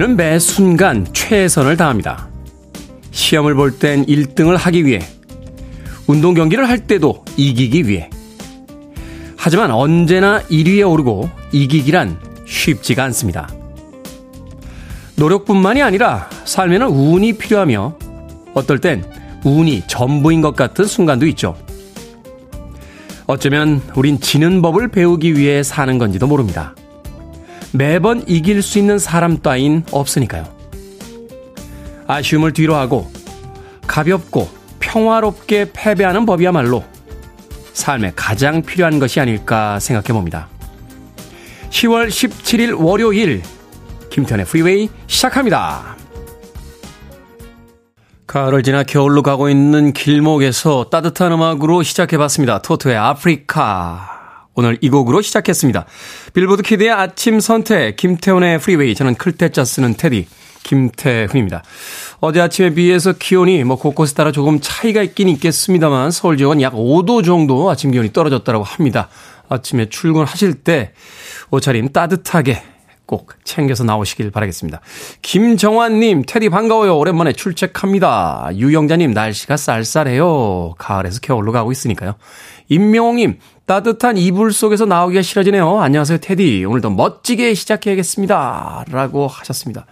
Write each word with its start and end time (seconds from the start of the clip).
우리는 0.00 0.16
매 0.16 0.38
순간 0.38 1.06
최선을 1.12 1.76
다합니다. 1.76 2.26
시험을 3.10 3.54
볼 3.54 3.78
땐 3.78 4.06
1등을 4.06 4.56
하기 4.56 4.86
위해, 4.86 5.00
운동 6.06 6.32
경기를 6.32 6.66
할 6.66 6.86
때도 6.86 7.22
이기기 7.36 7.86
위해. 7.86 8.08
하지만 9.36 9.70
언제나 9.70 10.40
1위에 10.44 10.90
오르고 10.90 11.28
이기기란 11.52 12.18
쉽지가 12.46 13.04
않습니다. 13.04 13.50
노력뿐만이 15.16 15.82
아니라 15.82 16.30
삶에는 16.46 16.86
운이 16.86 17.34
필요하며 17.34 17.98
어떨 18.54 18.78
땐 18.78 19.04
운이 19.44 19.82
전부인 19.86 20.40
것 20.40 20.56
같은 20.56 20.86
순간도 20.86 21.26
있죠. 21.26 21.58
어쩌면 23.26 23.82
우린 23.94 24.18
지는 24.18 24.62
법을 24.62 24.88
배우기 24.88 25.36
위해 25.36 25.62
사는 25.62 25.98
건지도 25.98 26.26
모릅니다. 26.26 26.74
매번 27.72 28.24
이길 28.26 28.62
수 28.62 28.78
있는 28.78 28.98
사람 28.98 29.38
따윈 29.38 29.84
없으니까요. 29.90 30.44
아쉬움을 32.06 32.52
뒤로하고 32.52 33.10
가볍고 33.86 34.48
평화롭게 34.80 35.70
패배하는 35.72 36.26
법이야말로 36.26 36.84
삶에 37.72 38.12
가장 38.16 38.62
필요한 38.62 38.98
것이 38.98 39.20
아닐까 39.20 39.78
생각해 39.78 40.08
봅니다. 40.08 40.48
10월 41.70 42.08
17일 42.08 42.76
월요일 42.78 43.42
김태현의 44.10 44.46
프리웨이 44.46 44.88
시작합니다. 45.06 45.96
가을을 48.26 48.62
지나 48.62 48.82
겨울로 48.84 49.22
가고 49.22 49.48
있는 49.48 49.92
길목에서 49.92 50.86
따뜻한 50.90 51.32
음악으로 51.32 51.82
시작해봤습니다. 51.82 52.62
토토의 52.62 52.96
아프리카. 52.96 54.19
오늘 54.60 54.76
이 54.82 54.90
곡으로 54.90 55.22
시작했습니다. 55.22 55.86
Billboard 56.34 56.62
Kid의 56.62 56.90
아침 56.90 57.40
선택, 57.40 57.96
김태훈의 57.96 58.58
Freeway. 58.58 58.94
저는 58.94 59.14
클 59.14 59.36
태 59.36 59.53
자 59.53 59.64
쓰는 59.64 59.94
테디, 59.94 60.26
김태훈입니다. 60.64 61.62
어제 62.20 62.42
아침에 62.42 62.74
비해서 62.74 63.14
기온이 63.14 63.64
뭐 63.64 63.76
곳곳에 63.76 64.14
따라 64.14 64.32
조금 64.32 64.60
차이가 64.60 65.02
있긴 65.02 65.30
있겠습니다만 65.30 66.10
서울 66.10 66.36
지역은 66.36 66.60
약 66.60 66.74
5도 66.74 67.24
정도 67.24 67.70
아침 67.70 67.90
기온이 67.90 68.12
떨어졌다고 68.12 68.62
합니다. 68.62 69.08
아침에 69.48 69.88
출근하실 69.88 70.56
때 70.56 70.92
옷차림 71.50 71.94
따뜻하게 71.94 72.62
꼭 73.06 73.32
챙겨서 73.44 73.84
나오시길 73.84 74.30
바라겠습니다. 74.30 74.82
김정환님, 75.22 76.24
테디 76.26 76.50
반가워요. 76.50 76.98
오랜만에 76.98 77.32
출첵합니다. 77.32 78.50
유영자님, 78.54 79.12
날씨가 79.12 79.56
쌀쌀해요. 79.56 80.74
가을에서 80.76 81.18
겨울로 81.20 81.50
가고 81.50 81.72
있으니까요. 81.72 82.16
임명홍님, 82.68 83.38
따뜻한 83.70 84.16
이불 84.16 84.52
속에서 84.52 84.84
나오기가 84.84 85.22
싫어지네요. 85.22 85.80
안녕하세요, 85.80 86.18
테디. 86.18 86.64
오늘도 86.64 86.90
멋지게 86.90 87.54
시작해야겠습니다. 87.54 88.84
라고 88.90 89.28
하셨습니다. 89.28 89.86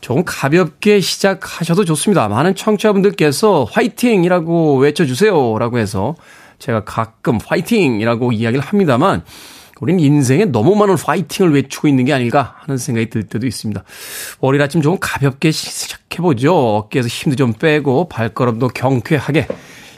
조금 0.00 0.22
가볍게 0.24 1.00
시작하셔도 1.00 1.84
좋습니다. 1.84 2.28
많은 2.28 2.54
청취자분들께서 2.54 3.64
화이팅이라고 3.64 4.76
외쳐주세요. 4.76 5.58
라고 5.58 5.80
해서 5.80 6.14
제가 6.60 6.84
가끔 6.84 7.40
화이팅이라고 7.44 8.30
이야기를 8.30 8.64
합니다만, 8.64 9.24
우리는 9.80 9.98
인생에 9.98 10.44
너무 10.44 10.76
많은 10.76 10.94
파이팅을 10.94 11.54
외치고 11.54 11.88
있는 11.88 12.04
게 12.04 12.12
아닐까 12.12 12.54
하는 12.58 12.78
생각이 12.78 13.10
들 13.10 13.24
때도 13.24 13.48
있습니다. 13.48 13.82
월요일 14.38 14.62
아침 14.62 14.80
조금 14.80 14.98
가볍게 15.00 15.50
시작해보죠. 15.50 16.54
어깨에서 16.54 17.08
힘도 17.08 17.34
좀 17.34 17.52
빼고 17.52 18.08
발걸음도 18.08 18.68
경쾌하게 18.68 19.48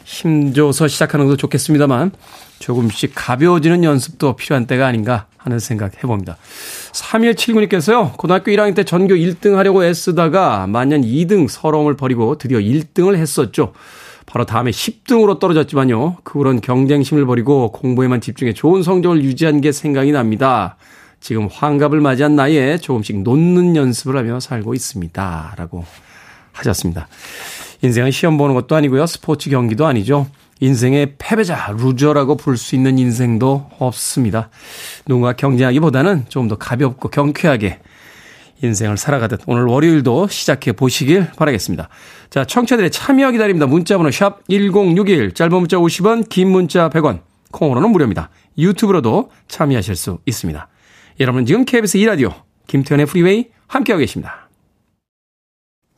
힘줘서 0.05 0.89
시작하는 0.89 1.27
것도 1.27 1.37
좋겠습니다만 1.37 2.13
조금씩 2.59 3.13
가벼워지는 3.15 3.85
연습도 3.85 4.37
필요한 4.37 4.67
때가 4.67 4.87
아닌가 4.87 5.27
하는 5.37 5.59
생각 5.59 6.03
해봅니다. 6.03 6.37
3179님께서요, 6.93 8.17
고등학교 8.17 8.51
1학년 8.51 8.75
때 8.75 8.85
전교 8.85 9.15
1등 9.15 9.55
하려고 9.55 9.85
애쓰다가 9.85 10.67
만년 10.67 11.03
2등 11.03 11.49
서러움을 11.49 11.97
버리고 11.97 12.37
드디어 12.37 12.59
1등을 12.59 13.17
했었죠. 13.17 13.73
바로 14.27 14.45
다음에 14.45 14.71
10등으로 14.71 15.39
떨어졌지만요. 15.39 16.19
그 16.23 16.39
후론 16.39 16.61
경쟁심을 16.61 17.25
버리고 17.25 17.73
공부에만 17.73 18.21
집중해 18.21 18.53
좋은 18.53 18.83
성적을 18.83 19.23
유지한 19.23 19.63
게 19.63 19.73
생각이 19.73 20.13
납니다. 20.13 20.77
지금 21.21 21.49
환갑을 21.51 22.01
맞이한 22.01 22.37
나이에 22.37 22.77
조금씩 22.79 23.23
놓는 23.23 23.75
연습을 23.75 24.17
하며 24.17 24.39
살고 24.39 24.75
있습니다. 24.75 25.55
라고 25.57 25.85
하셨습니다. 26.53 27.09
인생은 27.83 28.11
시험 28.11 28.37
보는 28.37 28.55
것도 28.55 28.77
아니고요. 28.77 29.07
스포츠 29.07 29.49
경기도 29.51 29.87
아니죠. 29.87 30.27
인생의 30.61 31.15
패배자, 31.19 31.73
loser라고 31.79 32.37
부를 32.37 32.59
수 32.59 32.75
있는 32.75 32.99
인생도 32.99 33.71
없습니다. 33.79 34.51
누군가 35.07 35.33
경쟁하기보다는 35.35 36.27
좀 36.29 36.49
더 36.49 36.57
가볍고 36.57 37.11
경쾌하게 37.11 37.81
인생을 38.63 38.97
살아가듯 38.97 39.43
오늘 39.47 39.65
월요일도 39.65 40.29
시작해 40.29 40.73
보시길 40.73 41.29
바라겠습니다. 41.37 41.89
자, 42.31 42.45
청취자들의 42.45 42.91
참여 42.91 43.31
기다립니다. 43.33 43.67
문자번호 43.67 44.11
샵 44.11 44.41
1061, 44.49 45.33
짧은 45.33 45.57
문자 45.57 45.77
50원, 45.77 46.29
긴 46.29 46.51
문자 46.51 46.89
100원, 46.89 47.21
콩으로는 47.53 47.91
무료입니다. 47.91 48.31
유튜브로도 48.57 49.31
참여하실 49.47 49.95
수 49.95 50.19
있습니다. 50.27 50.69
여러분 51.21 51.47
지금 51.47 51.65
KBS 51.65 51.99
2라디오 51.99 52.33
김태현의 52.67 53.07
프리웨이 53.07 53.47
함께하고 53.67 54.01
계십니다. 54.01 54.49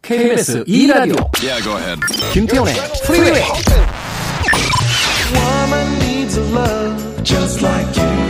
KBS 0.03 0.65
2라디오 0.65 1.31
yeah, 1.42 2.00
김태현의 2.32 2.75
프리웨이 3.06 3.42
Woman 5.33 5.99
needs 6.01 6.37
a 6.37 6.43
love. 6.43 7.23
Just 7.23 7.63
like 7.63 7.97
you 7.97 8.30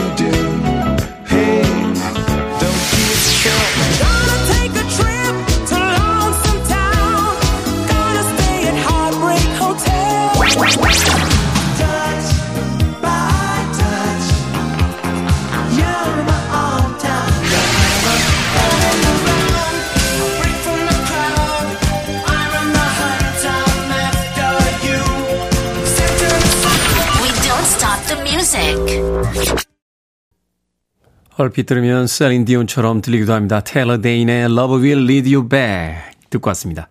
얼핏 31.41 31.67
들으면 31.67 32.07
셀린 32.07 32.45
디온처럼 32.45 33.01
들리기도 33.01 33.33
합니다. 33.33 33.61
테일러 33.61 34.01
데인의 34.01 34.45
Love 34.45 34.83
Will 34.83 35.05
Lead 35.05 35.35
You 35.35 35.49
Back 35.49 35.97
듣고 36.29 36.49
왔습니다. 36.51 36.89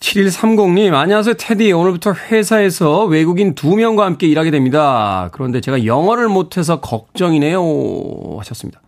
7130님, 0.00 0.92
안녕하세요, 0.92 1.34
테디. 1.34 1.72
오늘부터 1.72 2.12
회사에서 2.12 3.04
외국인 3.04 3.54
두 3.54 3.76
명과 3.76 4.04
함께 4.04 4.26
일하게 4.26 4.50
됩니다. 4.50 5.30
그런데 5.32 5.60
제가 5.60 5.86
영어를 5.86 6.28
못해서 6.28 6.80
걱정이네요. 6.80 7.60
하셨습니다. 8.38 8.80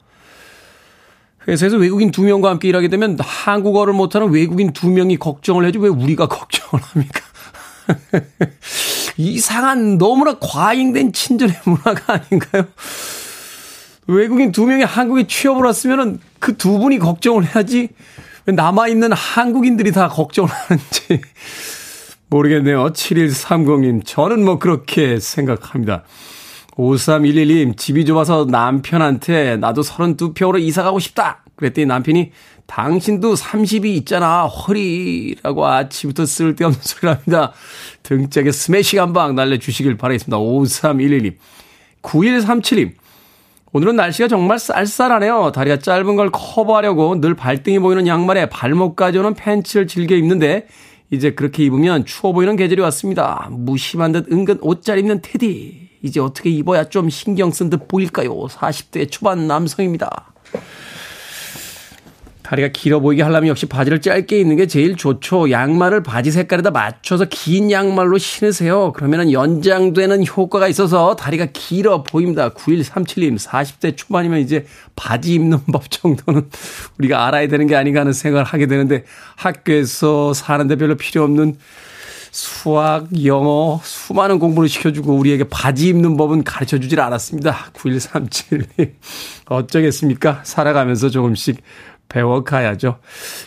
회사에서 1.47 1.77
외국인 1.77 2.11
두 2.11 2.23
명과 2.23 2.51
함께 2.51 2.69
일하게 2.69 2.89
되면 2.89 3.17
한국어를 3.21 3.95
못하는 3.95 4.31
외국인 4.31 4.73
두 4.73 4.91
명이 4.91 5.17
걱정을 5.17 5.65
해지 5.65 5.79
왜 5.79 5.89
우리가 5.89 6.27
걱정을 6.27 6.85
합니까? 6.85 7.21
이상한 9.17 9.97
너무나 9.97 10.39
과잉된 10.39 11.13
친절의 11.13 11.55
문화가 11.65 12.15
아닌가요? 12.15 12.67
외국인 14.09 14.53
두 14.53 14.67
명이 14.67 14.83
한국에 14.85 15.27
취업을 15.27 15.65
왔으면은 15.65 16.19
그 16.39 16.57
두 16.57 16.79
분이 16.79 16.99
걱정을 16.99 17.45
해야지 17.45 17.91
왜 18.47 18.55
남아있는 18.55 19.13
한국인들이 19.13 19.93
다 19.93 20.09
걱정을 20.09 20.51
하는지 20.51 21.21
모르겠네요. 22.31 22.93
7130님. 22.93 24.03
저는 24.05 24.45
뭐 24.45 24.59
그렇게 24.59 25.19
생각합니다. 25.21 26.05
5311님, 26.77 27.77
집이 27.77 28.05
좁아서 28.05 28.47
남편한테 28.49 29.57
나도 29.57 29.83
32평으로 29.83 30.61
이사 30.61 30.83
가고 30.83 30.99
싶다. 30.99 31.43
그랬더니 31.57 31.87
남편이 31.87 32.31
당신도 32.67 33.35
30이 33.35 33.87
있잖아. 33.97 34.45
허리라고 34.45 35.67
아침부터 35.67 36.25
쓸데없는 36.27 36.79
소리를 36.83 37.09
합니다. 37.17 37.53
등짝에 38.05 38.53
스매싱 38.53 39.01
한 39.01 39.13
방 39.13 39.35
날려주시길 39.35 39.97
바라겠습니다. 39.97 40.39
5311님. 40.39 41.35
9137님. 42.03 42.93
오늘은 43.73 43.97
날씨가 43.97 44.29
정말 44.29 44.59
쌀쌀하네요. 44.59 45.53
다리가 45.53 45.79
짧은 45.79 46.17
걸 46.17 46.31
커버하려고 46.31 47.21
늘 47.21 47.35
발등이 47.35 47.79
보이는 47.81 48.07
양말에 48.07 48.49
발목까지 48.49 49.19
오는 49.19 49.35
팬츠를 49.35 49.87
즐겨 49.87 50.15
입는데 50.17 50.67
이제 51.11 51.33
그렇게 51.35 51.65
입으면 51.65 52.05
추워 52.07 52.33
보이는 52.33 52.57
계절이 52.57 52.81
왔습니다. 52.83 53.49
무심한 53.51 54.13
듯 54.13 54.31
은근 54.33 54.59
옷 54.63 54.83
잘 54.83 54.99
입는 54.99 55.21
테디. 55.23 55.89
이제 56.03 56.21
어떻게 56.21 56.49
입어야 56.51 56.85
좀 56.85 57.11
신경 57.11 57.51
쓴 57.51 57.69
듯 57.69 57.89
보일까요? 57.89 58.31
40대 58.47 59.11
초반 59.11 59.47
남성입니다. 59.47 60.33
다리가 62.49 62.69
길어 62.69 62.99
보이게 63.01 63.23
하려면 63.23 63.49
역시 63.49 63.67
바지를 63.67 64.01
짧게 64.01 64.39
입는 64.41 64.57
게 64.57 64.67
제일 64.67 64.97
좋죠. 64.97 65.51
양말을 65.51 66.03
바지 66.03 66.31
색깔에다 66.31 66.71
맞춰서 66.71 67.27
긴 67.29 67.71
양말로 67.71 68.17
신으세요. 68.17 68.93
그러면 68.95 69.33
연장되는 69.33 70.27
효과가 70.27 70.67
있어서 70.69 71.15
다리가 71.15 71.49
길어 71.53 72.03
보입니다. 72.03 72.49
9137님, 72.49 73.39
40대 73.39 73.99
초반이면 73.99 74.41
이제 74.41 74.65
바지 74.97 75.35
입는 75.35 75.59
법 75.71 75.91
정도는 75.91 76.49
우리가 76.99 77.27
알아야 77.27 77.49
되는 77.49 77.67
게 77.67 77.77
아닌가 77.77 78.01
하는 78.01 78.15
생각을 78.15 78.47
하게 78.47 78.67
되는데 78.67 79.05
학교에서 79.37 80.33
사는데 80.33 80.77
별로 80.77 80.97
필요 80.97 81.25
없는 81.25 81.59
수학, 82.31 83.09
영어, 83.25 83.81
수많은 83.83 84.39
공부를 84.39 84.69
시켜주고 84.69 85.15
우리에게 85.17 85.45
바지 85.45 85.89
입는 85.89 86.17
법은 86.17 86.45
가르쳐 86.45 86.79
주질 86.79 87.01
않았습니다. 87.01 87.73
9137님. 87.75 88.93
어쩌겠습니까? 89.47 90.41
살아가면서 90.45 91.09
조금씩 91.09 91.63
배워가야죠. 92.09 92.99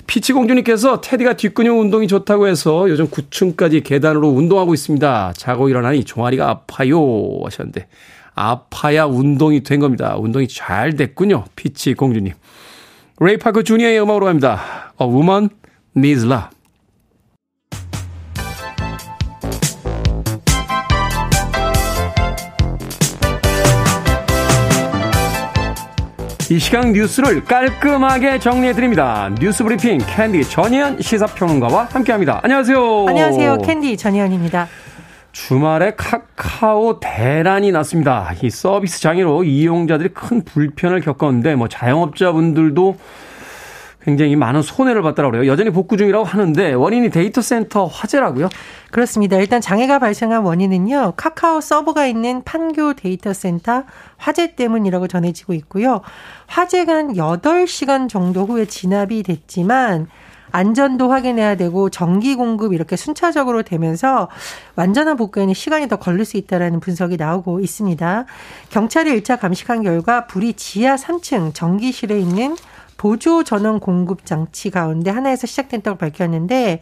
피치공주님께서 0.08 1.02
테디가 1.02 1.34
뒷근육 1.34 1.80
운동이 1.80 2.08
좋다고 2.08 2.48
해서 2.48 2.90
요즘 2.90 3.08
9층까지 3.08 3.84
계단으로 3.84 4.30
운동하고 4.30 4.74
있습니다. 4.74 5.34
자고 5.36 5.70
일어나니 5.70 6.04
종아리가 6.04 6.50
아파요 6.50 7.00
하셨는데 7.44 7.88
아파야 8.34 9.06
운동이 9.06 9.64
된 9.64 9.80
겁니다. 9.80 10.16
운동이 10.18 10.48
잘 10.48 10.96
됐군요. 10.96 11.46
피치공주님. 11.56 12.34
레이 13.20 13.36
파커 13.36 13.64
주니어의 13.64 14.02
음악으로 14.02 14.26
갑니다. 14.28 14.94
A 15.00 15.08
Woman 15.08 15.50
Needs 15.96 16.26
Love. 16.26 16.61
이 26.52 26.60
시간 26.60 26.92
뉴스를 26.92 27.46
깔끔하게 27.46 28.38
정리해드립니다. 28.40 29.34
뉴스 29.40 29.64
브리핑 29.64 30.00
캔디 30.00 30.44
전희연 30.50 31.00
시사평론가와 31.00 31.86
함께합니다. 31.86 32.42
안녕하세요. 32.44 33.06
안녕하세요. 33.08 33.60
캔디 33.60 33.96
전희연입니다. 33.96 34.68
주말에 35.32 35.94
카카오 35.96 37.00
대란이 37.00 37.72
났습니다. 37.72 38.34
이 38.42 38.50
서비스 38.50 39.00
장애로 39.00 39.46
이용자들이 39.46 40.10
큰 40.10 40.44
불편을 40.44 41.00
겪었는데 41.00 41.56
뭐 41.56 41.70
자영업자분들도 41.70 42.98
굉장히 44.04 44.36
많은 44.36 44.62
손해를 44.62 45.02
그래요. 45.02 45.48
여전히 45.48 45.70
복구 45.70 45.98
중이라고 45.98 46.26
하는데 46.26 46.74
원인이 46.74 47.10
데이터 47.10 47.42
센터 47.42 47.86
화재라고요? 47.86 48.50
그렇습니다. 48.92 49.38
일단 49.38 49.62
장애가 49.62 50.00
발생한 50.00 50.44
원인은요. 50.44 51.14
카카오 51.16 51.62
서버가 51.62 52.08
있는 52.08 52.44
판교 52.44 52.94
데이터 52.94 53.34
센터 53.34 53.84
화재 54.18 54.56
때문이라고 54.56 55.08
전해지고 55.08 55.54
있고요. 55.54 56.02
화재가 56.48 56.94
한 56.94 57.14
8시간 57.14 58.10
정도 58.10 58.46
후에 58.46 58.66
진압이 58.66 59.24
됐지만 59.24 60.08
안전도 60.52 61.10
확인해야 61.10 61.56
되고 61.56 61.90
전기 61.90 62.36
공급 62.36 62.74
이렇게 62.74 62.96
순차적으로 62.96 63.64
되면서 63.64 64.30
완전한 64.76 65.16
복구에는 65.16 65.54
시간이 65.54 65.88
더 65.88 65.96
걸릴 65.96 66.26
수 66.26 66.38
있다라는 66.38 66.80
분석이 66.80 67.18
나오고 67.18 67.62
있습니다. 67.62 68.26
경찰이 68.70 69.22
1차 69.22 69.40
감식한 69.40 69.84
결과 69.84 70.28
불이 70.28 70.54
지하 70.54 70.96
3층 70.96 71.54
전기실에 71.54 72.20
있는 72.20 72.56
보조 73.02 73.44
전원 73.44 73.80
공급 73.80 74.28
장치 74.28 74.70
가운데 74.70 75.10
하나에서 75.10 75.48
시작된다고 75.48 75.98
밝혔는데 75.98 76.82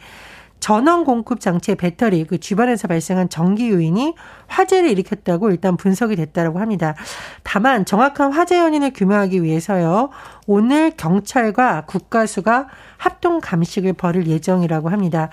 전원 0.60 1.04
공급 1.04 1.40
장치의 1.40 1.76
배터리 1.76 2.24
그 2.24 2.38
주변에서 2.38 2.86
발생한 2.86 3.28
전기 3.28 3.70
요인이 3.70 4.14
화재를 4.46 4.90
일으켰다고 4.90 5.50
일단 5.50 5.76
분석이 5.76 6.16
됐다고 6.16 6.60
합니다. 6.60 6.94
다만 7.42 7.84
정확한 7.84 8.32
화재 8.32 8.58
원인을 8.60 8.92
규명하기 8.92 9.42
위해서요. 9.42 10.10
오늘 10.46 10.90
경찰과 10.96 11.84
국가수가 11.86 12.68
합동 12.96 13.40
감식을 13.40 13.94
벌일 13.94 14.26
예정이라고 14.26 14.90
합니다. 14.90 15.30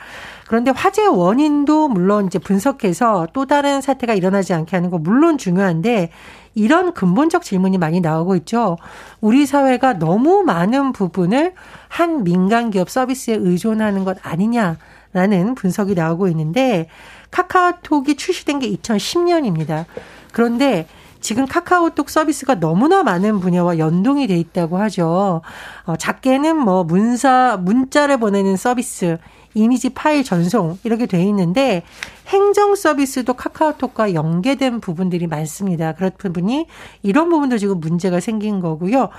그런데 0.48 0.72
화재 0.72 1.06
원인도 1.06 1.90
물론 1.90 2.28
이제 2.28 2.40
분석해서 2.40 3.28
또 3.34 3.46
다른 3.46 3.82
사태가 3.82 4.14
일어나지 4.14 4.54
않게 4.54 4.76
하는 4.76 4.90
거 4.90 4.98
물론 4.98 5.38
중요한데 5.38 6.12
이런 6.56 6.94
근본적 6.94 7.44
질문이 7.44 7.78
많이 7.78 8.00
나오고 8.00 8.36
있죠. 8.38 8.78
우리 9.22 9.46
사회가 9.46 10.00
너무 10.00 10.44
많은 10.44 10.92
부분을 10.94 11.54
한 11.88 12.24
민간 12.24 12.72
기업 12.72 12.90
서비스에 12.90 13.36
의존하는 13.36 14.06
것 14.06 14.18
아니냐 14.22 14.78
라는 15.18 15.56
분석이 15.56 15.96
나오고 15.96 16.28
있는데 16.28 16.88
카카오톡이 17.32 18.16
출시된 18.16 18.60
게 18.60 18.72
2010년입니다. 18.72 19.86
그런데 20.32 20.88
지금 21.22 21.48
카카오톡 21.48 22.12
서비스가 22.12 22.60
너무나 22.60 23.02
많은 23.02 23.40
분야와 23.40 23.80
연동이 23.80 24.28
돼 24.28 24.38
있다고 24.38 24.78
하죠. 24.78 25.42
어, 25.86 25.96
작게는 25.98 26.56
뭐 26.56 26.84
문사 26.84 27.58
문자를 27.60 28.18
보내는 28.18 28.58
서비스, 28.58 29.18
이미지 29.56 29.90
파일 29.90 30.24
전송 30.24 30.78
이렇게 30.84 31.08
돼 31.08 31.24
있는데 31.24 31.82
행정 32.28 32.76
서비스도 32.76 33.34
카카오톡과 33.34 34.14
연계된 34.14 34.82
부분들이 34.82 35.26
많습니다. 35.26 35.94
그런 35.94 36.12
부분이 36.18 36.68
이런 37.02 37.30
부분도 37.30 37.58
지금 37.58 37.80
문제가 37.80 38.20
생긴 38.20 38.60
거고요. 38.60 39.10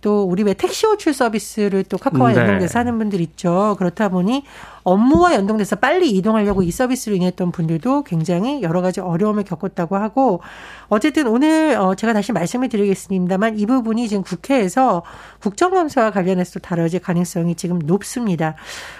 또 0.00 0.22
우리 0.22 0.44
왜 0.44 0.54
택시 0.54 0.86
호출 0.86 1.12
서비스를 1.12 1.84
또 1.84 1.98
카카오와 1.98 2.32
네. 2.32 2.40
연동돼서 2.40 2.78
하는 2.78 2.98
분들 2.98 3.20
있죠. 3.20 3.74
그렇다 3.78 4.10
보니 4.10 4.44
업무와 4.82 5.34
연동돼서 5.34 5.76
빨리 5.76 6.10
이동하려고 6.10 6.62
이 6.62 6.70
서비스로 6.70 7.16
인했던 7.16 7.52
분들도 7.52 8.04
굉장히 8.04 8.62
여러 8.62 8.80
가지 8.80 9.00
어려움을 9.00 9.44
겪었다고 9.44 9.96
하고 9.96 10.40
어쨌든 10.88 11.26
오늘 11.26 11.76
어 11.78 11.94
제가 11.94 12.12
다시 12.12 12.32
말씀을 12.32 12.68
드리겠습니다만 12.68 13.58
이 13.58 13.66
부분이 13.66 14.08
지금 14.08 14.22
국회에서 14.22 15.02
국정감사와 15.40 16.10
관련해서 16.10 16.60
다뤄질 16.60 17.00
가능성이 17.00 17.54
지금 17.54 17.78
높습니다. 17.80 18.54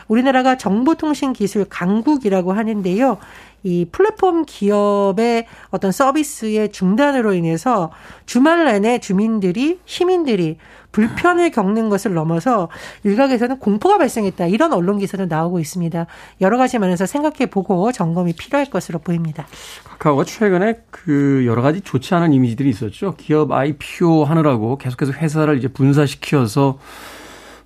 우리나라가 0.09 0.57
정보통신기술 0.57 1.67
강국이라고 1.69 2.53
하는데요. 2.53 3.19
이 3.63 3.87
플랫폼 3.91 4.45
기업의 4.47 5.47
어떤 5.71 5.93
서비스의 5.93 6.73
중단으로 6.73 7.35
인해서 7.35 7.91
주말 8.25 8.65
내내 8.65 9.01
주민들이 9.01 9.81
시민들이 9.85 10.57
불편을 10.93 11.51
겪는 11.51 11.89
것을 11.89 12.15
넘어서 12.15 12.69
일각에서는 13.05 13.59
공포가 13.59 13.99
발생했다. 13.99 14.47
이런 14.47 14.73
언론 14.73 14.99
기사도 14.99 15.27
나오고 15.27 15.61
있습니다. 15.61 16.07
여러 16.41 16.57
가지 16.57 16.79
면에서 16.79 17.07
생각해 17.07 17.47
보고 17.47 17.93
점검이 17.93 18.33
필요할 18.35 18.71
것으로 18.71 18.99
보입니다. 18.99 19.47
카카오가 19.85 20.25
최근에 20.25 20.83
그 20.91 21.45
여러 21.47 21.63
가지 21.63 21.81
좋지 21.81 22.15
않은 22.15 22.33
이미지들이 22.33 22.69
있었죠. 22.71 23.15
기업 23.17 23.53
IPO 23.53 24.25
하느라고 24.25 24.79
계속해서 24.79 25.13
회사를 25.13 25.59
이제 25.59 25.69
분사시켜서 25.69 26.79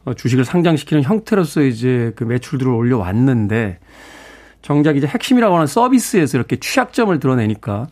어, 0.05 0.15
주식을 0.15 0.45
상장시키는 0.45 1.03
형태로서 1.03 1.63
이제 1.63 2.13
그 2.17 2.25
매출들을 2.25 2.71
올려왔는데 2.71 3.79
정작 4.61 4.97
이제 4.97 5.07
핵심이라고 5.07 5.55
하는 5.55 5.67
서비스에서 5.67 6.39
이렇게 6.39 6.57
취약점을 6.57 7.19
드러내니까 7.21 7.87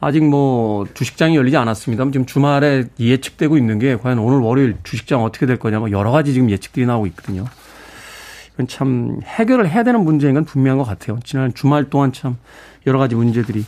아직 0.00 0.24
뭐 0.24 0.86
주식장이 0.94 1.36
열리지 1.36 1.56
않았습니다. 1.56 2.04
지금 2.12 2.24
주말에 2.24 2.84
예측되고 3.00 3.56
있는 3.56 3.78
게 3.78 3.96
과연 3.96 4.18
오늘 4.18 4.38
월요일 4.38 4.76
주식장 4.84 5.24
어떻게 5.24 5.46
될 5.46 5.58
거냐 5.58 5.80
뭐 5.80 5.90
여러 5.90 6.10
가지 6.10 6.32
지금 6.32 6.50
예측들이 6.50 6.86
나오고 6.86 7.06
있거든요. 7.08 7.44
이건 8.54 8.68
참 8.68 9.20
해결을 9.24 9.68
해야 9.68 9.82
되는 9.82 10.04
문제인 10.04 10.34
건 10.34 10.44
분명한 10.44 10.78
것 10.78 10.84
같아요. 10.84 11.18
지난 11.24 11.52
주말 11.52 11.90
동안 11.90 12.12
참 12.12 12.36
여러 12.86 12.98
가지 12.98 13.14
문제들이 13.14 13.64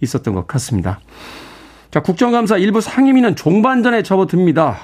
있었던 0.00 0.34
것 0.34 0.46
같습니다. 0.46 1.00
자, 1.90 2.00
국정감사 2.00 2.56
일부 2.56 2.80
상임위는 2.80 3.36
종반전에 3.36 4.02
접어듭니다. 4.02 4.78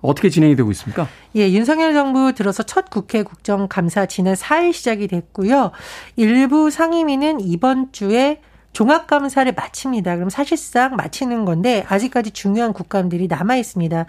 어떻게 0.00 0.28
진행이 0.28 0.56
되고 0.56 0.70
있습니까? 0.72 1.08
예, 1.36 1.50
윤석열 1.50 1.94
정부 1.94 2.32
들어서 2.34 2.62
첫 2.62 2.90
국회 2.90 3.22
국정감사 3.22 4.06
지난 4.06 4.34
4일 4.34 4.72
시작이 4.72 5.08
됐고요. 5.08 5.70
일부 6.16 6.70
상임위는 6.70 7.40
이번 7.40 7.92
주에 7.92 8.40
종합감사를 8.74 9.52
마칩니다. 9.52 10.16
그럼 10.16 10.28
사실상 10.28 10.96
마치는 10.96 11.44
건데 11.44 11.84
아직까지 11.88 12.32
중요한 12.32 12.72
국감들이 12.72 13.28
남아 13.28 13.56
있습니다. 13.56 14.06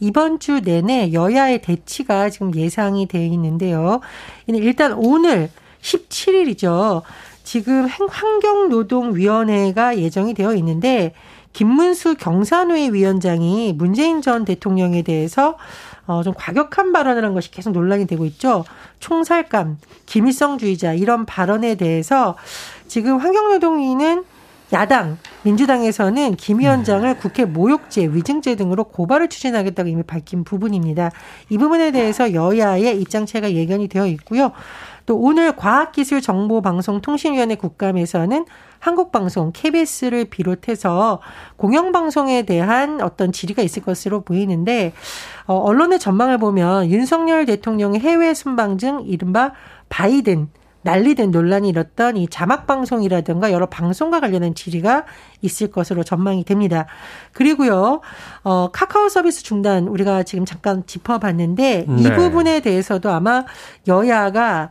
이번 0.00 0.40
주 0.40 0.60
내내 0.60 1.12
여야의 1.12 1.62
대치가 1.62 2.30
지금 2.30 2.54
예상이 2.54 3.06
되어 3.06 3.22
있는데요. 3.22 4.00
일단 4.48 4.94
오늘 4.94 5.50
17일이죠. 5.82 7.02
지금 7.44 7.86
환경노동위원회가 7.86 9.98
예정이 9.98 10.34
되어 10.34 10.54
있는데 10.54 11.12
김문수 11.52 12.16
경산회 12.16 12.92
위원장이 12.92 13.72
문재인 13.74 14.20
전 14.20 14.44
대통령에 14.44 15.02
대해서 15.02 15.56
어, 16.06 16.22
좀 16.22 16.34
과격한 16.36 16.92
발언을 16.92 17.24
한 17.24 17.34
것이 17.34 17.50
계속 17.50 17.70
논란이 17.70 18.06
되고 18.06 18.24
있죠. 18.26 18.64
총살감, 19.00 19.78
김일성주의자 20.06 20.94
이런 20.94 21.26
발언에 21.26 21.74
대해서 21.74 22.36
지금 22.88 23.18
환경노동위는 23.18 24.24
야당 24.72 25.18
민주당에서는 25.42 26.34
김 26.34 26.58
위원장을 26.58 27.08
네. 27.08 27.16
국회 27.16 27.44
모욕죄, 27.44 28.06
위증죄 28.06 28.56
등으로 28.56 28.82
고발을 28.84 29.28
추진하겠다고 29.28 29.88
이미 29.88 30.02
밝힌 30.02 30.42
부분입니다. 30.42 31.12
이 31.50 31.58
부분에 31.58 31.92
대해서 31.92 32.34
여야의 32.34 33.00
입장차가 33.00 33.52
예견이 33.52 33.86
되어 33.86 34.08
있고요. 34.08 34.50
또 35.06 35.16
오늘 35.16 35.54
과학기술정보방송통신위원회 35.54 37.54
국감에서는 37.54 38.44
한국방송, 38.80 39.52
KBS를 39.54 40.24
비롯해서 40.24 41.20
공영방송에 41.56 42.42
대한 42.42 43.00
어떤 43.00 43.30
질의가 43.30 43.62
있을 43.62 43.84
것으로 43.84 44.22
보이는데, 44.22 44.92
어, 45.46 45.54
언론의 45.54 46.00
전망을 46.00 46.38
보면 46.38 46.90
윤석열 46.90 47.46
대통령의 47.46 48.00
해외 48.00 48.34
순방 48.34 48.78
중 48.78 49.04
이른바 49.06 49.52
바이든, 49.88 50.48
난리된 50.86 51.32
논란이 51.32 51.68
일었던 51.68 52.16
이 52.16 52.28
자막 52.28 52.68
방송이라든가 52.68 53.50
여러 53.50 53.66
방송과 53.66 54.20
관련된 54.20 54.54
질의가 54.54 55.04
있을 55.42 55.70
것으로 55.72 56.04
전망이 56.04 56.44
됩니다. 56.44 56.86
그리고요, 57.32 58.00
어, 58.44 58.68
카카오 58.72 59.08
서비스 59.08 59.42
중단 59.42 59.88
우리가 59.88 60.22
지금 60.22 60.44
잠깐 60.44 60.86
짚어봤는데 60.86 61.86
네. 61.88 62.02
이 62.02 62.12
부분에 62.12 62.60
대해서도 62.60 63.10
아마 63.10 63.44
여야가 63.88 64.70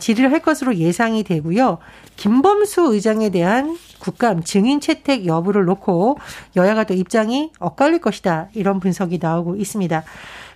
질의를 0.00 0.32
할 0.32 0.40
것으로 0.40 0.76
예상이 0.76 1.22
되고요. 1.22 1.78
김범수 2.16 2.92
의장에 2.94 3.30
대한 3.30 3.76
국감 3.98 4.42
증인 4.42 4.80
채택 4.80 5.26
여부를 5.26 5.64
놓고 5.64 6.18
여야가 6.56 6.84
또 6.84 6.94
입장이 6.94 7.52
엇갈릴 7.58 8.00
것이다. 8.00 8.48
이런 8.54 8.80
분석이 8.80 9.18
나오고 9.20 9.56
있습니다. 9.56 10.04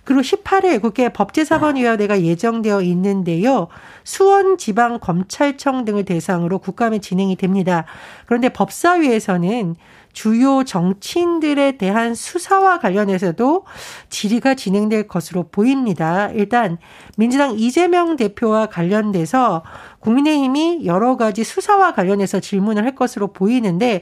그리고 0.03 0.21
18일 0.21 0.81
국회 0.81 1.09
법제사법위원회가 1.09 2.21
예정되어 2.21 2.81
있는데요. 2.81 3.67
수원 4.03 4.57
지방 4.57 4.99
검찰청 4.99 5.85
등을 5.85 6.05
대상으로 6.05 6.57
국감이 6.57 6.99
진행이 6.99 7.35
됩니다. 7.35 7.85
그런데 8.25 8.49
법사위에서는 8.49 9.75
주요 10.13 10.63
정치인들에 10.63 11.77
대한 11.77 12.15
수사와 12.15 12.79
관련해서도 12.79 13.65
질의가 14.09 14.55
진행될 14.55 15.07
것으로 15.07 15.43
보입니다. 15.49 16.29
일단 16.33 16.77
민주당 17.17 17.57
이재명 17.57 18.15
대표와 18.15 18.67
관련돼서 18.67 19.63
국민의힘이 19.99 20.85
여러 20.85 21.17
가지 21.17 21.43
수사와 21.43 21.93
관련해서 21.93 22.39
질문을 22.39 22.83
할 22.85 22.95
것으로 22.95 23.27
보이는데 23.27 24.01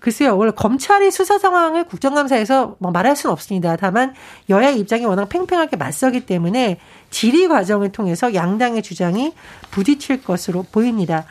글쎄요 0.00 0.36
원래 0.36 0.52
검찰이 0.52 1.10
수사 1.10 1.38
상황을 1.38 1.84
국정감사에서 1.84 2.76
뭐 2.78 2.90
말할 2.90 3.16
수는 3.16 3.32
없습니다. 3.32 3.76
다만 3.76 4.14
여야 4.50 4.70
입장이 4.70 5.04
워낙 5.04 5.28
팽팽하게 5.28 5.76
맞서기 5.76 6.26
때문에 6.26 6.78
질의 7.10 7.48
과정을 7.48 7.92
통해서 7.92 8.34
양당의 8.34 8.82
주장이 8.82 9.32
부딪힐 9.70 10.22
것으로 10.22 10.64
보입니다. 10.70 11.24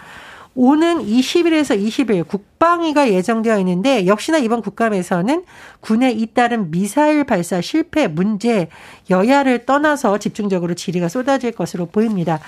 오는 0.60 1.06
20일에서 1.06 1.80
20일 1.80 2.28
국방위가 2.28 3.12
예정되어 3.12 3.60
있는데 3.60 4.08
역시나 4.08 4.40
이번 4.40 4.64
국감에서는 4.64 5.44
군에 5.82 6.12
잇따른 6.12 6.72
미사일 6.72 7.26
발사 7.26 7.62
실패 7.62 8.08
문제 8.08 8.68
여야를 9.12 9.68
떠나서 9.68 10.18
집중적으로 10.18 10.74
질의가 10.74 11.10
쏟아질 11.10 11.52
것으로 11.52 11.86
보입니다. 11.86 12.40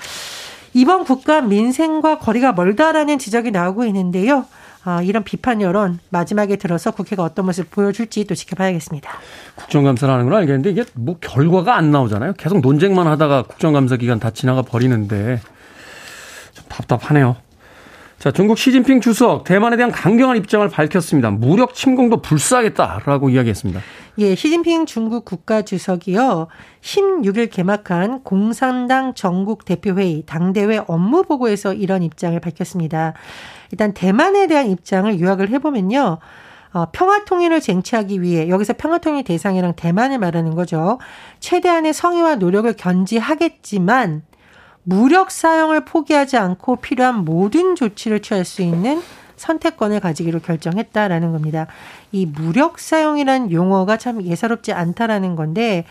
이번 0.74 1.04
국감 1.04 1.50
민생과 1.50 2.18
거리가 2.18 2.52
멀다라는 2.52 3.20
지적이 3.20 3.52
나오고 3.52 3.84
있는데요. 3.84 4.44
아, 4.82 5.02
이런 5.02 5.22
비판 5.22 5.62
여론 5.62 6.00
마지막에 6.08 6.56
들어서 6.56 6.90
국회가 6.90 7.22
어떤 7.22 7.44
모습을 7.46 7.70
보여줄지 7.70 8.24
또 8.24 8.34
지켜봐야겠습니다. 8.34 9.08
국정감사를 9.54 10.12
하는 10.12 10.28
건 10.28 10.36
알겠는데 10.36 10.70
이게 10.70 10.84
뭐 10.94 11.16
결과가 11.20 11.76
안 11.76 11.92
나오잖아요. 11.92 12.32
계속 12.32 12.60
논쟁만 12.60 13.06
하다가 13.06 13.44
국정감사 13.44 13.98
기간 13.98 14.18
다 14.18 14.30
지나가 14.30 14.62
버리는데 14.62 15.40
좀 16.54 16.64
답답하네요. 16.68 17.36
자, 18.20 18.30
중국 18.30 18.58
시진핑 18.58 19.00
주석 19.00 19.44
대만에 19.44 19.78
대한 19.78 19.90
강경한 19.90 20.36
입장을 20.36 20.68
밝혔습니다. 20.68 21.30
무력 21.30 21.72
침공도 21.72 22.20
불사하겠다라고 22.20 23.30
이야기했습니다. 23.30 23.80
예, 24.18 24.34
시진핑 24.34 24.84
중국 24.84 25.24
국가 25.24 25.62
주석이요. 25.62 26.48
16일 26.82 27.50
개막한 27.50 28.22
공산당 28.22 29.14
전국 29.14 29.64
대표회의 29.64 30.24
당대회 30.26 30.82
업무 30.86 31.22
보고에서 31.22 31.72
이런 31.72 32.02
입장을 32.02 32.38
밝혔습니다. 32.38 33.14
일단 33.70 33.94
대만에 33.94 34.48
대한 34.48 34.68
입장을 34.68 35.18
요약을 35.18 35.48
해 35.48 35.58
보면요. 35.58 36.18
어, 36.74 36.86
평화 36.92 37.24
통일을 37.24 37.62
쟁취하기 37.62 38.20
위해 38.20 38.50
여기서 38.50 38.74
평화 38.76 38.98
통일 38.98 39.24
대상이랑 39.24 39.76
대만을 39.76 40.18
말하는 40.18 40.54
거죠. 40.54 40.98
최대한의 41.38 41.94
성의와 41.94 42.34
노력을 42.34 42.70
견지하겠지만 42.74 44.24
무력 44.82 45.30
사용을 45.30 45.84
포기하지 45.84 46.36
않고 46.36 46.76
필요한 46.76 47.24
모든 47.24 47.76
조치를 47.76 48.20
취할 48.20 48.44
수 48.44 48.62
있는 48.62 49.02
선택권을 49.36 50.00
가지기로 50.00 50.40
결정했다라는 50.40 51.32
겁니다. 51.32 51.66
이 52.12 52.26
무력 52.26 52.78
사용이란 52.78 53.52
용어가 53.52 53.96
참 53.96 54.22
예사롭지 54.22 54.72
않다라는 54.72 55.36
건데 55.36 55.84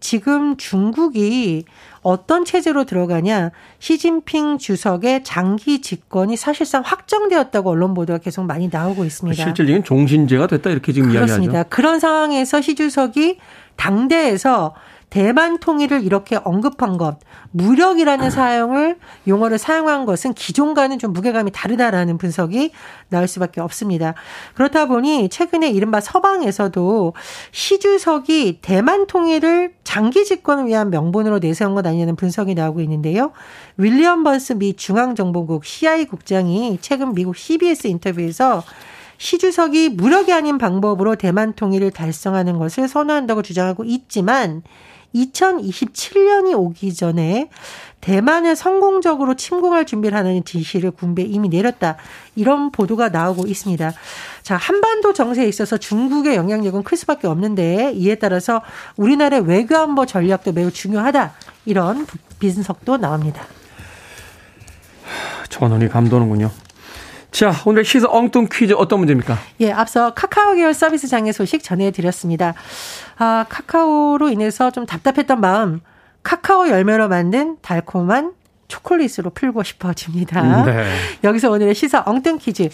지금 0.00 0.56
중국이 0.56 1.64
어떤 2.02 2.44
체제로 2.44 2.84
들어가냐 2.84 3.50
시진핑 3.78 4.58
주석의 4.58 5.24
장기 5.24 5.80
집권이 5.80 6.36
사실상 6.36 6.82
확정되었다고 6.84 7.70
언론 7.70 7.94
보도가 7.94 8.18
계속 8.18 8.44
많이 8.44 8.68
나오고 8.70 9.04
있습니다. 9.04 9.42
실질적인 9.42 9.84
종신제가 9.84 10.46
됐다 10.46 10.70
이렇게 10.70 10.92
지금 10.92 11.10
그렇습니다. 11.10 11.42
이야기하죠. 11.42 11.68
그런 11.70 11.98
상황에서 11.98 12.60
시 12.60 12.74
주석이 12.74 13.38
당대에서 13.76 14.74
대만 15.08 15.58
통일을 15.58 16.02
이렇게 16.02 16.36
언급한 16.36 16.98
것, 16.98 17.18
무력이라는 17.52 18.30
사용을 18.30 18.98
용어를 19.26 19.56
사용한 19.56 20.04
것은 20.04 20.34
기존과는 20.34 20.98
좀 20.98 21.12
무게감이 21.12 21.52
다르다라는 21.52 22.18
분석이 22.18 22.72
나올 23.08 23.28
수밖에 23.28 23.60
없습니다. 23.60 24.14
그렇다 24.54 24.86
보니 24.86 25.28
최근에 25.28 25.70
이른바 25.70 26.00
서방에서도 26.00 27.14
시 27.52 27.78
주석이 27.78 28.58
대만 28.62 29.06
통일을 29.06 29.74
장기 29.84 30.24
집권을 30.24 30.66
위한 30.66 30.90
명분으로 30.90 31.38
내세운 31.38 31.74
것 31.74 31.86
아니냐는 31.86 32.16
분석이 32.16 32.54
나오고 32.54 32.80
있는데요. 32.80 33.32
윌리엄 33.76 34.24
번스 34.24 34.54
미 34.54 34.74
중앙정보국 34.74 35.64
CIA 35.64 36.06
국장이 36.06 36.78
최근 36.80 37.14
미국 37.14 37.36
CBS 37.36 37.86
인터뷰에서 37.86 38.64
시 39.18 39.38
주석이 39.38 39.90
무력이 39.90 40.32
아닌 40.32 40.58
방법으로 40.58 41.16
대만 41.16 41.54
통일을 41.54 41.90
달성하는 41.90 42.58
것을 42.58 42.88
선호한다고 42.88 43.42
주장하고 43.42 43.84
있지만 43.84 44.62
2027년이 45.24 46.56
오기 46.56 46.94
전에 46.94 47.48
대만을 48.00 48.54
성공적으로 48.54 49.34
침공할 49.34 49.84
준비를 49.84 50.16
하는 50.16 50.44
지시를 50.44 50.92
군부에 50.92 51.24
이미 51.24 51.48
내렸다. 51.48 51.96
이런 52.36 52.70
보도가 52.70 53.08
나오고 53.08 53.46
있습니다. 53.46 53.92
자, 54.42 54.56
한반도 54.56 55.12
정세에 55.12 55.48
있어서 55.48 55.76
중국의 55.76 56.36
영향력은 56.36 56.84
클 56.84 56.96
수밖에 56.96 57.26
없는데 57.26 57.92
이에 57.94 58.14
따라서 58.14 58.62
우리나라의 58.96 59.46
외교안보 59.46 60.06
전략도 60.06 60.52
매우 60.52 60.70
중요하다. 60.70 61.32
이런 61.64 62.06
비준석도 62.38 62.98
나옵니다. 62.98 63.42
전원이 65.48 65.88
감도는군요. 65.88 66.50
자, 67.36 67.52
오늘 67.66 67.84
시사 67.84 68.08
엉뚱 68.08 68.48
퀴즈 68.50 68.72
어떤 68.72 68.98
문제입니까? 69.00 69.36
예, 69.60 69.70
앞서 69.70 70.14
카카오 70.14 70.54
계열 70.54 70.72
서비스장의 70.72 71.34
소식 71.34 71.62
전해드렸습니다. 71.62 72.54
아, 73.18 73.44
카카오로 73.50 74.30
인해서 74.30 74.70
좀 74.70 74.86
답답했던 74.86 75.38
마음, 75.38 75.82
카카오 76.22 76.68
열매로 76.68 77.08
만든 77.08 77.58
달콤한 77.60 78.32
초콜릿으로 78.68 79.28
풀고 79.34 79.64
싶어집니다. 79.64 80.64
네. 80.64 80.86
여기서 81.24 81.50
오늘의 81.50 81.74
시사 81.74 82.04
엉뚱 82.06 82.38
퀴즈. 82.38 82.70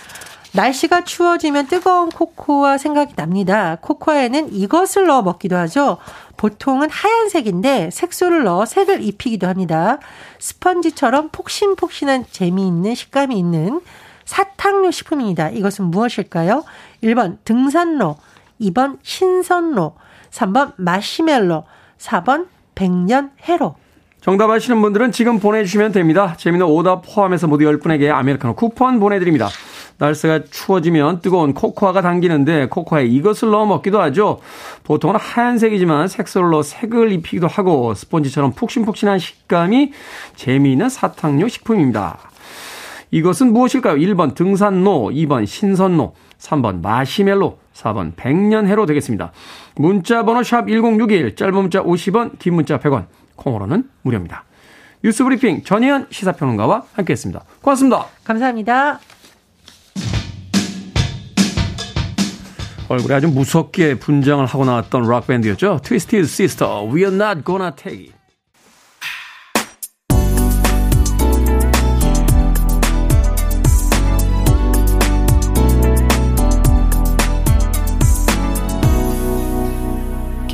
날씨가 0.52 1.02
추워지면 1.02 1.66
뜨거운 1.66 2.10
코코아 2.10 2.78
생각이 2.78 3.16
납니다. 3.16 3.78
코코아에는 3.80 4.54
이것을 4.54 5.06
넣어 5.06 5.22
먹기도 5.22 5.56
하죠. 5.56 5.98
보통은 6.36 6.88
하얀색인데 6.88 7.90
색소를 7.90 8.44
넣어 8.44 8.64
색을 8.64 9.02
입히기도 9.02 9.48
합니다. 9.48 9.98
스펀지처럼 10.38 11.30
폭신폭신한 11.32 12.26
재미있는 12.30 12.94
식감이 12.94 13.36
있는 13.36 13.80
사탕류 14.24 14.90
식품입니다. 14.90 15.50
이것은 15.50 15.86
무엇일까요? 15.86 16.64
1번 17.02 17.38
등산로, 17.44 18.16
2번 18.60 18.98
신선로, 19.02 19.94
3번 20.30 20.74
마시멜로, 20.76 21.64
4번 21.98 22.46
백년 22.74 23.30
해로. 23.42 23.76
정답 24.20 24.50
아시는 24.50 24.80
분들은 24.80 25.10
지금 25.10 25.40
보내주시면 25.40 25.90
됩니다. 25.90 26.36
재미는 26.36 26.66
오답 26.66 27.02
포함해서 27.04 27.48
모두 27.48 27.64
10분에게 27.64 28.08
아메리카노 28.10 28.54
쿠폰 28.54 29.00
보내드립니다. 29.00 29.48
날씨가 29.98 30.44
추워지면 30.50 31.20
뜨거운 31.20 31.54
코코아가 31.54 32.02
당기는데 32.02 32.66
코코아에 32.68 33.04
이것을 33.06 33.50
넣어 33.50 33.66
먹기도 33.66 34.00
하죠. 34.00 34.38
보통은 34.84 35.16
하얀색이지만 35.16 36.08
넣어 36.50 36.62
색을 36.62 37.12
입히기도 37.12 37.48
하고 37.48 37.94
스펀지처럼 37.94 38.52
푹신푹신한 38.52 39.18
식감이 39.18 39.92
재미있는 40.36 40.88
사탕류 40.88 41.48
식품입니다. 41.48 42.18
이것은 43.12 43.52
무엇일까요? 43.52 43.96
1번 43.96 44.34
등산로, 44.34 45.10
2번 45.12 45.46
신선로, 45.46 46.14
3번 46.38 46.80
마시멜로, 46.80 47.58
4번 47.74 48.12
백년해로 48.16 48.86
되겠습니다. 48.86 49.32
문자 49.76 50.24
번호 50.24 50.42
샵 50.42 50.66
1061, 50.66 51.36
짧은 51.36 51.54
문자 51.54 51.82
50원, 51.82 52.38
긴 52.38 52.54
문자 52.54 52.78
100원, 52.80 53.04
콩으로는 53.36 53.84
무료입니다. 54.00 54.44
뉴스 55.04 55.24
브리핑 55.24 55.62
전희연 55.62 56.06
시사평론가와 56.10 56.84
함께했습니다. 56.94 57.44
고맙습니다. 57.60 58.06
감사합니다. 58.24 58.98
얼굴에 62.88 63.14
아주 63.14 63.28
무섭게 63.28 63.98
분장을 63.98 64.44
하고 64.46 64.64
나왔던 64.64 65.06
락밴드였죠. 65.06 65.80
Twisted 65.82 66.26
Sister, 66.26 66.84
We 66.86 67.04
are 67.04 67.14
not 67.14 67.44
gonna 67.44 67.72
take 67.76 68.04
it. 68.04 68.11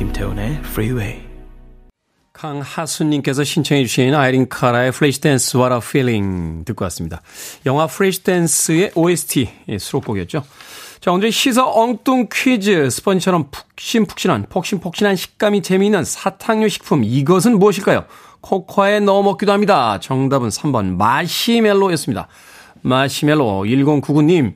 Freeway. 0.01 1.19
강하수님께서 2.31 3.43
신청해 3.43 3.83
주신 3.83 4.15
아이린 4.15 4.47
카라의 4.47 4.89
Flashdance 4.89 5.59
What 5.59 5.73
a 5.73 5.79
Feeling 5.83 6.63
듣고 6.63 6.85
왔습니다. 6.85 7.21
영화 7.65 7.83
Flash 7.83 8.23
Dance의 8.23 8.91
OST 8.95 9.49
수록곡이었죠. 9.77 10.45
자, 11.01 11.11
오늘 11.11 11.33
시사 11.33 11.65
엉뚱 11.65 12.27
퀴즈 12.31 12.89
스펀지처럼 12.89 13.49
푹신푹신한 13.51 14.45
폭신폭신한 14.47 15.17
식감이 15.17 15.61
재미있는 15.61 16.05
사탕류 16.05 16.69
식품 16.69 17.03
이것은 17.03 17.59
무엇일까요? 17.59 18.05
코코아에 18.39 19.01
넣어 19.01 19.21
먹기도 19.21 19.51
합니다. 19.51 19.99
정답은 19.99 20.47
3번 20.47 20.95
마시멜로였습니다. 20.95 22.29
마시멜로 22.83 23.65
1099님 23.65 24.53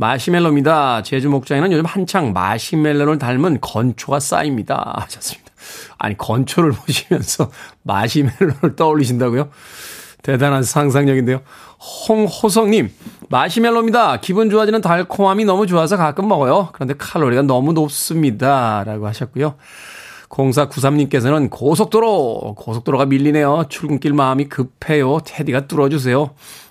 마시멜로입니다. 0.00 1.02
제주 1.02 1.28
목장에는 1.28 1.72
요즘 1.72 1.84
한창 1.84 2.32
마시멜로를 2.32 3.18
닮은 3.18 3.60
건초가 3.60 4.18
쌓입니다. 4.18 4.94
하셨습니다. 5.04 5.50
아니, 5.98 6.16
건초를 6.16 6.72
보시면서 6.86 7.50
마시멜로를 7.82 8.76
떠올리신다고요? 8.76 9.50
대단한 10.22 10.62
상상력인데요. 10.62 11.40
홍호성님, 12.08 12.90
마시멜로입니다. 13.28 14.20
기분 14.20 14.50
좋아지는 14.50 14.80
달콤함이 14.80 15.44
너무 15.44 15.66
좋아서 15.66 15.96
가끔 15.96 16.28
먹어요. 16.28 16.70
그런데 16.72 16.94
칼로리가 16.96 17.42
너무 17.42 17.72
높습니다. 17.74 18.82
라고 18.84 19.06
하셨고요. 19.06 19.54
0493님께서는 20.30 21.50
고속도로, 21.50 22.54
고속도로가 22.56 23.06
밀리네요. 23.06 23.64
출근길 23.68 24.12
마음이 24.14 24.48
급해요. 24.48 25.20
테디가 25.24 25.66
뚫어주세요. 25.66 26.30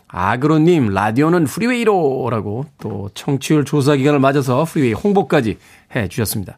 아그로님, 0.10 0.90
라디오는 0.90 1.46
Freeway로! 1.46 2.30
라고 2.32 2.66
또 2.80 3.10
청취율 3.14 3.64
조사 3.64 3.96
기간을 3.96 4.20
맞아서 4.20 4.66
Freeway 4.66 4.94
홍보까지 4.94 5.58
해 5.96 6.08
주셨습니다. 6.08 6.56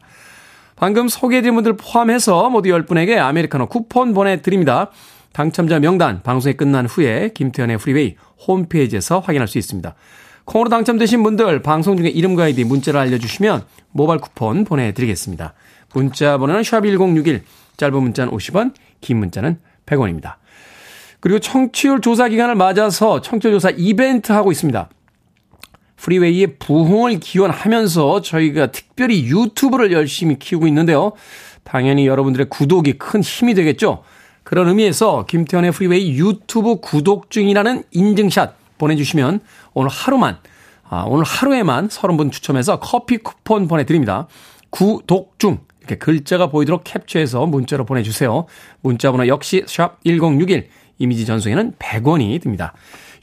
방금 0.74 1.06
소개해드린 1.06 1.54
분들 1.54 1.76
포함해서 1.76 2.48
모두 2.48 2.70
10분에게 2.70 3.18
아메리카노 3.18 3.66
쿠폰 3.66 4.14
보내드립니다. 4.14 4.90
당첨자 5.32 5.78
명단 5.78 6.22
방송이 6.22 6.54
끝난 6.54 6.86
후에 6.86 7.30
김태훈의 7.34 7.78
Freeway 7.78 8.16
홈페이지에서 8.48 9.20
확인할 9.20 9.48
수 9.48 9.58
있습니다. 9.58 9.94
콩으로 10.44 10.70
당첨되신 10.70 11.22
분들 11.22 11.62
방송 11.62 11.96
중에 11.96 12.08
이름과 12.08 12.44
아이디 12.44 12.64
문자를 12.64 13.00
알려주시면 13.00 13.64
모바일 13.92 14.20
쿠폰 14.20 14.64
보내드리겠습니다. 14.64 15.52
문자 15.94 16.38
번호는 16.38 16.62
샵1061 16.62 17.42
짧은 17.76 18.02
문자는 18.02 18.32
50원 18.32 18.72
긴 19.00 19.18
문자는 19.18 19.58
100원입니다. 19.86 20.36
그리고 21.22 21.38
청취율 21.38 22.00
조사 22.00 22.28
기간을 22.28 22.56
맞아서 22.56 23.20
청취율 23.20 23.54
조사 23.54 23.70
이벤트 23.70 24.32
하고 24.32 24.50
있습니다. 24.50 24.88
프리웨이의 25.94 26.56
부흥을 26.58 27.20
기원하면서 27.20 28.22
저희가 28.22 28.72
특별히 28.72 29.24
유튜브를 29.26 29.92
열심히 29.92 30.36
키우고 30.36 30.66
있는데요. 30.66 31.12
당연히 31.62 32.08
여러분들의 32.08 32.48
구독이 32.48 32.94
큰 32.94 33.22
힘이 33.22 33.54
되겠죠. 33.54 34.02
그런 34.42 34.66
의미에서 34.66 35.26
김태훈의 35.26 35.70
프리웨이 35.70 36.18
유튜브 36.18 36.80
구독 36.80 37.30
중이라는 37.30 37.84
인증샷 37.92 38.54
보내주시면 38.78 39.42
오늘 39.74 39.90
하루만, 39.90 40.38
아, 40.88 41.04
오늘 41.06 41.24
하루에만 41.24 41.86
30분 41.86 42.32
추첨해서 42.32 42.80
커피 42.80 43.18
쿠폰 43.18 43.68
보내드립니다. 43.68 44.26
구독 44.70 45.38
중. 45.38 45.60
이렇게 45.78 45.98
글자가 45.98 46.48
보이도록 46.48 46.82
캡처해서 46.82 47.46
문자로 47.46 47.84
보내주세요. 47.84 48.46
문자번호 48.80 49.28
역시 49.28 49.62
샵 49.68 50.02
1061. 50.04 50.68
이미지 50.98 51.26
전송에는 51.26 51.72
100원이 51.78 52.40
듭니다. 52.42 52.72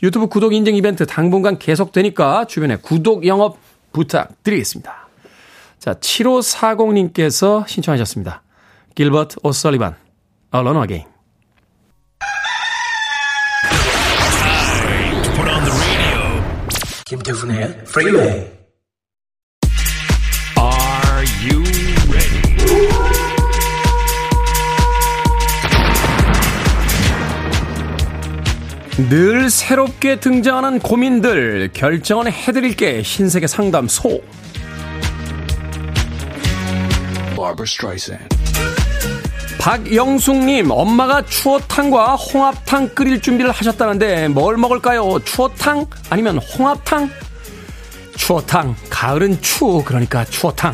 유튜브 0.02 0.28
구독 0.28 0.54
인증 0.54 0.76
이벤트 0.76 1.06
당분간 1.06 1.60
계속되니까 1.60 2.46
주변에 2.46 2.78
구독 2.78 3.26
영업 3.26 3.58
부탁드리겠습니다. 3.92 5.08
자, 5.80 5.94
7540님께서 5.94 7.68
신청하셨습니다. 7.68 8.44
길버트 8.96 9.38
오설리반, 9.44 9.96
Alone 10.54 10.82
Again. 10.82 11.10
김태훈의 17.06 17.86
프리웨이 17.86 18.59
늘 29.08 29.50
새롭게 29.50 30.20
등장하는 30.20 30.80
고민들 30.80 31.70
결정은 31.72 32.30
해드릴게 32.30 33.02
신세계 33.02 33.48
상담소 33.48 34.22
박영숙님 39.58 40.70
엄마가 40.70 41.26
추어탕과 41.26 42.16
홍합탕 42.16 42.90
끓일 42.90 43.22
준비를 43.22 43.52
하셨다는데 43.52 44.28
뭘 44.28 44.58
먹을까요? 44.58 45.20
추어탕 45.24 45.86
아니면 46.10 46.38
홍합탕? 46.40 47.10
추어탕 48.18 48.76
가을은 48.90 49.42
추 49.42 49.82
그러니까 49.86 50.26
추어탕 50.26 50.74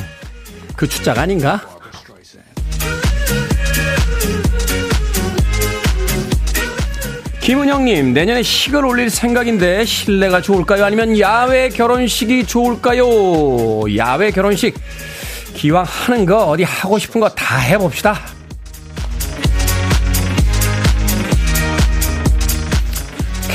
그 0.76 0.88
추자가 0.88 1.22
아닌가? 1.22 1.75
김은영님, 7.46 8.14
내년에 8.14 8.42
식을 8.42 8.84
올릴 8.84 9.12
생각인데 9.12 9.86
실내가 9.86 10.42
좋을까요? 10.42 10.84
아니면 10.84 11.20
야외 11.20 11.70
결혼식이 11.70 12.48
좋을까요? 12.48 13.06
야외 13.98 14.32
결혼식. 14.32 14.74
기왕 15.54 15.86
하는 15.88 16.26
거 16.26 16.46
어디 16.48 16.64
하고 16.64 16.98
싶은 16.98 17.22
거 17.22 17.30
다 17.30 17.58
해봅시다. 17.60 18.20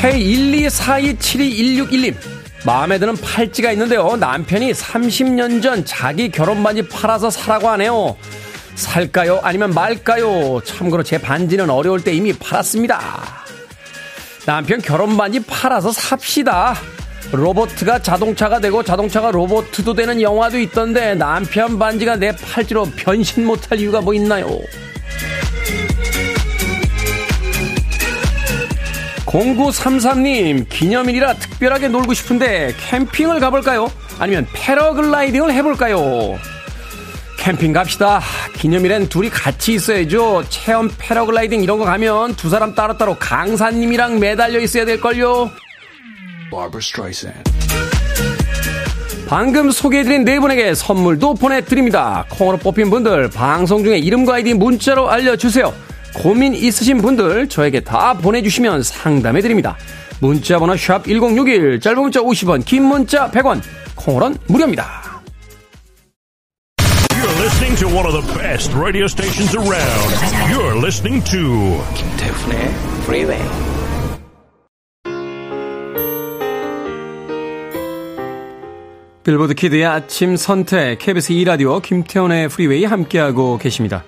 K124272161님. 0.00 2.14
마음에 2.64 2.98
드는 2.98 3.16
팔찌가 3.16 3.72
있는데요. 3.72 4.16
남편이 4.16 4.72
30년 4.72 5.62
전 5.62 5.84
자기 5.84 6.30
결혼 6.30 6.62
반지 6.62 6.86
팔아서 6.86 7.28
사라고 7.30 7.68
하네요. 7.70 8.16
살까요? 8.74 9.40
아니면 9.42 9.72
말까요? 9.74 10.60
참고로 10.64 11.02
제 11.02 11.18
반지는 11.18 11.68
어려울 11.70 12.04
때 12.04 12.12
이미 12.12 12.32
팔았습니다. 12.32 13.39
남편 14.50 14.80
결혼 14.80 15.16
반지 15.16 15.38
팔아서 15.38 15.92
삽시다. 15.92 16.74
로보트가 17.30 18.00
자동차가 18.00 18.58
되고 18.58 18.82
자동차가 18.82 19.30
로보트도 19.30 19.94
되는 19.94 20.20
영화도 20.20 20.58
있던데 20.58 21.14
남편 21.14 21.78
반지가 21.78 22.16
내 22.16 22.34
팔찌로 22.34 22.84
변신 22.96 23.46
못할 23.46 23.78
이유가 23.78 24.00
뭐 24.00 24.12
있나요? 24.12 24.48
0933님, 29.26 30.68
기념일이라 30.68 31.34
특별하게 31.34 31.86
놀고 31.86 32.12
싶은데 32.12 32.74
캠핑을 32.76 33.38
가볼까요? 33.38 33.88
아니면 34.18 34.48
패러글라이딩을 34.52 35.52
해볼까요? 35.54 36.36
캠핑 37.38 37.72
갑시다. 37.72 38.20
기념일엔 38.60 39.08
둘이 39.08 39.30
같이 39.30 39.72
있어야죠. 39.72 40.44
체험 40.50 40.90
패러글라이딩 40.98 41.62
이런 41.62 41.78
거 41.78 41.86
가면 41.86 42.36
두 42.36 42.50
사람 42.50 42.74
따로따로 42.74 43.16
강사님이랑 43.18 44.20
매달려 44.20 44.60
있어야 44.60 44.84
될걸요. 44.84 45.50
방금 49.26 49.70
소개해드린 49.70 50.24
네 50.24 50.38
분에게 50.38 50.74
선물도 50.74 51.34
보내드립니다. 51.36 52.26
콩으로 52.28 52.58
뽑힌 52.58 52.90
분들 52.90 53.30
방송 53.30 53.82
중에 53.82 53.96
이름과 53.96 54.34
아이디 54.34 54.52
문자로 54.52 55.08
알려주세요. 55.08 55.72
고민 56.16 56.52
있으신 56.52 56.98
분들 56.98 57.48
저에게 57.48 57.80
다 57.80 58.12
보내주시면 58.12 58.82
상담해드립니다. 58.82 59.78
문자번호 60.20 60.76
샵 60.76 61.04
1061 61.04 61.80
짧은 61.80 61.98
문자 61.98 62.20
50원 62.20 62.62
긴 62.66 62.82
문자 62.82 63.30
100원 63.30 63.62
콩으로는 63.94 64.36
무료입니다. 64.48 65.09
Listening 67.50 67.74
to 67.74 67.88
one 67.88 68.06
of 68.06 68.12
the 68.12 68.22
best 68.38 68.72
radio 68.74 69.06
stations 69.08 69.54
around. 69.56 70.10
You're 70.50 70.76
listening 70.76 71.22
to 71.24 71.82
김태훈의 71.94 72.68
Freeway. 73.02 73.42
빌보드 79.24 79.54
Kid의 79.54 79.84
아침 79.84 80.36
선택 80.36 80.98
KBS 80.98 81.32
2 81.32 81.44
라디오 81.44 81.80
김태훈의 81.80 82.48
프리웨이 82.48 82.84
함께하고 82.84 83.58
계십니다. 83.58 84.04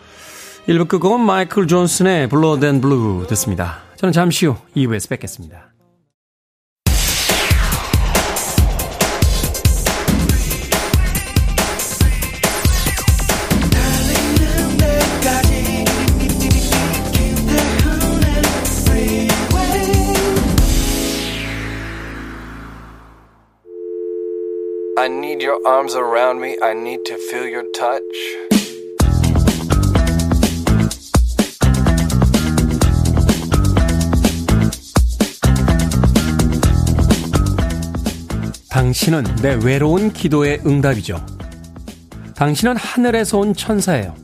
1부 0.68 0.86
끝곡은 0.88 1.20
마이클 1.20 1.66
존슨의 1.66 2.28
Bluer 2.28 2.64
Than 2.64 2.80
Blue 2.80 3.26
듣습니다. 3.30 3.80
저는 3.96 4.12
잠시 4.12 4.46
후 4.46 4.56
2부에서 4.76 5.08
뵙겠습니다. 5.08 5.72
I 24.94 25.08
need 25.08 25.42
your 25.42 25.58
arms 25.66 25.96
around 25.96 26.38
me. 26.42 26.58
I 26.62 26.72
need 26.72 27.04
to 27.06 27.16
feel 27.16 27.48
your 27.48 27.66
touch. 27.72 28.02
당신은 38.68 39.24
내 39.40 39.54
외로운 39.64 40.12
기도의 40.12 40.60
응답이죠. 40.66 41.24
당신은 42.34 42.76
하늘에서 42.76 43.38
온 43.38 43.54
천사예요. 43.54 44.14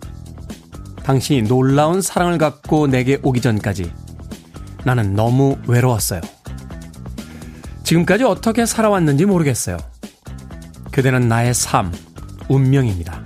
당신이 1.02 1.48
놀라운 1.48 2.02
사랑을 2.02 2.36
갖고 2.36 2.86
내게 2.86 3.18
오기 3.22 3.40
전까지 3.40 3.90
나는 4.84 5.14
너무 5.14 5.56
외로웠어요. 5.66 6.20
지금까지 7.84 8.24
어떻게 8.24 8.66
살아왔는지 8.66 9.24
모르겠어요. 9.24 9.78
그대는 10.98 11.28
나의 11.28 11.54
삶, 11.54 11.92
운명입니다. 12.48 13.22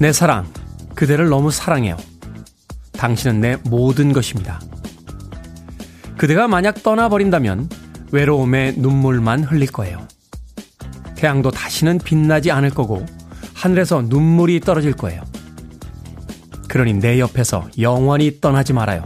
내 0.00 0.12
사랑, 0.12 0.52
그대를 0.96 1.28
너무 1.28 1.52
사랑해요. 1.52 1.96
당신은 2.94 3.40
내 3.40 3.56
모든 3.62 4.12
것입니다. 4.12 4.60
그대가 6.18 6.48
만약 6.48 6.82
떠나버린다면 6.82 7.68
외로움에 8.10 8.74
눈물만 8.76 9.44
흘릴 9.44 9.70
거예요. 9.70 10.08
태양도 11.14 11.52
다시는 11.52 11.98
빛나지 11.98 12.50
않을 12.50 12.70
거고 12.70 13.06
하늘에서 13.54 14.02
눈물이 14.02 14.58
떨어질 14.58 14.94
거예요. 14.94 15.22
그러니 16.68 16.94
내 16.94 17.20
옆에서 17.20 17.68
영원히 17.78 18.40
떠나지 18.40 18.72
말아요. 18.72 19.04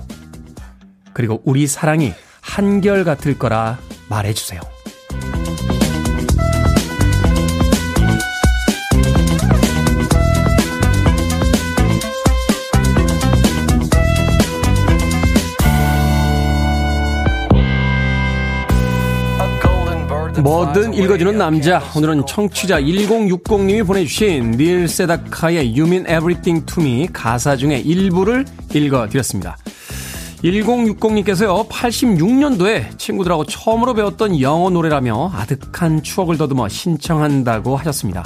그리고 1.12 1.42
우리 1.44 1.66
사랑이 1.66 2.14
한결 2.40 3.04
같을 3.04 3.38
거라 3.38 3.78
말해주세요. 4.08 4.79
뭐든 20.42 20.94
읽어주는 20.94 21.36
남자. 21.36 21.82
오늘은 21.94 22.24
청취자 22.26 22.80
1060님이 22.80 23.86
보내주신 23.86 24.52
닐 24.52 24.88
세다카의 24.88 25.78
You 25.78 25.86
Mean 25.86 26.06
Everything 26.06 26.64
to 26.66 26.82
Me 26.82 27.08
가사 27.12 27.56
중에 27.56 27.78
일부를 27.78 28.46
읽어드렸습니다. 28.72 29.58
1060님께서요, 30.42 31.68
86년도에 31.68 32.98
친구들하고 32.98 33.44
처음으로 33.44 33.92
배웠던 33.92 34.40
영어 34.40 34.70
노래라며 34.70 35.30
아득한 35.34 36.02
추억을 36.02 36.38
더듬어 36.38 36.68
신청한다고 36.68 37.76
하셨습니다. 37.76 38.24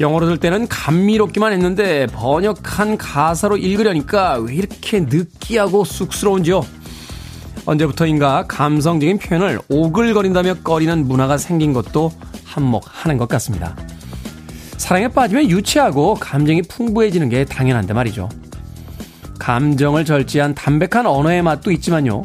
영어로 0.00 0.26
들 0.26 0.38
때는 0.38 0.66
감미롭기만 0.66 1.52
했는데 1.52 2.06
번역한 2.06 2.98
가사로 2.98 3.56
읽으려니까 3.56 4.38
왜 4.38 4.54
이렇게 4.54 5.00
느끼하고 5.00 5.84
쑥스러운지요? 5.84 6.62
언제부터인가 7.66 8.46
감성적인 8.46 9.18
표현을 9.18 9.60
오글거린다며 9.68 10.56
꺼리는 10.62 11.06
문화가 11.06 11.38
생긴 11.38 11.72
것도 11.72 12.12
한몫하는 12.44 13.16
것 13.16 13.28
같습니다. 13.28 13.74
사랑에 14.76 15.08
빠지면 15.08 15.48
유치하고 15.50 16.14
감정이 16.14 16.62
풍부해지는 16.62 17.28
게 17.28 17.44
당연한데 17.44 17.94
말이죠. 17.94 18.28
감정을 19.38 20.04
절제한 20.04 20.54
담백한 20.54 21.06
언어의 21.06 21.42
맛도 21.42 21.70
있지만요. 21.70 22.24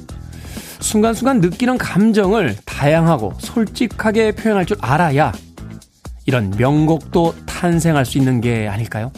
순간순간 0.80 1.39
느끼는 1.41 1.78
감정을 1.78 2.58
다양하고 2.65 3.34
솔직하게 3.39 4.34
표현할 4.34 4.65
줄 4.65 4.78
알아야 4.82 5.32
이런 6.25 6.52
명곡도 6.58 7.36
탄생할 7.45 8.06
수 8.06 8.17
있는 8.17 8.39
게 8.41 8.67
아닐까요? 8.67 9.12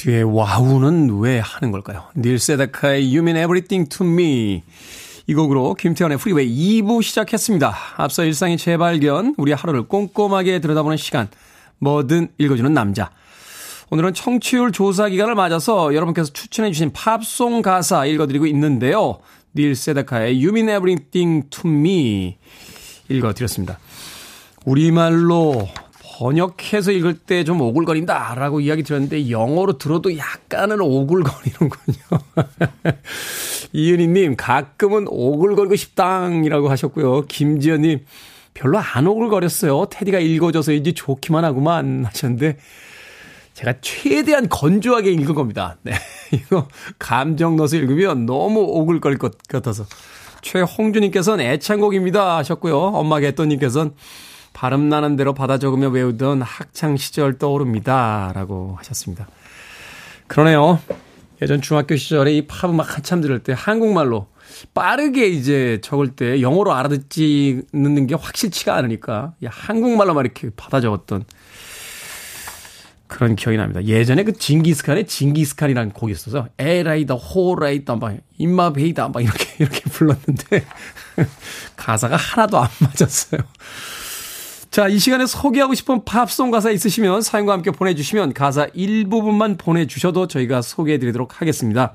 뒤에 0.00 0.22
wow는 0.22 1.20
왜 1.20 1.40
하는 1.40 1.70
걸까요? 1.72 2.04
닐 2.16 2.38
세다카의 2.38 3.14
You 3.14 3.18
Mean 3.18 3.36
Everything 3.36 3.86
to 3.90 4.06
Me 4.06 4.62
이 5.26 5.34
곡으로 5.34 5.74
김태훈의 5.74 6.16
프리웨이 6.16 6.80
2부 6.80 7.02
시작했습니다. 7.02 7.76
앞서 7.98 8.24
일상의 8.24 8.56
재발견, 8.56 9.34
우리 9.36 9.52
하루를 9.52 9.82
꼼꼼하게 9.82 10.60
들여다보는 10.60 10.96
시간, 10.96 11.28
뭐든 11.80 12.28
읽어주는 12.38 12.72
남자. 12.72 13.10
오늘은 13.90 14.14
청취율 14.14 14.72
조사 14.72 15.10
기간을 15.10 15.34
맞아서 15.34 15.94
여러분께서 15.94 16.32
추천해주신 16.32 16.94
팝송 16.94 17.60
가사 17.60 18.06
읽어드리고 18.06 18.46
있는데요. 18.46 19.18
닐 19.54 19.76
세다카의 19.76 20.42
You 20.42 20.48
Mean 20.48 20.70
Everything 20.70 21.50
to 21.50 21.70
Me 21.70 22.38
읽어드렸습니다. 23.10 23.78
우리말로 24.64 25.68
번역해서 26.20 26.92
읽을 26.92 27.14
때 27.14 27.44
좀 27.44 27.60
오글거린다 27.62 28.34
라고 28.34 28.60
이야기 28.60 28.82
드렸는데 28.82 29.30
영어로 29.30 29.78
들어도 29.78 30.16
약간은 30.16 30.80
오글거리는군요. 30.80 32.04
이은희님, 33.72 34.36
가끔은 34.36 35.06
오글거리고 35.08 35.76
싶당이라고 35.76 36.68
하셨고요. 36.68 37.22
김지연님, 37.22 38.04
별로 38.52 38.78
안 38.78 39.06
오글거렸어요. 39.06 39.86
테디가 39.90 40.18
읽어줘서인지 40.18 40.92
좋기만 40.92 41.44
하구만 41.44 42.04
하셨는데, 42.04 42.58
제가 43.54 43.74
최대한 43.80 44.48
건조하게 44.48 45.12
읽은 45.12 45.34
겁니다. 45.34 45.78
네. 45.82 45.92
이거 46.32 46.68
감정 46.98 47.56
넣어서 47.56 47.76
읽으면 47.76 48.26
너무 48.26 48.60
오글거릴 48.60 49.18
것 49.18 49.38
같아서. 49.48 49.84
최홍주님께서는 50.42 51.44
애창곡입니다 51.44 52.36
하셨고요. 52.38 52.76
엄마 52.76 53.20
개또님께서는 53.20 53.92
발음 54.52 54.88
나는 54.88 55.16
대로 55.16 55.32
받아 55.34 55.58
적으며 55.58 55.88
외우던 55.88 56.42
학창 56.42 56.96
시절 56.96 57.38
떠오릅니다. 57.38 58.32
라고 58.34 58.74
하셨습니다. 58.78 59.26
그러네요. 60.26 60.80
예전 61.42 61.62
중학교 61.62 61.96
시절에 61.96 62.32
이 62.34 62.46
팝 62.46 62.68
음악 62.70 62.96
한참 62.96 63.20
들을 63.20 63.38
때 63.42 63.54
한국말로 63.56 64.26
빠르게 64.74 65.26
이제 65.28 65.78
적을 65.82 66.08
때 66.08 66.42
영어로 66.42 66.74
알아듣지는 66.74 68.06
게 68.06 68.14
확실치가 68.14 68.74
않으니까 68.76 69.32
한국말로만 69.44 70.24
이렇게 70.24 70.50
받아 70.54 70.80
적었던 70.80 71.24
그런 73.06 73.34
기억이 73.36 73.56
납니다. 73.56 73.82
예전에 73.84 74.22
그 74.22 74.32
징기스칸의 74.32 75.06
징기스칸이라는 75.06 75.92
곡이 75.92 76.12
있어서 76.12 76.46
에라이다 76.58 77.14
호라이다 77.14 77.96
막 77.96 78.16
임마베이다 78.38 79.08
막 79.08 79.22
이렇게 79.22 79.46
이렇게 79.58 79.80
불렀는데 79.90 80.64
가사가 81.76 82.16
하나도 82.16 82.58
안 82.58 82.68
맞았어요. 82.80 83.40
자, 84.70 84.86
이 84.86 85.00
시간에 85.00 85.26
소개하고 85.26 85.74
싶은 85.74 86.04
팝송 86.04 86.52
가사 86.52 86.70
있으시면 86.70 87.22
사연과 87.22 87.54
함께 87.54 87.72
보내주시면 87.72 88.34
가사 88.34 88.68
일부분만 88.72 89.56
보내주셔도 89.56 90.28
저희가 90.28 90.62
소개해드리도록 90.62 91.40
하겠습니다. 91.40 91.92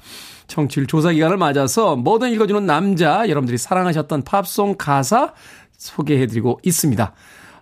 청취율 0.47 0.85
조사 0.85 1.13
기간을 1.13 1.38
맞아서 1.38 1.95
뭐든 1.95 2.31
읽어주는 2.31 2.65
남자, 2.65 3.29
여러분들이 3.29 3.57
사랑하셨던 3.57 4.23
팝송 4.23 4.75
가사 4.77 5.33
소개해드리고 5.77 6.59
있습니다. 6.63 7.13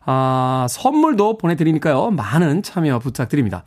아, 0.06 0.67
선물도 0.67 1.38
보내드리니까요. 1.38 2.10
많은 2.10 2.63
참여 2.63 2.97
부탁드립니다. 2.97 3.65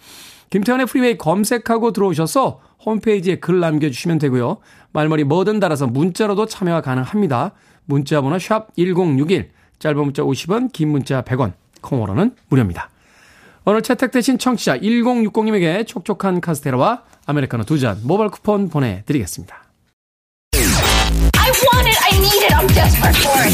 김태훈의 0.51 0.87
프리웨이 0.87 1.17
검색하고 1.17 1.93
들어오셔서 1.93 2.59
홈페이지에 2.85 3.37
글 3.37 3.61
남겨주시면 3.61 4.19
되고요. 4.19 4.57
말머리 4.91 5.23
뭐든 5.23 5.61
달아서 5.61 5.87
문자로도 5.87 6.47
참여가 6.47 6.81
가능합니다. 6.81 7.53
문자 7.85 8.21
번호 8.21 8.37
샵 8.41 8.75
1061, 8.75 9.53
짧은 9.79 9.97
문자 10.05 10.23
50원, 10.23 10.73
긴 10.73 10.89
문자 10.91 11.23
100원, 11.23 11.53
콩으로는 11.83 12.35
무료입니다. 12.49 12.91
오늘 13.65 13.83
채택되신 13.83 14.39
청취자 14.39 14.79
1060님에게 14.79 15.87
촉촉한 15.87 16.41
카스테라와 16.41 17.03
아메리카노 17.27 17.65
두 17.65 17.79
잔 17.79 17.99
모바일 18.05 18.31
쿠폰 18.31 18.69
보내드리겠습니다. 18.69 19.65
I 20.55 21.51
want 21.51 21.89
it, 21.89 21.99
I 22.03 22.19
need 22.19 22.45
it, 22.45 22.55
I'm 22.55 22.67
desperate 22.69 23.17
for 23.19 23.43
it. 23.43 23.53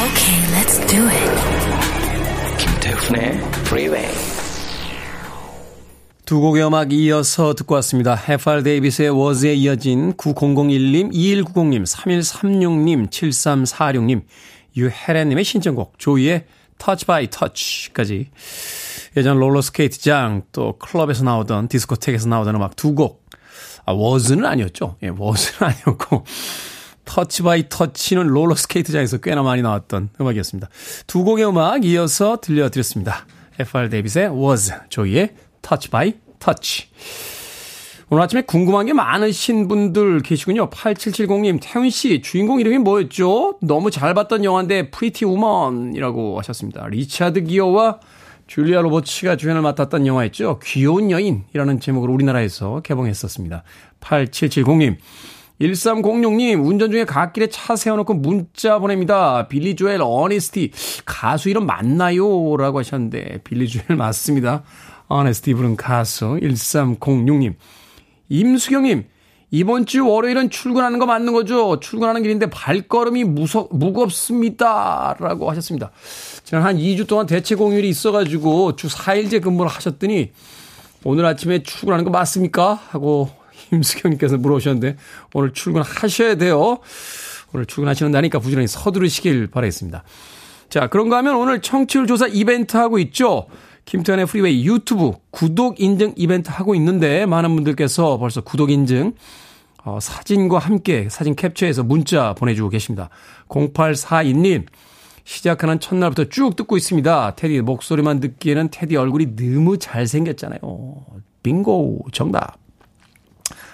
Okay, 0.00 0.38
let's 0.54 0.78
do 0.86 1.06
it. 1.08 1.30
김태훈의 2.58 3.38
Freeway. 3.66 4.39
두 6.30 6.38
곡의 6.38 6.64
음악 6.64 6.92
이어서 6.92 7.54
듣고 7.54 7.74
왔습니다. 7.74 8.14
FR 8.14 8.62
데이빗의 8.62 9.10
Words에 9.10 9.52
이어진 9.54 10.12
9001님, 10.12 11.12
2190님, 11.12 11.84
3136님, 11.84 13.10
7346님, 13.10 14.22
유혜래님의 14.76 15.42
신청곡, 15.42 15.98
조이의 15.98 16.44
Touch 16.78 17.06
by 17.06 17.28
Touch까지 17.30 18.30
예전 19.16 19.40
롤러스케이트장 19.40 20.42
또 20.52 20.78
클럽에서 20.78 21.24
나오던 21.24 21.66
디스코텍에서 21.66 22.28
나오던 22.28 22.54
음악 22.54 22.76
두 22.76 22.94
곡. 22.94 23.28
아, 23.84 23.90
Words는 23.90 24.44
아니었죠. 24.44 24.98
예, 25.02 25.08
Words는 25.08 25.58
아니었고 25.68 26.24
Touch 27.06 27.42
by 27.42 27.68
Touch는 27.68 28.28
롤러스케이트장에서 28.28 29.18
꽤나 29.18 29.42
많이 29.42 29.62
나왔던 29.62 30.10
음악이었습니다. 30.20 30.68
두 31.08 31.24
곡의 31.24 31.48
음악 31.48 31.84
이어서 31.84 32.40
들려드렸습니다. 32.40 33.26
FR 33.58 33.88
데이빗의 33.88 34.28
Words, 34.28 34.74
조이의 34.90 35.34
Touch 35.62 35.90
by 35.90 36.14
Touch. 36.38 36.88
오늘 38.12 38.24
아침에 38.24 38.42
궁금한 38.42 38.86
게 38.86 38.92
많으신 38.92 39.68
분들 39.68 40.22
계시군요. 40.22 40.68
8770님, 40.70 41.60
태훈 41.62 41.90
씨, 41.90 42.22
주인공 42.22 42.58
이름이 42.58 42.78
뭐였죠? 42.78 43.58
너무 43.62 43.92
잘 43.92 44.14
봤던 44.14 44.44
영화인데, 44.44 44.90
Pretty 44.90 45.24
Woman이라고 45.24 46.36
하셨습니다. 46.38 46.88
리차드 46.88 47.44
기어와 47.44 48.00
줄리아 48.48 48.80
로버츠가 48.80 49.36
주연을 49.36 49.62
맡았던 49.62 50.08
영화였죠. 50.08 50.58
귀여운 50.64 51.12
여인이라는 51.12 51.78
제목으로 51.78 52.12
우리나라에서 52.12 52.80
개봉했었습니다. 52.80 53.62
8770님, 54.00 54.96
1306님, 55.60 56.66
운전 56.66 56.90
중에 56.90 57.04
갓길에 57.04 57.46
차 57.46 57.76
세워놓고 57.76 58.14
문자 58.14 58.80
보냅니다. 58.80 59.46
빌리 59.46 59.76
조엘 59.76 60.00
어니스티. 60.02 60.72
가수 61.04 61.48
이름 61.48 61.64
맞나요? 61.66 62.56
라고 62.56 62.80
하셨는데, 62.80 63.42
빌리 63.44 63.68
조엘 63.68 63.96
맞습니다. 63.96 64.64
어니스티 65.10 65.54
부른 65.54 65.76
가수 65.76 66.38
1306님. 66.40 67.54
임수경님, 68.28 69.04
이번 69.50 69.84
주 69.84 70.06
월요일은 70.06 70.50
출근하는 70.50 71.00
거 71.00 71.06
맞는 71.06 71.32
거죠? 71.32 71.80
출근하는 71.80 72.22
길인데 72.22 72.48
발걸음이 72.48 73.24
무서, 73.24 73.68
무겁습니다. 73.72 75.16
라고 75.18 75.50
하셨습니다. 75.50 75.90
지난 76.44 76.62
한 76.62 76.76
2주 76.76 77.08
동안 77.08 77.26
대체 77.26 77.56
공휴일이 77.56 77.88
있어가지고 77.88 78.76
주 78.76 78.86
4일제 78.86 79.42
근무를 79.42 79.68
하셨더니 79.70 80.30
오늘 81.02 81.26
아침에 81.26 81.64
출근하는 81.64 82.04
거 82.04 82.10
맞습니까? 82.10 82.74
하고 82.90 83.30
임수경님께서 83.72 84.36
물어보셨는데 84.38 84.96
오늘 85.34 85.52
출근하셔야 85.52 86.36
돼요. 86.36 86.78
오늘 87.52 87.66
출근하시는 87.66 88.12
날이니까 88.12 88.38
부지런히 88.38 88.68
서두르시길 88.68 89.48
바라겠습니다. 89.48 90.04
자, 90.68 90.86
그런가 90.86 91.16
하면 91.18 91.34
오늘 91.34 91.60
청취율 91.60 92.06
조사 92.06 92.28
이벤트 92.28 92.76
하고 92.76 93.00
있죠. 93.00 93.48
김태훈의 93.90 94.26
프리웨이 94.26 94.64
유튜브 94.64 95.10
구독 95.32 95.80
인증 95.80 96.12
이벤트 96.14 96.48
하고 96.48 96.76
있는데 96.76 97.26
많은 97.26 97.52
분들께서 97.56 98.18
벌써 98.18 98.40
구독 98.40 98.70
인증 98.70 99.14
어, 99.82 99.98
사진과 100.00 100.60
함께 100.60 101.08
사진 101.10 101.34
캡처해서 101.34 101.82
문자 101.82 102.32
보내주고 102.34 102.68
계십니다. 102.68 103.10
0842님 103.48 104.66
시작하는 105.24 105.80
첫날부터 105.80 106.28
쭉 106.28 106.54
듣고 106.54 106.76
있습니다. 106.76 107.34
테디 107.34 107.62
목소리만 107.62 108.20
듣기에는 108.20 108.68
테디 108.70 108.94
얼굴이 108.94 109.34
너무 109.34 109.76
잘생겼잖아요. 109.76 110.60
빙고 111.42 112.06
정답. 112.12 112.58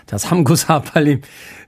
자, 0.07 0.17
3948님, 0.17 1.21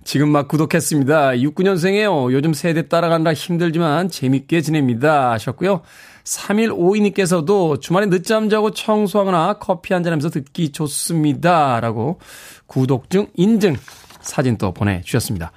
지금 0.04 0.30
막 0.30 0.48
구독했습니다. 0.48 1.32
69년생이에요. 1.32 2.32
요즘 2.32 2.54
세대 2.54 2.88
따라가느라 2.88 3.34
힘들지만 3.34 4.08
재밌게 4.08 4.62
지냅니다. 4.62 5.32
하셨고요. 5.32 5.82
3152님께서도 6.28 7.80
주말에 7.80 8.06
늦잠 8.06 8.48
자고 8.48 8.70
청소하거나 8.70 9.54
커피 9.54 9.94
한잔 9.94 10.12
하면서 10.12 10.28
듣기 10.28 10.72
좋습니다. 10.72 11.80
라고 11.80 12.18
구독증 12.66 13.28
인증 13.34 13.76
사진 14.20 14.58
또 14.58 14.72
보내주셨습니다. 14.72 15.52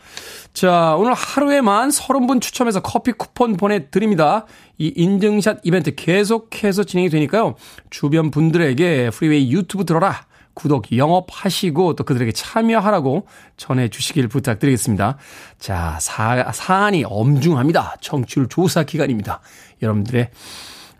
자, 0.53 0.95
오늘 0.97 1.13
하루에만 1.13 1.89
30분 1.89 2.41
추첨해서 2.41 2.81
커피 2.81 3.11
쿠폰 3.11 3.57
보내드립니다. 3.57 4.45
이 4.77 4.93
인증샷 4.95 5.59
이벤트 5.63 5.93
계속해서 5.95 6.83
진행이 6.83 7.09
되니까요. 7.09 7.55
주변 7.89 8.31
분들에게 8.31 9.09
프리웨이 9.09 9.51
유튜브 9.51 9.85
들어라. 9.85 10.25
구독 10.53 10.95
영업하시고 10.95 11.95
또 11.95 12.03
그들에게 12.03 12.33
참여하라고 12.33 13.25
전해 13.57 13.87
주시길 13.87 14.27
부탁드리겠습니다. 14.27 15.17
자, 15.59 15.97
사, 16.01 16.51
사안이 16.51 17.05
엄중합니다. 17.05 17.95
청취율 18.01 18.47
조사 18.49 18.83
기간입니다. 18.83 19.39
여러분들의 19.81 20.29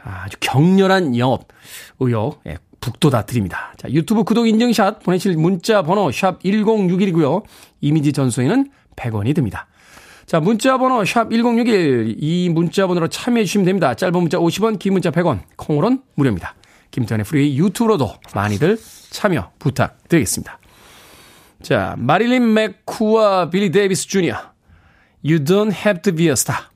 아주 0.04 0.38
격렬한 0.40 1.18
영업 1.18 1.48
의욕 2.00 2.42
예, 2.48 2.58
북돋아 2.80 3.26
드립니다. 3.26 3.74
자, 3.78 3.90
유튜브 3.90 4.24
구독 4.24 4.48
인증샷 4.48 5.04
보내실 5.04 5.38
문자 5.38 5.84
번호 5.84 6.12
샵 6.12 6.42
1061이고요. 6.42 7.44
이미지 7.80 8.12
전송에는 8.12 8.70
100원이 8.96 9.36
듭니다. 9.36 9.68
자, 10.26 10.40
문자 10.40 10.78
번호 10.78 11.04
샵 11.06 11.30
1061, 11.30 12.16
이 12.18 12.50
문자 12.50 12.88
번호로 12.88 13.08
참여해 13.08 13.46
주시면 13.46 13.66
됩니다. 13.66 13.94
짧은 13.94 14.14
문자 14.20 14.38
50원, 14.38 14.80
긴 14.80 14.94
문자 14.94 15.12
100원, 15.12 15.42
콩으로는 15.58 16.02
무료입니다. 16.16 16.56
김태훈의 16.92 17.26
프리 17.26 17.58
유튜브로도 17.58 18.14
많이들 18.34 18.78
참여 19.10 19.52
부탁드리겠습니다. 19.60 20.60
자, 21.62 21.96
마릴린 21.98 22.54
맥쿠와 22.54 23.50
빌리 23.50 23.72
데이비스 23.72 24.08
주니어. 24.08 24.36
You 25.24 25.44
don't 25.44 25.74
have 25.74 26.02
to 26.02 26.16
be 26.16 26.28
a 26.28 26.32
star. 26.32 26.72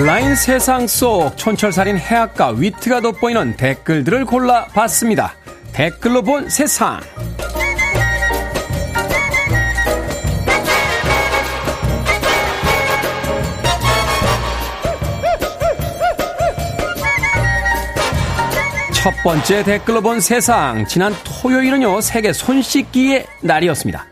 온라인 0.00 0.34
세상 0.34 0.86
속 0.86 1.36
촌철살인 1.36 1.98
해악과 1.98 2.52
위트가 2.56 3.02
돋보이는 3.02 3.58
댓글들을 3.58 4.24
골라봤습니다. 4.24 5.34
댓글로 5.72 6.22
본 6.22 6.48
세상. 6.48 7.00
첫 18.94 19.12
번째 19.22 19.62
댓글로 19.64 20.00
본 20.00 20.20
세상. 20.20 20.86
지난 20.86 21.12
토요일은요, 21.24 22.00
세계 22.00 22.32
손 22.32 22.62
씻기의 22.62 23.26
날이었습니다. 23.42 24.09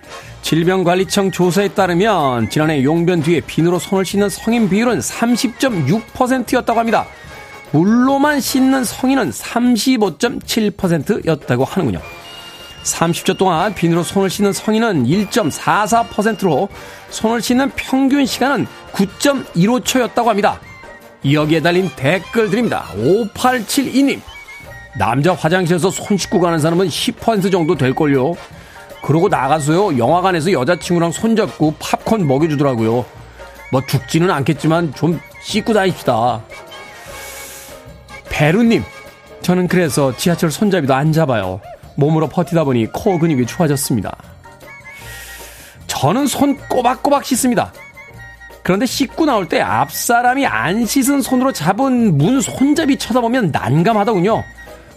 질병관리청 0.49 1.31
조사에 1.31 1.69
따르면 1.69 2.49
지난해 2.49 2.83
용변 2.83 3.21
뒤에 3.21 3.43
비누로 3.43 3.79
손을 3.79 4.07
씻는 4.07 4.31
성인 4.31 4.71
비율은 4.71 5.01
30.6%였다고 5.01 6.79
합니다. 6.79 7.07
물로만 7.73 8.41
씻는 8.41 8.83
성인은 8.83 9.29
35.7%였다고 9.29 11.67
하는군요. 11.67 12.01
30초 12.83 13.37
동안 13.37 13.75
비누로 13.75 14.03
손을 14.03 14.31
씻는 14.31 14.55
성인은 14.55 15.05
1.44%로 15.05 16.71
손을 17.11 17.43
씻는 17.43 17.71
평균 17.77 18.25
시간은 18.25 18.67
9.15초였다고 18.93 20.25
합니다. 20.25 20.59
여기에 21.31 21.61
달린 21.61 21.91
댓글 21.95 22.49
드립니다. 22.49 22.87
5872님. 22.97 24.23
남자 24.99 25.35
화장실에서 25.35 25.91
손 25.91 26.17
씻고 26.17 26.41
가는 26.41 26.59
사람은 26.59 26.89
10% 26.89 27.53
정도 27.53 27.75
될걸요. 27.75 28.35
그러고 29.03 29.29
나가서요, 29.29 29.99
영화관에서 29.99 30.53
여자친구랑 30.53 31.13
손잡고 31.13 31.75
팝콘 31.79 32.27
먹여주더라고요. 32.27 33.05
뭐 33.71 33.87
죽지는 33.87 34.31
않겠지만 34.31 34.95
좀 34.95 35.21
씻고 35.43 35.73
다닙시다. 35.73 36.43
베루님, 38.31 38.83
저는 39.43 39.69
그래서 39.69 40.17
지하철 40.17 40.51
손잡이도 40.51 40.95
안 40.95 41.13
잡아요. 41.13 41.61
몸으로 41.97 42.29
버티다 42.29 42.65
보니 42.65 42.87
코어 42.93 43.19
근육이 43.19 43.47
좋아졌습니다. 43.47 44.17
저는 45.87 46.27
손 46.27 46.57
꼬박꼬박 46.69 47.25
씻습니다. 47.25 47.73
그런데 48.63 48.87
씻고 48.87 49.25
나올 49.25 49.49
때 49.49 49.61
앞사람이 49.61 50.47
안 50.47 50.85
씻은 50.85 51.23
손으로 51.23 51.53
잡은 51.53 52.19
문 52.19 52.41
손잡이 52.41 52.99
쳐다보면 52.99 53.51
난감하더군요. 53.51 54.45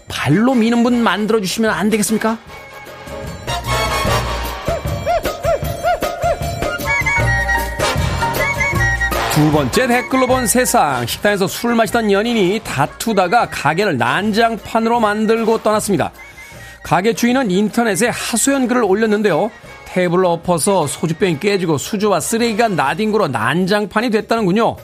발로 0.08 0.54
미는 0.54 0.84
분 0.84 1.02
만들어주시면 1.02 1.72
안 1.72 1.90
되겠습니까? 1.90 2.38
두 9.42 9.52
번째 9.52 9.88
댓글로 9.88 10.28
본 10.28 10.46
세상. 10.46 11.04
식당에서 11.08 11.48
술 11.48 11.74
마시던 11.74 12.12
연인이 12.12 12.62
다투다가 12.64 13.50
가게를 13.50 13.98
난장판으로 13.98 15.00
만들고 15.00 15.64
떠났습니다. 15.64 16.12
가게 16.84 17.14
주인은 17.14 17.50
인터넷에 17.50 18.10
하소연 18.10 18.68
글을 18.68 18.84
올렸는데요. 18.84 19.50
테이블을 19.86 20.26
엎어서 20.26 20.86
소주병이 20.86 21.40
깨지고 21.40 21.80
수주와 21.80 22.20
쓰레기가 22.20 22.68
나뒹굴어 22.68 23.30
난장판이 23.30 24.12
됐다는군요. 24.12 24.76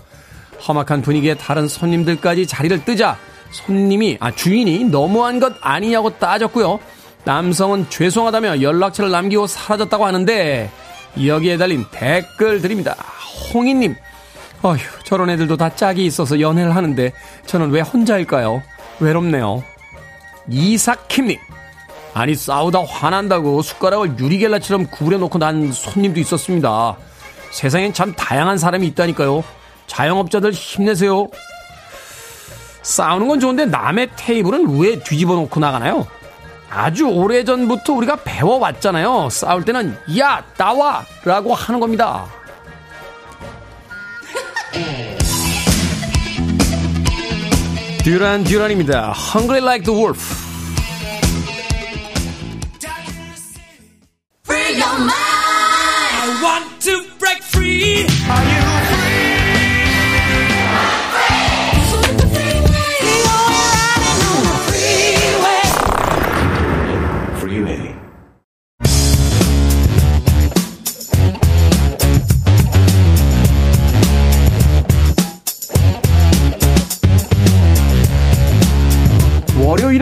험악한 0.68 1.04
분위기에 1.04 1.36
다른 1.36 1.68
손님들까지 1.68 2.48
자리를 2.48 2.84
뜨자 2.84 3.16
손님이 3.52 4.18
아 4.20 4.32
주인이 4.32 4.86
너무한 4.86 5.40
것 5.40 5.54
아니냐고 5.62 6.10
따졌고요. 6.18 6.80
남성은 7.26 7.92
죄송하다며 7.92 8.64
연락처를 8.64 9.12
남기고 9.12 9.46
사라졌다고 9.46 10.04
하는데 10.04 10.72
여기에 11.24 11.58
달린 11.58 11.86
댓글 11.92 12.60
드립니다. 12.60 12.96
홍희님, 13.54 13.96
어휴 14.64 14.78
저런 15.04 15.30
애들도 15.30 15.58
다 15.58 15.70
짝이 15.76 16.06
있어서 16.06 16.40
연애를 16.40 16.76
하는데 16.76 17.14
저는 17.46 17.70
왜 17.72 17.82
혼자일까요? 17.82 18.64
외롭네요. 19.00 19.64
이삭킴님, 20.50 21.38
아니 22.14 22.34
싸우다 22.34 22.84
화난다고 22.84 23.62
숟가락을 23.62 24.18
유리겔라처럼 24.18 24.88
구부려놓고 24.88 25.38
난 25.38 25.72
손님도 25.72 26.20
있었습니다. 26.22 26.98
세상엔 27.52 27.94
참 27.94 28.14
다양한 28.14 28.58
사람이 28.58 28.88
있다니까요. 28.88 29.44
자영업자들 29.88 30.52
힘내세요. 30.52 31.28
싸우는 32.82 33.28
건 33.28 33.40
좋은데 33.40 33.66
남의 33.66 34.10
테이블은 34.16 34.80
왜 34.80 35.00
뒤집어 35.00 35.36
놓고 35.36 35.60
나가나요? 35.60 36.08
아주 36.70 37.06
오래전부터 37.08 37.94
우리가 37.94 38.18
배워왔잖아요. 38.24 39.30
싸울 39.30 39.64
때는 39.64 39.98
야 40.18 40.44
나와 40.58 41.06
라고 41.24 41.54
하는 41.54 41.80
겁니다. 41.80 42.26
듀란 48.04 48.44
듀란입니다. 48.46 49.12
Hungry 49.12 49.62
like 49.62 49.84
the 49.84 49.94
wolf. 49.94 50.48
Free 54.46 54.80
your 54.80 54.98
mind. 55.00 55.37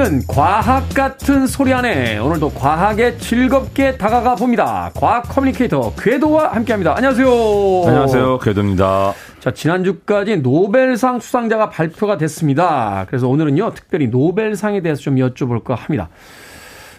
화요일은 0.06 0.22
과학 0.28 0.90
같은 0.90 1.48
소리 1.48 1.74
안에 1.74 2.20
오늘도 2.20 2.52
과학에 2.52 3.18
즐겁게 3.18 3.98
다가가 3.98 4.36
봅니다. 4.36 4.92
과학 4.96 5.24
커뮤니케이터 5.24 5.94
궤도와 5.96 6.54
함께합니다. 6.54 6.96
안녕하세요. 6.96 7.28
안녕하세요. 7.88 8.40
궤도입니다. 8.40 9.14
자, 9.40 9.52
지난주까지 9.52 10.38
노벨상 10.38 11.20
수상자가 11.20 11.70
발표가 11.70 12.18
됐습니다. 12.18 13.06
그래서 13.08 13.28
오늘은요, 13.28 13.74
특별히 13.74 14.08
노벨상에 14.08 14.82
대해서 14.82 15.02
좀 15.02 15.16
여쭤볼까 15.16 15.76
합니다. 15.76 16.10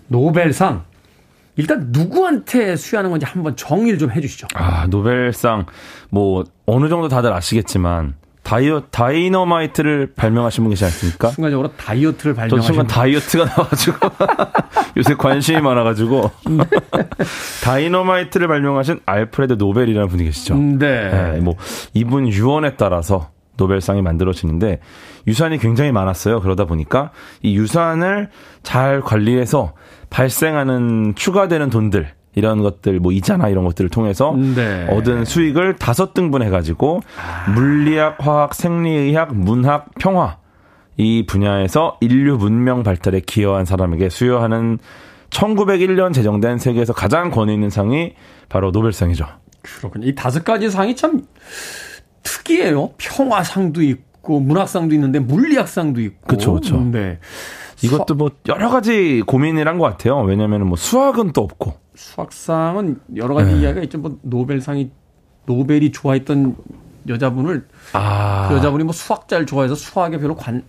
노벨상. 0.08 0.84
일단 1.56 1.88
누구한테 1.90 2.76
수여하는 2.76 3.10
건지 3.10 3.24
한번 3.24 3.56
정의를 3.56 3.98
좀 3.98 4.10
해주시죠. 4.10 4.48
아, 4.54 4.86
노벨상, 4.88 5.64
뭐, 6.10 6.44
어느 6.66 6.88
정도 6.88 7.08
다들 7.08 7.32
아시겠지만, 7.32 8.14
다이어, 8.46 8.84
다이너마이트를 8.92 10.12
발명하신 10.14 10.62
분 10.62 10.70
계시지 10.70 10.84
않습니까? 10.84 11.30
순간적으로 11.30 11.68
다이어트를 11.76 12.32
발명하신 12.34 12.62
저 12.62 12.64
순간 12.64 12.86
다이어트가 12.86 13.44
나와가지고 13.44 13.96
요새 14.96 15.14
관심이 15.14 15.60
많아가지고 15.60 16.30
네. 16.50 16.64
다이너마이트를 17.64 18.46
발명하신 18.46 19.00
알프레드 19.04 19.54
노벨이라는 19.54 20.06
분이 20.06 20.22
계시죠. 20.22 20.54
음, 20.54 20.78
네. 20.78 21.10
네. 21.10 21.40
뭐 21.40 21.56
이분 21.92 22.28
유언에 22.28 22.76
따라서 22.76 23.30
노벨상이 23.56 24.00
만들어지는데 24.00 24.78
유산이 25.26 25.58
굉장히 25.58 25.90
많았어요. 25.90 26.40
그러다 26.40 26.66
보니까 26.66 27.10
이 27.42 27.56
유산을 27.56 28.30
잘 28.62 29.00
관리해서 29.00 29.72
발생하는 30.08 31.14
추가되는 31.16 31.68
돈들 31.70 32.12
이런 32.36 32.62
것들 32.62 33.00
뭐 33.00 33.10
이자나 33.12 33.48
이런 33.48 33.64
것들을 33.64 33.90
통해서 33.90 34.32
네. 34.36 34.86
얻은 34.90 35.24
수익을 35.24 35.76
다섯 35.76 36.14
등분해 36.14 36.50
가지고 36.50 37.00
아. 37.18 37.50
물리학, 37.50 38.16
화학, 38.20 38.54
생리의학, 38.54 39.34
문학, 39.34 39.86
평화 39.98 40.36
이 40.98 41.24
분야에서 41.26 41.96
인류 42.00 42.36
문명 42.36 42.82
발달에 42.82 43.20
기여한 43.20 43.64
사람에게 43.64 44.10
수여하는 44.10 44.78
1901년 45.30 46.12
제정된 46.14 46.58
세계에서 46.58 46.92
가장 46.92 47.30
권위 47.30 47.54
있는 47.54 47.70
상이 47.70 48.12
바로 48.48 48.70
노벨상이죠. 48.70 49.26
그렇군요. 49.62 50.06
이 50.06 50.14
다섯 50.14 50.44
가지 50.44 50.70
상이 50.70 50.94
참 50.94 51.22
특이해요. 52.22 52.90
평화상도 52.98 53.82
있고 53.82 54.40
문학상도 54.40 54.94
있는데 54.94 55.18
물리학상도 55.20 56.00
있고. 56.02 56.26
그렇죠, 56.26 56.52
그렇죠. 56.52 56.80
네. 56.80 57.18
이것도 57.82 58.14
뭐 58.14 58.30
여러 58.48 58.70
가지 58.70 59.22
고민을 59.26 59.66
한 59.68 59.78
것 59.78 59.84
같아요. 59.84 60.20
왜냐하면 60.20 60.66
뭐 60.66 60.76
수학은 60.76 61.32
또 61.32 61.42
없고 61.42 61.74
수학상은 61.96 63.00
여러 63.16 63.34
가지 63.34 63.52
네. 63.52 63.60
이야기가 63.60 63.82
있죠. 63.84 63.98
뭐 63.98 64.18
노벨상이 64.22 64.90
노벨이 65.46 65.92
좋아했던 65.92 66.56
여자분을 67.08 67.66
아. 67.92 68.46
그 68.48 68.56
여자분이 68.56 68.84
뭐 68.84 68.92
수학자를 68.92 69.46
좋아해서 69.46 69.74
수학에 69.74 70.18
별로 70.18 70.34
관 70.34 70.62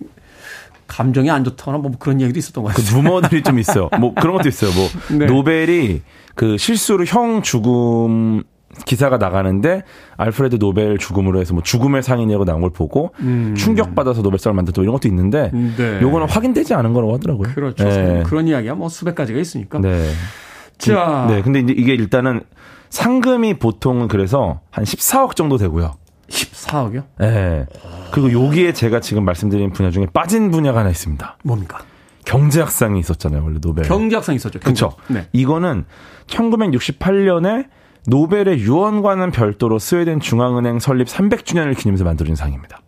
감정이 0.87 1.29
안 1.29 1.43
좋거나 1.43 1.79
뭐 1.79 1.91
그런 1.99 2.21
얘기도 2.21 2.39
있었던 2.39 2.63
것 2.63 2.69
같아요. 2.69 2.85
그 2.87 2.95
루머들이 2.95 3.43
좀 3.43 3.59
있어요. 3.59 3.89
뭐 3.99 4.13
그런 4.13 4.37
것도 4.37 4.47
있어요. 4.47 4.71
뭐 4.73 4.87
네. 5.19 5.25
노벨이 5.25 6.01
그 6.35 6.57
실수로 6.57 7.05
형 7.05 7.41
죽음 7.41 8.43
기사가 8.85 9.17
나가는데 9.17 9.83
알프레드 10.17 10.59
노벨 10.59 10.97
죽음으로 10.97 11.41
해서 11.41 11.53
뭐 11.53 11.63
죽음의 11.63 12.03
상이냐고 12.03 12.45
나온 12.45 12.61
걸 12.61 12.69
보고 12.69 13.11
음. 13.19 13.55
충격받아서 13.57 14.21
노벨상을 14.21 14.55
만들었다 14.55 14.81
이런 14.81 14.93
것도 14.93 15.07
있는데 15.07 15.51
네. 15.51 15.99
요거는 16.01 16.29
확인되지 16.29 16.73
않은 16.75 16.93
거라고 16.93 17.15
하더라고요. 17.15 17.53
그렇죠. 17.53 17.83
네. 17.83 18.23
그런 18.25 18.47
이야기야 18.47 18.75
뭐 18.75 18.87
수백 18.87 19.15
가지가 19.15 19.39
있으니까. 19.39 19.79
네. 19.79 20.09
자. 20.77 21.25
네. 21.29 21.41
근데 21.41 21.59
이제 21.59 21.73
이게 21.75 21.93
일단은 21.93 22.41
상금이 22.89 23.55
보통은 23.55 24.07
그래서 24.07 24.61
한 24.71 24.83
14억 24.83 25.35
정도 25.35 25.57
되고요. 25.57 25.95
14억이요? 26.29 27.03
네. 27.19 27.65
그리고 28.11 28.45
여기에 28.45 28.73
제가 28.73 28.99
지금 28.99 29.25
말씀드린 29.25 29.71
분야 29.71 29.91
중에 29.91 30.07
빠진 30.13 30.51
분야가 30.51 30.79
하나 30.79 30.89
있습니다. 30.89 31.37
뭡니까? 31.43 31.79
경제학상이 32.25 32.99
있었잖아요, 32.99 33.43
원래 33.43 33.59
노벨. 33.59 33.85
경제학상 33.85 34.35
있었죠. 34.35 34.59
그렇죠. 34.59 34.93
네. 35.07 35.27
이거는 35.31 35.85
1968년에 36.27 37.67
노벨의 38.07 38.59
유언과는 38.59 39.31
별도로 39.31 39.79
스웨덴 39.79 40.19
중앙은행 40.19 40.79
설립 40.79 41.07
300주년을 41.07 41.77
기념해서 41.77 42.03
만들어진 42.03 42.35
상입니다. 42.35 42.79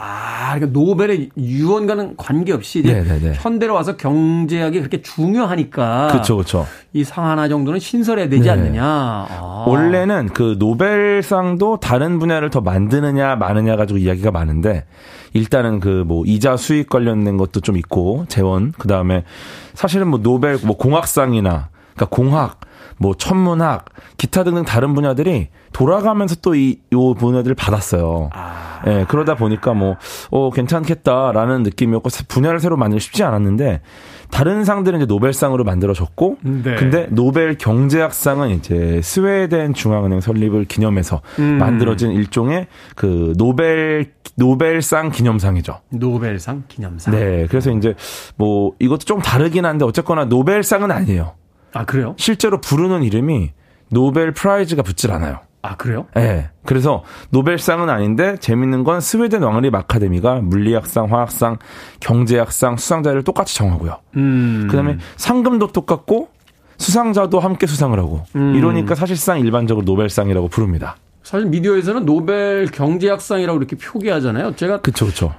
아, 0.00 0.54
그러니까 0.54 0.78
노벨의 0.78 1.30
유언과는 1.36 2.16
관계없이 2.16 2.82
네네네. 2.82 3.32
현대로 3.34 3.74
와서 3.74 3.96
경제학이 3.96 4.78
그렇게 4.78 5.02
중요하니까 5.02 6.08
그렇죠, 6.12 6.36
그렇죠. 6.36 6.66
이 6.92 7.02
상 7.04 7.24
하나 7.26 7.48
정도는 7.48 7.80
신설해야 7.80 8.28
되지 8.28 8.44
네. 8.44 8.50
않느냐. 8.50 8.84
아. 8.84 9.64
원래는 9.66 10.28
그 10.28 10.56
노벨상도 10.58 11.78
다른 11.80 12.18
분야를 12.18 12.50
더 12.50 12.60
만드느냐 12.60 13.36
마느냐 13.36 13.76
가지고 13.76 13.98
이야기가 13.98 14.30
많은데 14.30 14.84
일단은 15.34 15.80
그 15.80 16.04
뭐 16.06 16.24
이자 16.24 16.56
수익 16.56 16.88
관련된 16.88 17.36
것도 17.36 17.60
좀 17.60 17.76
있고 17.76 18.24
재원 18.28 18.72
그 18.78 18.86
다음에 18.88 19.24
사실은 19.74 20.08
뭐 20.08 20.20
노벨 20.22 20.58
뭐 20.64 20.76
공학상이나 20.76 21.68
그러니까 21.94 22.06
공학 22.16 22.60
뭐 22.98 23.14
천문학, 23.14 23.86
기타 24.16 24.44
등등 24.44 24.64
다른 24.64 24.94
분야들이 24.94 25.48
돌아가면서 25.72 26.36
또 26.36 26.54
이 26.54 26.78
요 26.92 27.14
분야들을 27.14 27.54
받았어요. 27.54 28.30
아. 28.32 28.82
예, 28.86 29.04
그러다 29.08 29.34
보니까 29.34 29.74
뭐, 29.74 29.96
어, 30.30 30.50
괜찮겠다라는 30.50 31.62
느낌이었고, 31.64 32.08
분야를 32.28 32.60
새로 32.60 32.76
만들기 32.76 33.02
쉽지 33.02 33.24
않았는데, 33.24 33.80
다른 34.30 34.64
상들은 34.64 35.00
이제 35.00 35.06
노벨상으로 35.06 35.64
만들어졌고, 35.64 36.38
네. 36.42 36.74
근데 36.76 37.06
노벨 37.10 37.56
경제학상은 37.58 38.50
이제 38.50 39.00
스웨덴 39.02 39.74
중앙은행 39.74 40.20
설립을 40.20 40.64
기념해서 40.66 41.22
음. 41.38 41.58
만들어진 41.58 42.12
일종의 42.12 42.68
그 42.94 43.34
노벨, 43.36 44.12
노벨상 44.36 45.10
기념상이죠. 45.10 45.80
노벨상 45.90 46.62
기념상? 46.68 47.14
네. 47.14 47.46
그래서 47.48 47.70
이제 47.72 47.94
뭐 48.36 48.72
이것도 48.78 49.00
좀 49.00 49.20
다르긴 49.20 49.64
한데, 49.64 49.84
어쨌거나 49.84 50.24
노벨상은 50.26 50.90
아니에요. 50.90 51.32
아, 51.72 51.84
그래요? 51.84 52.14
실제로 52.18 52.60
부르는 52.60 53.02
이름이 53.02 53.52
노벨 53.90 54.32
Prize가 54.32 54.82
붙질 54.82 55.12
않아요. 55.12 55.40
아, 55.62 55.76
그래요? 55.76 56.06
예. 56.16 56.20
네. 56.20 56.50
그래서 56.64 57.02
노벨상은 57.30 57.90
아닌데 57.90 58.36
재밌는 58.38 58.84
건 58.84 59.00
스웨덴 59.00 59.42
왕립 59.42 59.74
아카데미가 59.74 60.36
물리학상, 60.36 61.12
화학상, 61.12 61.58
경제학상 62.00 62.76
수상자를 62.76 63.24
똑같이 63.24 63.56
정하고요. 63.56 63.98
음. 64.16 64.68
그다음에 64.70 64.98
상금도 65.16 65.68
똑같고 65.68 66.28
수상자도 66.78 67.40
함께 67.40 67.66
수상을 67.66 67.98
하고 67.98 68.24
음. 68.36 68.54
이러니까 68.54 68.94
사실상 68.94 69.40
일반적으로 69.40 69.84
노벨상이라고 69.84 70.48
부릅니다. 70.48 70.96
사실 71.28 71.46
미디어에서는 71.48 72.06
노벨 72.06 72.64
경제학상이라고 72.72 73.58
이렇게 73.58 73.76
표기하잖아요. 73.76 74.56
제가 74.56 74.80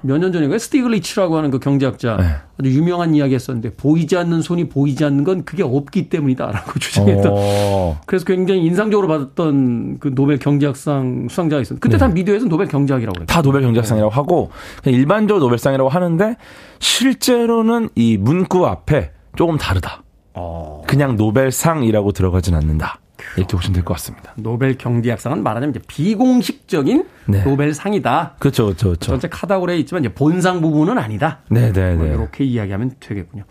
몇년 0.04 0.32
전에 0.32 0.60
스티글리츠라고 0.60 1.36
하는 1.36 1.50
그 1.50 1.58
경제학자 1.58 2.16
네. 2.18 2.26
아주 2.60 2.70
유명한 2.70 3.16
이야기 3.16 3.34
했었는데 3.34 3.74
보이지 3.74 4.16
않는 4.16 4.44
손이 4.44 4.70
보이지 4.70 5.04
않는 5.04 5.24
건 5.24 5.46
그게 5.46 5.64
없기 5.64 6.10
때문이다라고 6.10 6.78
주장했던. 6.78 7.32
오. 7.32 7.36
어. 7.36 8.02
그래서 8.06 8.24
굉장히 8.24 8.64
인상적으로 8.66 9.08
받았던 9.08 9.98
그 9.98 10.14
노벨 10.14 10.38
경제학상 10.38 11.26
수상자가 11.28 11.60
있었는데 11.64 11.80
그때 11.80 11.98
네. 11.98 11.98
다 11.98 12.08
미디어에서는 12.08 12.50
노벨 12.50 12.68
경제학이라고 12.68 13.14
그랬어요. 13.16 13.26
다 13.26 13.42
노벨 13.42 13.64
경제학상이라고 13.64 14.12
네. 14.12 14.16
하고 14.16 14.52
일반적으로 14.86 15.44
노벨상이라고 15.44 15.90
하는데 15.90 16.36
실제로는 16.78 17.90
이 17.96 18.18
문구 18.18 18.68
앞에 18.68 19.10
조금 19.36 19.58
다르다. 19.58 20.04
어. 20.36 20.84
그냥 20.86 21.16
노벨상이라고 21.16 22.12
들어가진 22.12 22.54
않는다. 22.54 23.00
이렇게 23.38 23.56
보시면 23.56 23.74
될 23.74 23.84
것 23.84 23.94
같습니다. 23.96 24.34
노벨 24.36 24.78
경제학상은 24.78 25.44
말하자면 25.44 25.76
이제 25.76 25.80
비공식적인 25.88 27.06
네. 27.28 27.44
노벨상이다. 27.44 28.36
그렇죠, 28.40 28.66
그렇죠, 28.66 28.88
그렇죠. 28.90 29.12
전체 29.12 29.28
카테고리에 29.28 29.78
있지만 29.80 30.04
이제 30.04 30.14
본상 30.14 30.62
부분은 30.62 30.98
아니다. 30.98 31.40
네, 31.50 31.72
네, 31.72 31.96
뭐 31.96 32.06
네. 32.06 32.14
이렇게 32.14 32.44
이야기하면 32.44 32.96
되겠군요. 33.00 33.44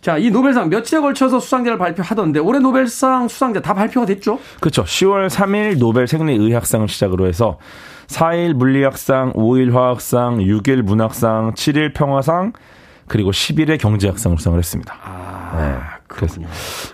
자, 0.00 0.18
이 0.18 0.30
노벨상 0.30 0.68
며칠에 0.68 1.00
걸쳐서 1.00 1.38
수상자를 1.40 1.78
발표하던데 1.78 2.40
올해 2.40 2.58
노벨상 2.58 3.28
수상자 3.28 3.60
다 3.60 3.72
발표가 3.74 4.06
됐죠? 4.06 4.38
그렇죠. 4.60 4.84
10월 4.84 5.28
3일 5.28 5.78
노벨 5.78 6.08
생리의학상을 6.08 6.88
시작으로 6.88 7.26
해서 7.28 7.58
4일 8.08 8.54
물리학상, 8.54 9.32
5일 9.34 9.72
화학상, 9.72 10.38
6일 10.38 10.82
문학상, 10.82 11.54
7일 11.54 11.94
평화상, 11.94 12.52
그리고 13.06 13.30
10일에 13.30 13.78
경제학상을 13.80 14.36
수상을 14.38 14.58
했습니다. 14.58 14.94
아, 15.02 15.56
네. 15.58 15.78
그래서, 16.14 16.40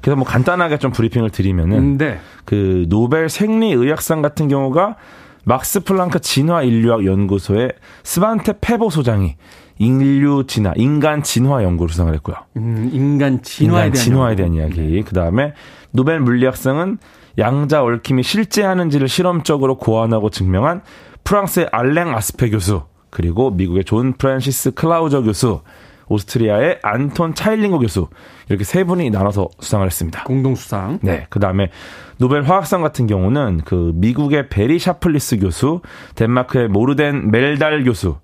그래서 0.02 0.16
뭐 0.16 0.24
간단하게 0.24 0.78
좀 0.78 0.90
브리핑을 0.92 1.30
드리면은 1.30 1.78
음, 1.78 1.98
네. 1.98 2.18
그 2.44 2.86
노벨 2.88 3.28
생리의학상 3.28 4.22
같은 4.22 4.48
경우가 4.48 4.96
막스 5.44 5.80
플랑크 5.80 6.20
진화 6.20 6.62
인류학 6.62 7.04
연구소의 7.06 7.72
스반테 8.02 8.54
페보 8.60 8.90
소장이 8.90 9.36
인류 9.78 10.44
진화, 10.46 10.72
인간 10.76 11.22
진화 11.22 11.62
연구를 11.62 11.90
수상을 11.90 12.12
했고요. 12.14 12.36
음, 12.56 12.90
인간 12.92 13.42
진화에 13.42 13.86
인간 13.86 13.92
대한 13.92 14.04
진화에 14.04 14.36
대한 14.36 14.54
이야기. 14.54 14.80
네. 14.80 15.02
그다음에 15.02 15.54
노벨 15.90 16.20
물리학상은 16.20 16.98
양자 17.38 17.82
얽힘이 17.82 18.24
실재하는지를 18.24 19.08
실험적으로 19.08 19.78
고안하고 19.78 20.30
증명한 20.30 20.82
프랑스의 21.22 21.68
알랭 21.70 22.14
아스페 22.14 22.50
교수, 22.50 22.82
그리고 23.10 23.50
미국의 23.50 23.84
존 23.84 24.14
프란시스 24.14 24.72
클라우저 24.72 25.22
교수, 25.22 25.60
오스트리아의 26.08 26.80
안톤 26.82 27.34
차일링거 27.34 27.78
교수 27.78 28.08
이렇게 28.48 28.64
세 28.64 28.84
분이 28.84 29.10
나눠서 29.10 29.48
수상을 29.60 29.86
했습니다. 29.86 30.24
공동 30.24 30.54
수상. 30.54 30.98
네. 31.02 31.26
그 31.30 31.38
다음에 31.38 31.70
노벨 32.18 32.42
화학상 32.42 32.82
같은 32.82 33.06
경우는 33.06 33.60
그 33.64 33.92
미국의 33.94 34.48
베리 34.48 34.78
샤플리스 34.78 35.38
교수, 35.38 35.80
덴마크의 36.14 36.68
모르텐 36.68 37.30
멜달 37.30 37.84
교수, 37.84 38.16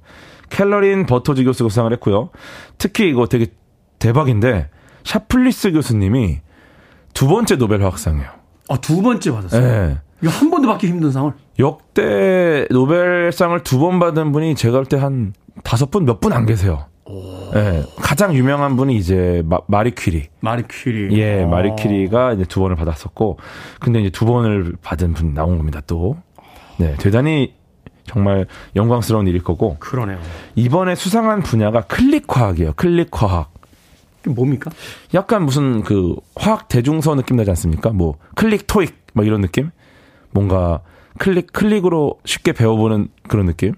캐럴린 0.50 1.06
버토지 1.06 1.44
교수가 1.44 1.68
수상을 1.70 1.92
했고요. 1.92 2.30
특히 2.78 3.08
이거 3.08 3.26
되게 3.26 3.46
대박인데 3.98 4.68
샤플리스 5.04 5.72
교수님이 5.72 6.40
두 7.12 7.28
번째 7.28 7.56
노벨 7.56 7.82
화학상이에요. 7.82 8.28
아, 8.70 8.76
두 8.78 9.02
번째 9.02 9.30
받았어요. 9.30 9.60
네. 9.62 9.98
이거 10.22 10.30
한 10.30 10.50
번도 10.50 10.66
받기 10.68 10.86
힘든 10.88 11.12
상을. 11.12 11.32
역대 11.58 12.66
노벨상을 12.70 13.62
두 13.62 13.78
번 13.78 13.98
받은 13.98 14.32
분이 14.32 14.54
제가 14.54 14.78
볼 14.78 14.86
때 14.86 14.96
한 14.96 15.34
다섯 15.62 15.90
분, 15.90 16.04
몇 16.04 16.20
분 16.20 16.32
안 16.32 16.46
계세요. 16.46 16.86
예, 17.54 17.84
가장 17.96 18.34
유명한 18.34 18.76
분이 18.76 18.96
이제 18.96 19.42
마, 19.66 19.82
리 19.82 19.90
퀴리. 19.90 20.28
마리 20.40 20.62
퀴리. 20.66 21.18
예, 21.18 21.42
어. 21.42 21.48
마리 21.48 21.74
퀴리가 21.76 22.32
이제 22.32 22.44
두 22.44 22.60
번을 22.60 22.76
받았었고, 22.76 23.38
근데 23.80 24.00
이제 24.00 24.10
두 24.10 24.24
번을 24.24 24.74
받은 24.82 25.12
분 25.12 25.34
나온 25.34 25.58
겁니다, 25.58 25.80
또. 25.86 26.16
네, 26.78 26.94
대단히 26.98 27.54
정말 28.04 28.46
영광스러운 28.74 29.26
일일 29.26 29.42
거고, 29.42 29.76
그러네요. 29.78 30.18
이번에 30.54 30.94
수상한 30.94 31.42
분야가 31.42 31.82
클릭화학이에요, 31.82 32.72
클릭화학. 32.74 33.52
뭡니까? 34.26 34.70
약간 35.12 35.44
무슨 35.44 35.82
그 35.82 36.16
화학 36.34 36.68
대중서 36.68 37.14
느낌 37.14 37.36
나지 37.36 37.50
않습니까? 37.50 37.90
뭐, 37.90 38.16
클릭 38.34 38.66
토익, 38.66 38.94
막 39.12 39.26
이런 39.26 39.42
느낌? 39.42 39.70
뭔가 40.30 40.80
클릭, 41.18 41.52
클릭으로 41.52 42.18
쉽게 42.24 42.52
배워보는 42.52 43.08
그런 43.28 43.46
느낌? 43.46 43.74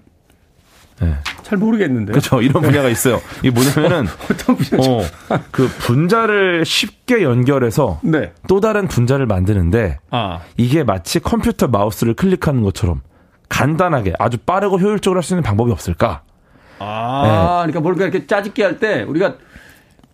네. 1.01 1.15
잘 1.43 1.57
모르겠는데. 1.57 2.11
그렇죠. 2.11 2.41
이런 2.41 2.61
분야가 2.63 2.89
있어요. 2.89 3.21
이게 3.43 3.51
뭐냐면은 3.51 4.07
어떤 4.31 4.55
분야죠? 4.57 4.91
어, 4.91 5.03
그 5.51 5.67
분자를 5.67 6.65
쉽게 6.65 7.23
연결해서 7.23 7.99
네. 8.03 8.33
또 8.47 8.59
다른 8.59 8.87
분자를 8.87 9.25
만드는데 9.27 9.99
아. 10.09 10.39
이게 10.57 10.83
마치 10.83 11.19
컴퓨터 11.19 11.67
마우스를 11.67 12.13
클릭하는 12.15 12.63
것처럼 12.63 13.01
간단하게 13.49 14.13
아주 14.19 14.37
빠르고 14.39 14.79
효율적으로 14.79 15.19
할 15.19 15.23
수 15.23 15.33
있는 15.33 15.43
방법이 15.43 15.71
없을까? 15.71 16.21
아, 16.79 17.21
네. 17.23 17.71
그러니까 17.71 17.79
뭔가 17.81 18.03
이렇게 18.05 18.27
짜집기 18.27 18.61
할 18.61 18.79
때 18.79 19.03
우리가 19.03 19.35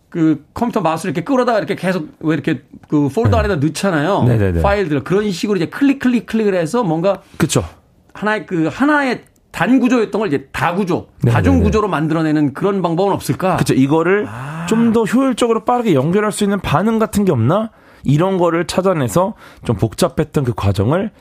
그 0.08 0.44
컴퓨터 0.54 0.80
마우스를 0.80 1.10
이렇게 1.12 1.24
끌어다가 1.24 1.58
이렇게 1.58 1.74
계속 1.74 2.08
왜 2.20 2.34
이렇게 2.34 2.62
그 2.88 3.08
폴더 3.08 3.36
안에다 3.38 3.56
넣잖아요. 3.56 4.22
네네네. 4.22 4.62
파일들 4.62 5.02
그런 5.02 5.28
식으로 5.32 5.56
이제 5.56 5.66
클릭 5.66 5.98
클릭 5.98 6.26
클릭을 6.26 6.54
해서 6.54 6.84
뭔가 6.84 7.22
그렇죠. 7.36 7.64
하나의 8.12 8.46
그 8.46 8.68
하나의 8.72 9.24
단 9.54 9.78
구조였던 9.78 10.18
걸 10.18 10.26
이제 10.26 10.48
다구조, 10.50 11.06
네네네. 11.22 11.32
다중 11.32 11.62
구조로 11.62 11.86
만들어내는 11.86 12.54
그런 12.54 12.82
방법은 12.82 13.12
없을까? 13.12 13.54
그렇죠. 13.54 13.72
이거를 13.72 14.26
아. 14.28 14.66
좀더 14.68 15.04
효율적으로 15.04 15.64
빠르게 15.64 15.94
연결할 15.94 16.32
수 16.32 16.42
있는 16.42 16.58
반응 16.60 16.98
같은 16.98 17.24
게 17.24 17.30
없나? 17.30 17.70
이런 18.02 18.36
거를 18.36 18.66
찾아내서 18.66 19.34
좀 19.64 19.76
복잡했던 19.76 20.42
그 20.42 20.52
과정을 20.54 21.12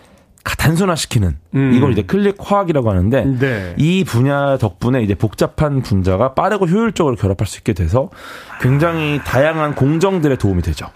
가- 0.43 0.55
단순화시키는 0.55 1.37
음. 1.53 1.73
이걸 1.75 1.91
이제 1.91 2.01
클릭 2.01 2.37
화학이라고 2.39 2.89
하는데 2.89 3.23
네. 3.39 3.75
이 3.77 4.03
분야 4.03 4.57
덕분에 4.57 5.03
이제 5.03 5.13
복잡한 5.13 5.83
분자가 5.83 6.33
빠르고 6.33 6.65
효율적으로 6.65 7.15
결합할 7.15 7.45
수 7.45 7.59
있게 7.59 7.73
돼서 7.73 8.09
굉장히 8.61 9.21
다양한 9.23 9.75
공정들에 9.75 10.37
도움이 10.37 10.63
되죠. 10.63 10.87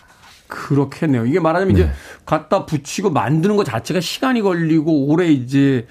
그렇겠네요. 0.47 1.25
이게 1.27 1.39
말하자면 1.39 1.75
네. 1.75 1.81
이제 1.81 1.91
갖다 2.25 2.65
붙이고 2.65 3.11
만드는 3.11 3.55
것 3.57 3.63
자체가 3.65 3.99
시간이 4.01 4.41
걸리고 4.41 5.05
오래 5.07 5.27
이제 5.27 5.85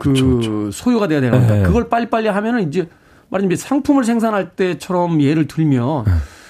그 0.00 0.70
소요가 0.72 1.06
돼야 1.06 1.20
되는 1.20 1.40
거다. 1.40 1.54
네. 1.54 1.62
그걸 1.62 1.88
빨리빨리 1.88 2.26
하면은 2.28 2.66
이제 2.68 2.88
말하자면 3.28 3.56
상품을 3.56 4.02
생산할 4.04 4.50
때처럼 4.50 5.20
예를 5.22 5.46
들면 5.46 6.04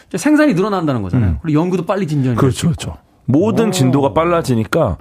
이제 0.09 0.17
생산이 0.17 0.55
늘어난다는 0.55 1.03
거잖아요. 1.03 1.39
그리고 1.43 1.61
연구도 1.61 1.85
빨리 1.85 2.07
진전이 2.07 2.35
네. 2.35 2.39
음. 2.39 2.41
그렇죠, 2.41 2.69
그렇죠. 2.69 2.97
모든 3.27 3.69
오. 3.69 3.71
진도가 3.71 4.13
빨라지니까 4.15 4.97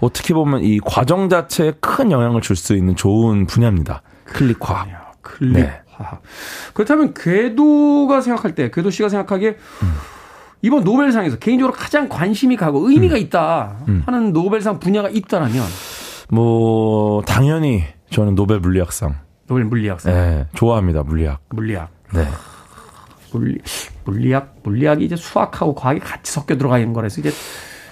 어떻게 0.00 0.34
보면 0.34 0.62
이 0.64 0.80
과정 0.80 1.28
자체에 1.28 1.74
큰 1.80 2.10
영향을 2.10 2.40
줄 2.42 2.56
수 2.56 2.74
있는 2.74 2.96
좋은 2.96 3.46
분야입니다. 3.46 4.02
클릭 4.24 4.58
화학. 4.68 4.88
클릭 5.22 5.52
네. 5.52 5.80
그렇다면 6.74 7.12
궤도가 7.14 8.20
생각할 8.22 8.54
때 8.54 8.70
궤도 8.70 8.90
씨가 8.90 9.08
생각하기에 9.10 9.56
이번 10.62 10.82
노벨상에서 10.84 11.36
개인적으로 11.38 11.74
가장 11.76 12.08
관심이 12.08 12.56
가고 12.56 12.90
의미가 12.90 13.16
있다 13.16 13.76
하는 14.06 14.32
노벨상 14.32 14.78
분야가 14.78 15.08
있다라면 15.10 15.62
뭐 16.32 17.22
당연히 17.22 17.84
저는 18.10 18.34
노벨 18.34 18.60
물리학상. 18.60 19.14
노벨 19.46 19.64
물리학상, 19.64 20.12
네, 20.12 20.46
좋아합니다. 20.54 21.02
물리학. 21.02 21.40
물리학. 21.50 21.88
네. 22.14 22.24
물리, 23.32 23.58
물리학, 24.04 24.56
물리학이 24.62 25.04
이제 25.04 25.16
수학하고 25.16 25.74
과학이 25.74 26.00
같이 26.00 26.32
섞여 26.32 26.56
들어가 26.56 26.78
있는 26.78 26.92
거라서 26.92 27.20
이제 27.20 27.30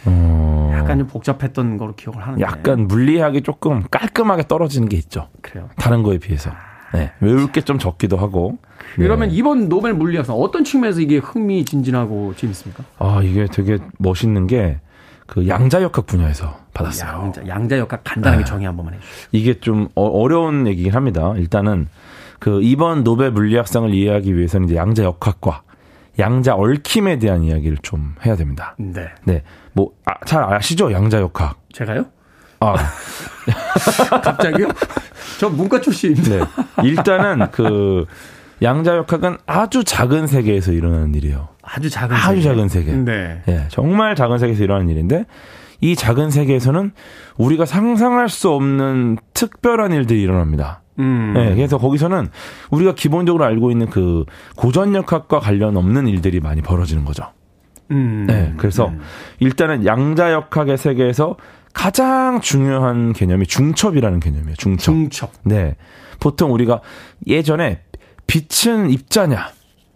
어, 0.05 0.70
약간 0.74 0.99
좀 0.99 1.07
복잡했던 1.09 1.76
걸로 1.78 1.95
기억을 1.97 2.22
하는데. 2.22 2.41
약간 2.43 2.86
물리학이 2.86 3.43
조금 3.43 3.82
깔끔하게 3.91 4.45
떨어지는 4.49 4.89
게 4.89 4.97
있죠. 4.99 5.28
그래요. 5.43 5.68
다른 5.76 6.03
거에 6.05 6.18
비해서. 6.18 6.51
네. 6.95 7.12
외울 7.20 7.51
게 7.53 7.61
좀 7.61 7.78
적기도 7.78 8.16
하고. 8.16 8.59
그러면 8.95 9.28
네. 9.28 9.34
이번 9.34 9.68
노벨 9.68 9.95
물리학상 9.95 10.34
어떤 10.36 10.64
측면에서 10.64 11.01
이게 11.01 11.18
흥미진진하고 11.18 12.34
재밌습니까? 12.36 12.84
아, 12.99 13.20
이게 13.22 13.47
되게 13.47 13.78
멋있는 13.99 14.47
게 14.47 14.80
그 15.28 15.46
양자역학 15.46 16.06
분야에서 16.06 16.58
받았어요. 16.72 17.10
양자, 17.10 17.46
양자 17.46 17.78
역학 17.78 18.02
간단하게 18.02 18.44
네. 18.44 18.48
정의 18.48 18.66
한 18.66 18.76
번만 18.76 18.94
해주시죠. 18.94 19.28
이게 19.32 19.60
좀 19.60 19.88
어- 19.94 20.06
어려운 20.06 20.66
얘기긴 20.66 20.94
합니다. 20.94 21.34
일단은 21.36 21.88
그 22.38 22.62
이번 22.62 23.04
노벨 23.04 23.30
물리학상을 23.30 23.92
이해하기 23.94 24.34
위해서는 24.34 24.68
이제 24.68 24.76
양자 24.76 25.04
역학과 25.04 25.62
양자 26.18 26.54
얽힘에 26.54 27.18
대한 27.18 27.44
이야기를 27.44 27.78
좀 27.82 28.14
해야 28.24 28.36
됩니다. 28.36 28.74
네. 28.78 29.08
네. 29.24 29.42
뭐, 29.74 29.90
아, 30.06 30.12
잘 30.24 30.42
아시죠? 30.42 30.90
양자 30.92 31.20
역학. 31.20 31.60
제가요? 31.72 32.06
아, 32.60 32.74
갑자기요? 34.22 34.68
저 35.38 35.48
문과 35.50 35.80
출신입니다. 35.80 36.30
네. 36.38 36.88
일단은 36.88 37.50
그 37.52 38.06
양자 38.62 38.96
역학은 38.96 39.38
아주 39.46 39.84
작은 39.84 40.26
세계에서 40.26 40.72
일어나는 40.72 41.14
일이에요. 41.14 41.48
아주 41.62 41.90
작은 41.90 42.16
아주 42.16 42.42
세계. 42.42 42.42
작은 42.42 42.68
세계. 42.68 42.92
네. 42.92 43.42
예, 43.48 43.64
정말 43.68 44.14
작은 44.14 44.38
세계에서 44.38 44.64
일어나는 44.64 44.88
일인데 44.88 45.24
이 45.80 45.94
작은 45.94 46.30
세계에서는 46.30 46.92
우리가 47.36 47.64
상상할 47.64 48.28
수 48.28 48.50
없는 48.50 49.18
특별한 49.34 49.92
일들이 49.92 50.22
일어납니다. 50.22 50.82
음. 50.98 51.34
네, 51.34 51.54
그래서 51.54 51.78
거기서는 51.78 52.28
우리가 52.70 52.94
기본적으로 52.94 53.44
알고 53.44 53.70
있는 53.70 53.88
그 53.88 54.24
고전역학과 54.56 55.38
관련 55.38 55.76
없는 55.76 56.09
일들이 56.09 56.40
많이 56.40 56.61
벌어지는 56.61 57.04
거죠. 57.04 57.24
음. 57.92 58.24
네, 58.26 58.52
그래서 58.56 58.88
음. 58.88 59.00
일단은 59.38 59.86
양자역학의 59.86 60.76
세계에서 60.76 61.36
가장 61.72 62.40
중요한 62.40 63.12
개념이 63.12 63.46
중첩이라는 63.46 64.18
개념이에요. 64.18 64.56
중첩. 64.56 64.84
중첩. 64.84 65.30
네. 65.44 65.76
보통 66.18 66.52
우리가 66.52 66.80
예전에 67.26 67.82
빛은 68.28 68.90
입자냐, 68.90 69.50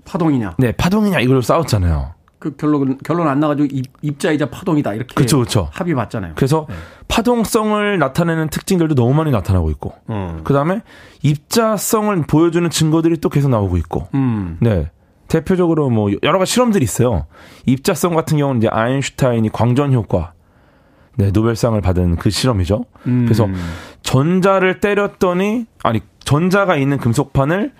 파동이냐. 0.04 0.56
네, 0.58 0.72
파동이냐 0.72 1.20
이걸로 1.20 1.40
싸웠잖아요. 1.40 2.14
그 2.40 2.56
결론 2.56 2.98
결론 3.04 3.28
안 3.28 3.38
나가지고 3.38 3.68
입, 3.70 3.84
입자이자 4.02 4.50
파동이다 4.50 4.94
이렇게 4.94 5.14
그렇죠, 5.14 5.36
그렇죠. 5.36 5.68
합의 5.70 5.94
봤잖아요. 5.94 6.32
그래서 6.34 6.66
네. 6.68 6.74
파동성을 7.06 7.98
나타내는 8.00 8.48
특징들도 8.48 8.96
너무 8.96 9.14
많이 9.14 9.30
나타나고 9.30 9.70
있고, 9.70 9.94
음. 10.10 10.40
그 10.42 10.52
다음에 10.52 10.80
입자성을 11.22 12.20
보여주는 12.26 12.68
증거들이 12.68 13.18
또 13.18 13.28
계속 13.28 13.48
나오고 13.48 13.76
있고, 13.76 14.08
음. 14.14 14.56
네. 14.60 14.90
대표적으로 15.28 15.88
뭐 15.88 16.10
여러 16.24 16.38
가지 16.38 16.52
실험들이 16.52 16.82
있어요. 16.82 17.26
입자성 17.64 18.14
같은 18.14 18.38
경우는 18.38 18.60
이제 18.60 18.68
아인슈타인이 18.68 19.48
광전 19.50 19.92
효과, 19.92 20.32
네, 21.16 21.30
노벨상을 21.30 21.80
받은 21.80 22.16
그 22.16 22.30
실험이죠. 22.30 22.84
음. 23.06 23.24
그래서 23.24 23.46
전자를 24.02 24.80
때렸더니 24.80 25.66
아니 25.84 26.00
전자가 26.24 26.76
있는 26.76 26.98
금속판을 26.98 27.72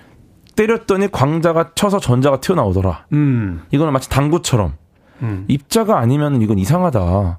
때렸더니 0.57 1.11
광자가 1.11 1.73
쳐서 1.75 1.99
전자가 1.99 2.41
튀어나오더라. 2.41 3.07
음. 3.13 3.63
이거는 3.71 3.93
마치 3.93 4.09
당구처럼 4.11 4.75
음. 5.23 5.45
입자가 5.49 5.99
아니면 5.99 6.43
이건 6.43 6.59
이상하다. 6.59 7.01
어. 7.01 7.39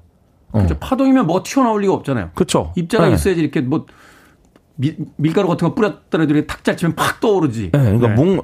그렇죠. 0.52 0.78
파동이면 0.78 1.26
뭐 1.26 1.42
튀어나올 1.44 1.80
리가 1.82 1.92
없잖아요. 1.94 2.30
그렇죠. 2.34 2.72
입자가 2.76 3.08
네. 3.08 3.14
있어야지 3.14 3.40
이렇게 3.40 3.60
뭐 3.60 3.86
밀, 4.76 4.96
밀가루 5.16 5.48
같은 5.48 5.68
거 5.68 5.74
뿌렸더라도 5.74 6.32
이렇게 6.32 6.46
탁잘 6.46 6.76
치면 6.76 6.94
팍 6.96 7.20
떠오르지. 7.20 7.70
네, 7.72 7.78
그러니까 7.78 8.08
네. 8.08 8.14
뭔 8.14 8.40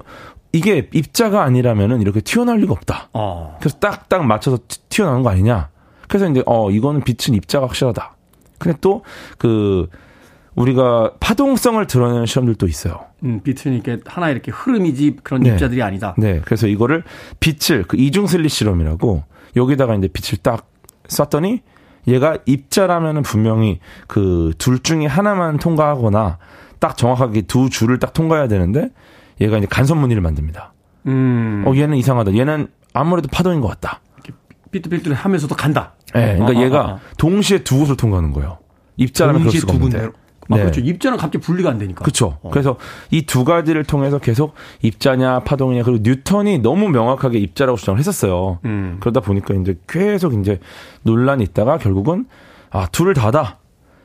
이게 0.52 0.88
입자가 0.92 1.42
아니라면은 1.44 2.00
이렇게 2.00 2.20
튀어나올 2.20 2.60
리가 2.60 2.72
없다. 2.72 3.08
어. 3.12 3.56
그래서 3.60 3.78
딱딱 3.78 4.24
맞춰서 4.26 4.58
튀- 4.68 4.80
튀어나오는 4.88 5.22
거 5.22 5.30
아니냐. 5.30 5.68
그래서 6.08 6.28
이제 6.28 6.42
어 6.46 6.70
이거는 6.70 7.02
빛은 7.04 7.36
입자가 7.36 7.66
확실하다. 7.66 8.16
근데 8.58 8.76
또 8.80 9.02
그 9.38 9.88
우리가 10.56 11.12
파동성을 11.20 11.84
드러내는 11.86 12.26
시험들도 12.26 12.66
있어요. 12.66 13.04
음, 13.24 13.40
빛은 13.42 13.74
이렇게 13.74 13.98
하나 14.06 14.30
이렇게 14.30 14.50
흐름이지 14.50 15.16
그런 15.22 15.42
네. 15.42 15.50
입자들이 15.50 15.82
아니다. 15.82 16.14
네, 16.18 16.40
그래서 16.44 16.66
이거를 16.66 17.04
빛을 17.40 17.84
그 17.86 17.96
이중 17.96 18.26
슬리 18.26 18.48
실험이라고 18.48 19.24
여기다가 19.56 19.94
이제 19.94 20.08
빛을 20.08 20.38
딱 20.42 20.68
쐈더니 21.08 21.62
얘가 22.08 22.38
입자라면은 22.46 23.22
분명히 23.22 23.78
그 24.06 24.52
둘 24.58 24.78
중에 24.82 25.06
하나만 25.06 25.58
통과하거나 25.58 26.38
딱 26.78 26.96
정확하게 26.96 27.42
두 27.42 27.68
줄을 27.68 27.98
딱 27.98 28.12
통과해야 28.14 28.48
되는데 28.48 28.90
얘가 29.40 29.58
이제 29.58 29.66
간섭 29.68 29.98
무늬를 29.98 30.22
만듭니다. 30.22 30.72
음. 31.06 31.62
어 31.66 31.74
얘는 31.74 31.96
이상하다. 31.98 32.34
얘는 32.36 32.68
아무래도 32.94 33.28
파동인 33.30 33.60
것 33.60 33.68
같다. 33.68 34.00
삐뚤삐뚤 34.70 35.12
하면서도 35.12 35.54
간다. 35.56 35.94
예, 36.14 36.38
그러니까 36.38 36.46
어, 36.46 36.50
어, 36.60 36.64
얘가 36.64 36.84
어, 36.84 36.94
어. 36.94 37.00
동시에 37.18 37.58
두 37.64 37.78
곳을 37.78 37.96
통과하는 37.96 38.32
거예요. 38.32 38.58
입자라면 38.96 39.42
그럴 39.42 39.52
수가 39.52 39.72
두 39.72 39.76
없는데. 39.84 40.10
아, 40.51 40.57
네. 40.57 40.62
그렇죠. 40.62 40.80
입자는 40.80 41.16
갑자기 41.18 41.38
분리가 41.44 41.70
안 41.70 41.78
되니까. 41.78 42.03
그렇죠. 42.03 42.38
어. 42.42 42.51
그래서 42.51 42.76
이 43.11 43.22
두 43.26 43.44
가지를 43.44 43.84
통해서 43.84 44.18
계속 44.18 44.55
입자냐 44.82 45.40
파동이냐 45.40 45.84
그리고 45.84 46.01
뉴턴이 46.03 46.59
너무 46.59 46.88
명확하게 46.88 47.38
입자라고 47.38 47.76
주장을 47.78 47.98
했었어요. 47.98 48.59
음. 48.64 48.96
그러다 49.01 49.20
보니까 49.20 49.55
이제 49.55 49.78
계속 49.88 50.34
이제 50.34 50.59
논란이 51.03 51.44
있다가 51.44 51.78
결국은 51.78 52.26
아 52.70 52.86
둘을 52.88 53.14
다다. 53.14 53.59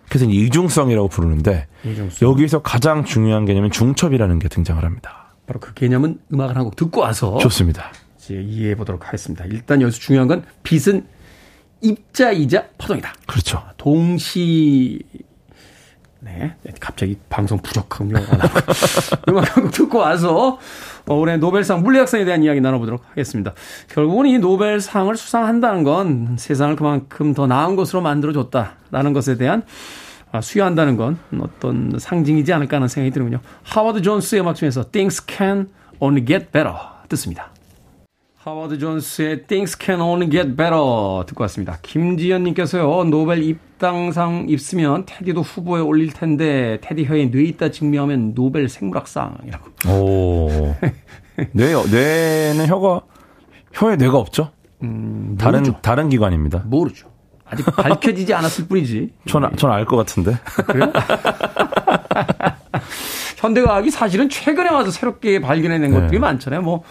그래서 0.10 0.26
이중성이라고 0.26 1.08
부르는데 1.08 1.68
이중성. 1.84 2.30
여기서 2.30 2.62
가장 2.62 3.04
중요한 3.06 3.46
개념은 3.46 3.72
중첩이라는 3.72 4.38
게 4.40 4.48
등장을 4.50 4.84
합니다. 4.84 5.34
바로 5.48 5.60
그 5.60 5.74
개념은 5.74 6.20
음악을 6.34 6.56
한 6.56 6.64
곡 6.66 6.76
듣고 6.76 7.02
와서 7.02 7.38
좋습니다. 7.40 7.92
이제 8.18 8.36
이해해 8.42 8.76
보도록 8.76 9.08
하겠습니다. 9.08 9.46
일단 9.46 9.82
여기서 9.82 10.00
중요한 10.00 10.28
건 10.28 10.44
빛은 10.64 11.06
입자이자 11.82 12.66
파동이다. 12.78 13.14
그렇죠. 13.28 13.62
동시 13.78 15.00
네. 16.26 16.56
갑자기 16.80 17.18
방송 17.30 17.60
나고 17.62 18.06
음악 19.30 19.56
한곡 19.56 19.72
듣고 19.72 20.00
와서 20.00 20.58
어, 21.08 21.14
올해 21.14 21.38
노벨상 21.38 21.84
물리학상에 21.84 22.26
대한 22.26 22.42
이야기 22.42 22.60
나눠보도록 22.62 23.04
하겠습니다. 23.12 23.54
결국은 23.90 24.26
이 24.26 24.40
노벨상을 24.40 25.16
수상한다는 25.16 25.84
건 25.84 26.36
세상을 26.40 26.76
그만큼 26.78 27.36
더 27.36 27.46
나은 27.46 27.76
것으로 27.76 28.02
만들어줬다라는 28.02 29.14
것에 29.14 29.38
대한 29.38 29.64
아, 30.32 30.42
수여한다는 30.42 30.98
건 30.98 31.20
어떤 31.40 31.94
상징이지 31.98 32.52
않을까 32.52 32.78
하는 32.78 32.88
생각이 32.88 33.14
드는군요. 33.14 33.40
하워드 33.62 34.02
존스의 34.02 34.42
음악 34.42 34.56
중에서 34.56 34.90
Things 34.92 35.26
Can 35.28 35.70
Only 36.00 36.26
Get 36.26 36.48
Better 36.52 36.76
듣습니다. 37.08 37.55
하워드 38.46 38.78
존스의 38.78 39.48
Things 39.48 39.76
Can 39.82 40.00
Only 40.00 40.30
Get 40.30 40.50
Better 40.50 41.26
듣고 41.26 41.42
왔습니다. 41.46 41.80
김지연님께서요, 41.82 43.06
노벨 43.06 43.42
입담상 43.42 44.46
있으면 44.48 45.08
태디도 45.08 45.42
후보에 45.42 45.82
올릴 45.82 46.14
텐데, 46.14 46.78
태디 46.82 47.06
혀에 47.06 47.32
뇌 47.32 47.42
있다 47.46 47.72
증명하면 47.72 48.36
노벨 48.36 48.70
생물학상이라고. 48.70 49.72
오. 49.90 50.76
뇌, 51.54 51.74
뇌는 51.74 52.68
혀가, 52.68 53.02
혀에 53.74 53.96
뇌가 53.96 54.16
없죠? 54.16 54.52
음, 54.84 55.36
다른, 55.40 55.64
다른 55.82 56.10
기관입니다. 56.10 56.66
모르죠. 56.68 57.10
아직 57.46 57.66
밝혀지지 57.66 58.32
않았을 58.32 58.68
뿐이지. 58.68 59.12
전, 59.26 59.58
전알 59.58 59.86
것 59.86 59.98
같은데. 59.98 60.38
그래요? 60.68 60.94
현대과학이 63.38 63.90
사실은 63.90 64.30
최근에 64.30 64.70
와서 64.70 64.92
새롭게 64.92 65.42
발견해낸 65.42 65.90
네. 65.90 66.00
것들이 66.00 66.20
많잖아요. 66.20 66.62
뭐, 66.62 66.84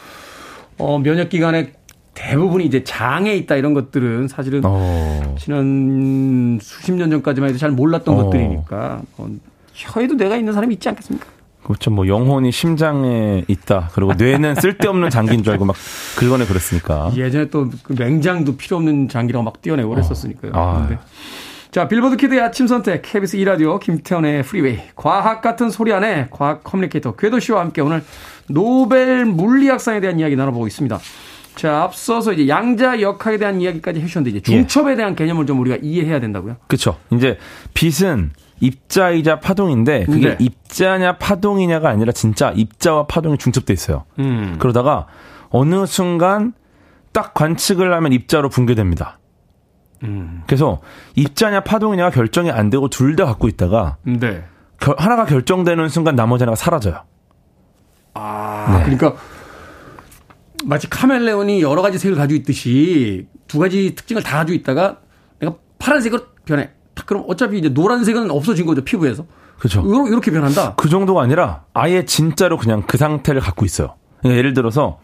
어, 0.79 0.99
면역 0.99 1.29
기관에 1.29 1.73
대부분이 2.15 2.65
이제 2.65 2.85
장에 2.85 3.35
있다 3.35 3.57
이런 3.57 3.75
것들은 3.75 4.29
사실은 4.29 4.63
어. 4.65 5.35
지난 5.39 6.59
수십 6.63 6.93
년 6.93 7.11
전까지만 7.11 7.49
해도 7.51 7.59
잘 7.59 7.71
몰랐던 7.73 8.15
어. 8.15 8.25
것들이니까 8.25 9.03
어, 9.19 9.29
혀에도 9.73 10.15
뇌가 10.15 10.37
있는 10.37 10.53
사람이 10.53 10.75
있지 10.75 10.89
않겠습니까? 10.89 11.27
그렇죠. 11.65 11.91
뭐 11.91 12.07
영혼이 12.07 12.53
심장에 12.53 13.43
있다. 13.49 13.89
그리고 13.95 14.13
뇌는 14.15 14.55
쓸데없는 14.57 15.09
장기인 15.11 15.43
줄 15.43 15.55
알고 15.55 15.65
막 15.65 15.75
긁어내 16.19 16.45
그랬으니까. 16.47 17.11
예전에 17.17 17.49
또 17.49 17.71
그 17.83 17.95
맹장도 17.99 18.57
필요 18.59 18.77
없는 18.77 19.09
장기라고 19.09 19.43
막 19.43 19.63
떼어내고 19.63 19.89
그랬었으니까요. 19.89 20.53
어. 20.55 20.87
아. 20.91 20.99
자, 21.75 21.89
빌보드 21.89 22.17
키드의 22.19 22.41
아침 22.41 22.69
선택, 22.69 23.03
KBS 23.03 23.37
2라디오, 23.39 23.81
김태훈의 23.81 24.45
프리웨이, 24.45 24.79
과학 24.95 25.43
같은 25.43 25.71
소리 25.71 25.93
안에 25.93 26.29
과학 26.31 26.63
커뮤니케이터 26.63 27.17
궤도 27.17 27.41
씨와 27.41 27.63
함께 27.63 27.81
오늘 27.81 28.05
노벨 28.49 29.25
물리학상에 29.25 29.99
대한 29.99 30.21
이야기 30.21 30.37
나눠보고 30.37 30.69
있습니다. 30.69 31.01
자, 31.57 31.83
앞서서 31.83 32.33
이제 32.33 32.47
양자 32.47 33.01
역학에 33.01 33.39
대한 33.39 33.61
이야기까지 33.61 33.99
해주셨는데 33.99 34.39
이제 34.39 34.53
중첩에 34.53 34.93
예. 34.93 34.95
대한 34.95 35.17
개념을 35.17 35.47
좀 35.47 35.59
우리가 35.59 35.79
이해해야 35.83 36.21
된다고요? 36.21 36.59
그렇죠. 36.69 36.97
이제 37.13 37.39
빛은 37.75 38.31
입자이자 38.61 39.41
파동인데 39.41 40.05
그게 40.05 40.29
네. 40.29 40.37
입자냐 40.39 41.19
파동이냐가 41.19 41.89
아니라 41.89 42.13
진짜 42.13 42.53
입자와 42.55 43.09
파동이 43.09 43.37
중첩돼 43.37 43.73
있어요. 43.73 44.05
음. 44.21 44.59
그러다가 44.61 45.09
어느 45.49 45.87
순간 45.87 46.53
딱 47.13 47.35
관측을 47.35 47.93
하면 47.93 48.13
입자로 48.13 48.49
붕괴됩니다. 48.49 49.19
음. 50.05 50.43
그래서 50.47 50.81
입자냐 51.17 51.61
파동이냐가 51.65 52.11
결정이 52.11 52.51
안 52.51 52.71
되고 52.71 52.89
둘 52.89 53.17
다 53.17 53.25
갖고 53.27 53.49
있다가 53.49 53.97
네. 54.03 54.45
겨, 54.81 54.95
하나가 54.99 55.25
결정되는 55.25 55.89
순간 55.89 56.15
나머지 56.17 56.43
하나가 56.43 56.57
사라져요. 56.57 57.03
아, 58.15 58.67
네. 58.79 58.83
그러니까 58.85 59.15
마치 60.65 60.89
카멜레온이 60.89 61.63
여러 61.63 61.83
가지 61.83 61.99
색을 61.99 62.17
가지고 62.17 62.39
있듯이 62.41 63.27
두 63.49 63.59
가지 63.59 63.95
특징을 63.95 64.23
다 64.23 64.39
가지고 64.39 64.57
있다가 64.57 64.99
내가 65.41 65.55
파란색으로 65.79 66.23
변해. 66.45 66.71
그럼 67.07 67.25
어차피 67.29 67.59
이제 67.59 67.69
노란색은 67.69 68.31
없어진 68.31 68.67
거죠 68.67 68.83
피부에서. 68.85 69.27
그렇죠. 69.59 69.83
이렇게 70.09 70.31
변한다. 70.31 70.75
그 70.77 70.89
정도가 70.89 71.23
아니라 71.23 71.65
아예 71.75 72.05
진짜로 72.05 72.57
그냥 72.57 72.83
그 72.87 72.97
상태를 72.97 73.41
갖고 73.41 73.65
있어요. 73.65 73.95
그러니까 74.21 74.39
예를 74.39 74.55
들어서 74.55 74.99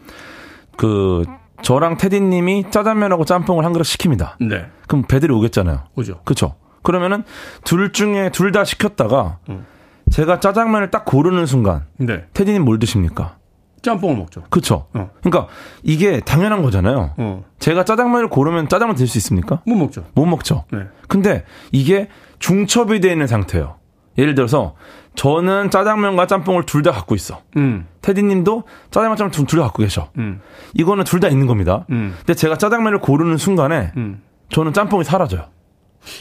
그 0.77 1.23
저랑 1.61 1.97
테디님이 1.97 2.65
짜장면하고 2.71 3.25
짬뽕을 3.25 3.65
한 3.65 3.73
그릇 3.73 3.83
시킵니다. 3.83 4.33
네. 4.47 4.65
그럼 4.87 5.03
배들이 5.07 5.33
오겠잖아요. 5.33 5.83
오죠. 5.95 6.21
그렇죠. 6.23 6.55
그러면은 6.83 7.23
둘 7.63 7.91
중에 7.93 8.29
둘 8.31 8.51
다 8.51 8.63
시켰다가 8.65 9.37
음. 9.49 9.65
제가 10.09 10.39
짜장면을 10.39 10.91
딱 10.91 11.05
고르는 11.05 11.45
순간 11.45 11.85
네. 11.97 12.25
테디님 12.33 12.63
뭘 12.65 12.79
드십니까? 12.79 13.37
짬뽕을 13.81 14.17
먹죠. 14.17 14.43
그렇죠. 14.49 14.87
어. 14.93 15.09
그러니까 15.23 15.47
이게 15.83 16.19
당연한 16.19 16.61
거잖아요. 16.63 17.13
어. 17.17 17.43
제가 17.59 17.85
짜장면을 17.85 18.29
고르면 18.29 18.67
짜장면 18.67 18.95
드실 18.95 19.07
수 19.07 19.17
있습니까? 19.19 19.61
못 19.65 19.75
먹죠. 19.75 20.03
못 20.13 20.25
먹죠. 20.25 20.65
네. 20.71 20.79
근데 21.07 21.45
이게 21.71 22.07
중첩이 22.39 22.99
되어 22.99 23.11
있는 23.11 23.25
상태예요. 23.27 23.77
예를 24.17 24.35
들어서 24.35 24.75
저는 25.15 25.69
짜장면과 25.71 26.27
짬뽕을 26.27 26.65
둘 26.65 26.83
다 26.83 26.91
갖고 26.91 27.15
있어. 27.15 27.41
음. 27.57 27.85
테디님도 28.01 28.63
짜장면 28.91 29.17
짬뽕 29.17 29.45
둘 29.45 29.59
다 29.59 29.65
갖고 29.65 29.83
계셔. 29.83 30.09
음. 30.17 30.39
이거는 30.73 31.03
둘 31.03 31.19
다 31.19 31.27
있는 31.27 31.47
겁니다. 31.47 31.85
음. 31.89 32.13
근데 32.19 32.33
제가 32.33 32.57
짜장면을 32.57 32.99
고르는 32.99 33.37
순간에 33.37 33.91
음. 33.97 34.21
저는 34.49 34.73
짬뽕이 34.73 35.03
사라져요. 35.03 35.45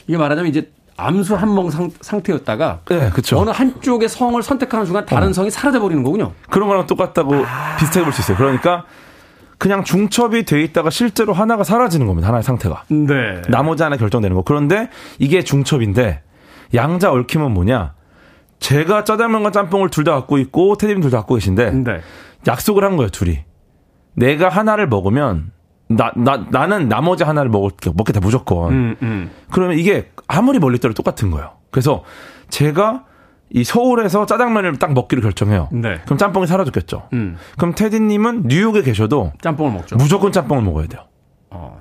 이게 0.06 0.16
말하자면 0.18 0.50
이제 0.50 0.70
암수 0.96 1.34
한몽 1.34 1.70
상태였다가 2.00 2.80
네, 2.90 3.08
그렇죠. 3.10 3.38
어느 3.38 3.50
한쪽의 3.50 4.08
성을 4.08 4.40
선택하는 4.42 4.84
순간 4.84 5.06
다른 5.06 5.28
어. 5.28 5.32
성이 5.32 5.50
사라져 5.50 5.80
버리는 5.80 6.02
거군요. 6.02 6.32
그런 6.50 6.68
거랑 6.68 6.86
똑같다고 6.86 7.34
아. 7.46 7.76
비슷하게 7.78 8.04
볼수 8.04 8.20
있어요. 8.20 8.36
그러니까 8.36 8.84
그냥 9.56 9.82
중첩이 9.84 10.44
돼 10.44 10.62
있다가 10.62 10.90
실제로 10.90 11.32
하나가 11.32 11.64
사라지는 11.64 12.06
겁니다. 12.06 12.28
하나의 12.28 12.42
상태가. 12.42 12.84
네. 12.88 13.40
나머지 13.48 13.82
하나 13.82 13.96
결정되는 13.96 14.34
거. 14.36 14.42
그런데 14.42 14.90
이게 15.18 15.42
중첩인데 15.42 16.22
양자 16.74 17.10
얽힘은 17.12 17.52
뭐냐? 17.52 17.94
제가 18.58 19.04
짜장면과 19.04 19.50
짬뽕을 19.52 19.88
둘 19.90 20.04
다 20.04 20.12
갖고 20.14 20.38
있고 20.38 20.76
테디님 20.76 21.00
둘 21.00 21.10
다 21.10 21.18
갖고 21.18 21.34
계신데 21.34 21.70
네. 21.70 22.00
약속을 22.46 22.84
한 22.84 22.96
거예요, 22.96 23.08
둘이. 23.10 23.40
내가 24.14 24.48
하나를 24.48 24.88
먹으면 24.88 25.52
나, 25.88 26.12
나, 26.16 26.46
나는 26.50 26.88
나머지 26.88 27.24
하나를 27.24 27.50
먹을, 27.50 27.70
먹겠다, 27.94 28.20
무조건. 28.20 28.72
음, 28.72 28.96
음. 29.02 29.30
그러면 29.50 29.78
이게 29.78 30.10
아무리 30.28 30.58
멀리 30.58 30.78
떨어도 30.78 31.02
똑같은 31.02 31.30
거예요. 31.30 31.52
그래서 31.70 32.04
제가 32.48 33.04
이 33.52 33.64
서울에서 33.64 34.26
짜장면을 34.26 34.78
딱 34.78 34.92
먹기로 34.92 35.22
결정해요. 35.22 35.68
네. 35.72 35.98
그럼 36.04 36.18
짬뽕이 36.18 36.46
사라졌겠죠. 36.46 37.08
음. 37.14 37.36
그럼 37.56 37.74
테디님은 37.74 38.44
뉴욕에 38.46 38.82
계셔도 38.82 39.32
짬뽕을 39.40 39.72
먹죠. 39.72 39.96
무조건 39.96 40.30
짬뽕을 40.30 40.62
먹어야 40.62 40.86
돼요. 40.86 41.02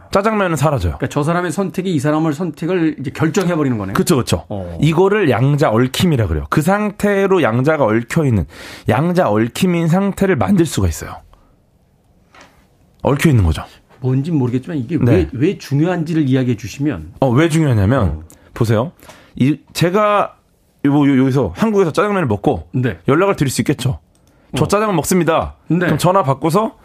어. 0.09 0.11
짜장면은 0.11 0.55
사라져요. 0.55 0.93
그러니까 0.97 1.07
저 1.07 1.23
사람의 1.23 1.51
선택이 1.51 1.93
이 1.93 1.99
사람을 1.99 2.33
선택을 2.33 2.97
이제 2.99 3.11
결정해 3.11 3.55
버리는 3.55 3.77
거네요. 3.77 3.93
그렇죠, 3.93 4.15
그렇죠. 4.15 4.45
이거를 4.81 5.29
양자 5.29 5.69
얽힘이라 5.69 6.27
그래요. 6.27 6.45
그 6.49 6.61
상태로 6.61 7.43
양자가 7.43 7.85
얽혀 7.85 8.25
있는 8.25 8.45
양자 8.89 9.29
얽힘인 9.29 9.87
상태를 9.87 10.35
만들 10.35 10.65
수가 10.65 10.87
있어요. 10.87 11.17
얽혀 13.03 13.29
있는 13.29 13.43
거죠. 13.43 13.63
뭔지 14.01 14.31
모르겠지만 14.31 14.77
이게 14.77 14.97
네. 14.97 15.11
왜, 15.11 15.29
왜 15.33 15.57
중요한지를 15.57 16.27
이야기해 16.27 16.57
주시면. 16.57 17.13
어, 17.19 17.29
왜 17.29 17.49
중요하냐면, 17.49 18.07
어. 18.07 18.23
보세요. 18.53 18.91
이, 19.35 19.59
제가 19.73 20.35
요, 20.85 20.91
요, 21.07 21.19
여기서 21.21 21.53
한국에서 21.55 21.91
짜장면을 21.91 22.27
먹고 22.27 22.67
네. 22.71 22.97
연락을 23.07 23.35
드릴 23.35 23.49
수 23.51 23.61
있겠죠. 23.61 23.99
저 24.55 24.63
어. 24.63 24.67
짜장면 24.67 24.95
먹습니다. 24.95 25.55
네. 25.67 25.79
그럼 25.79 25.97
전화 25.97 26.23
바꿔서 26.23 26.77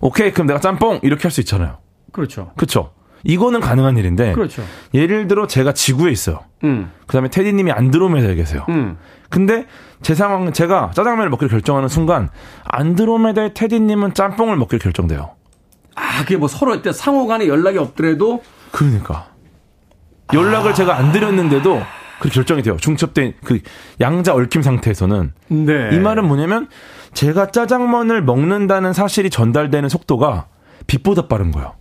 오케이 0.00 0.30
그럼 0.32 0.46
내가 0.46 0.60
짬뽕 0.60 1.00
이렇게 1.02 1.22
할 1.22 1.30
수 1.32 1.40
있잖아요. 1.40 1.78
그렇죠. 2.18 2.50
그렇죠. 2.56 2.92
이거는 3.24 3.60
가능한 3.60 3.96
일인데 3.96 4.32
그렇죠. 4.32 4.62
예를 4.94 5.28
들어 5.28 5.46
제가 5.46 5.72
지구에 5.72 6.10
있어요. 6.10 6.40
음. 6.64 6.90
그다음에 7.06 7.28
테디님이 7.28 7.72
안드로메다에 7.72 8.34
계세요. 8.34 8.64
음. 8.68 8.98
근데 9.30 9.66
제 10.02 10.14
상황 10.14 10.52
제가 10.52 10.90
짜장면을 10.94 11.30
먹기로 11.30 11.48
결정하는 11.48 11.88
순간 11.88 12.28
안드로메다의 12.64 13.54
테디님은 13.54 14.14
짬뽕을 14.14 14.56
먹기로 14.56 14.78
결정돼요. 14.80 15.30
아, 15.94 16.20
그게 16.22 16.36
뭐 16.36 16.48
서로 16.48 16.80
때 16.82 16.92
상호간에 16.92 17.48
연락이 17.48 17.78
없더라도 17.78 18.42
그러니까 18.70 19.28
연락을 20.32 20.70
아. 20.72 20.74
제가 20.74 20.96
안 20.96 21.12
드렸는데도 21.12 21.82
그 22.20 22.28
결정이 22.28 22.62
돼요. 22.62 22.76
중첩된 22.80 23.34
그 23.44 23.60
양자 24.00 24.34
얽힘 24.34 24.62
상태에서는 24.62 25.32
네. 25.48 25.90
이 25.92 25.98
말은 25.98 26.26
뭐냐면 26.26 26.68
제가 27.14 27.50
짜장면을 27.50 28.22
먹는다는 28.22 28.92
사실이 28.92 29.30
전달되는 29.30 29.88
속도가 29.88 30.46
빛보다 30.86 31.28
빠른 31.28 31.50
거예요. 31.50 31.77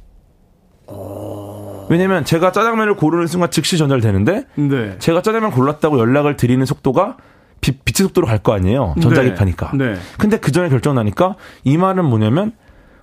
어... 0.88 1.88
왜냐면 1.90 2.26
제가 2.26 2.52
짜장면을 2.52 2.96
고르는 2.96 3.28
순간 3.28 3.52
즉시 3.52 3.78
전달되는데 3.78 4.46
네. 4.56 4.96
제가 5.00 5.22
짜장면 5.22 5.52
골랐다고 5.52 6.00
연락을 6.00 6.36
드리는 6.38 6.66
속도가 6.66 7.18
빛, 7.62 7.84
빛의 7.86 8.08
속도로 8.08 8.28
갈 8.28 8.40
거 8.40 8.54
아니에요. 8.54 8.96
전자기파니까. 9.02 9.72
네. 9.76 9.94
네. 9.94 10.00
근데 10.18 10.38
그 10.38 10.52
전에 10.52 10.70
결정 10.70 10.96
나니까 10.96 11.36
이 11.64 11.78
말은 11.78 12.06
뭐냐면 12.06 12.54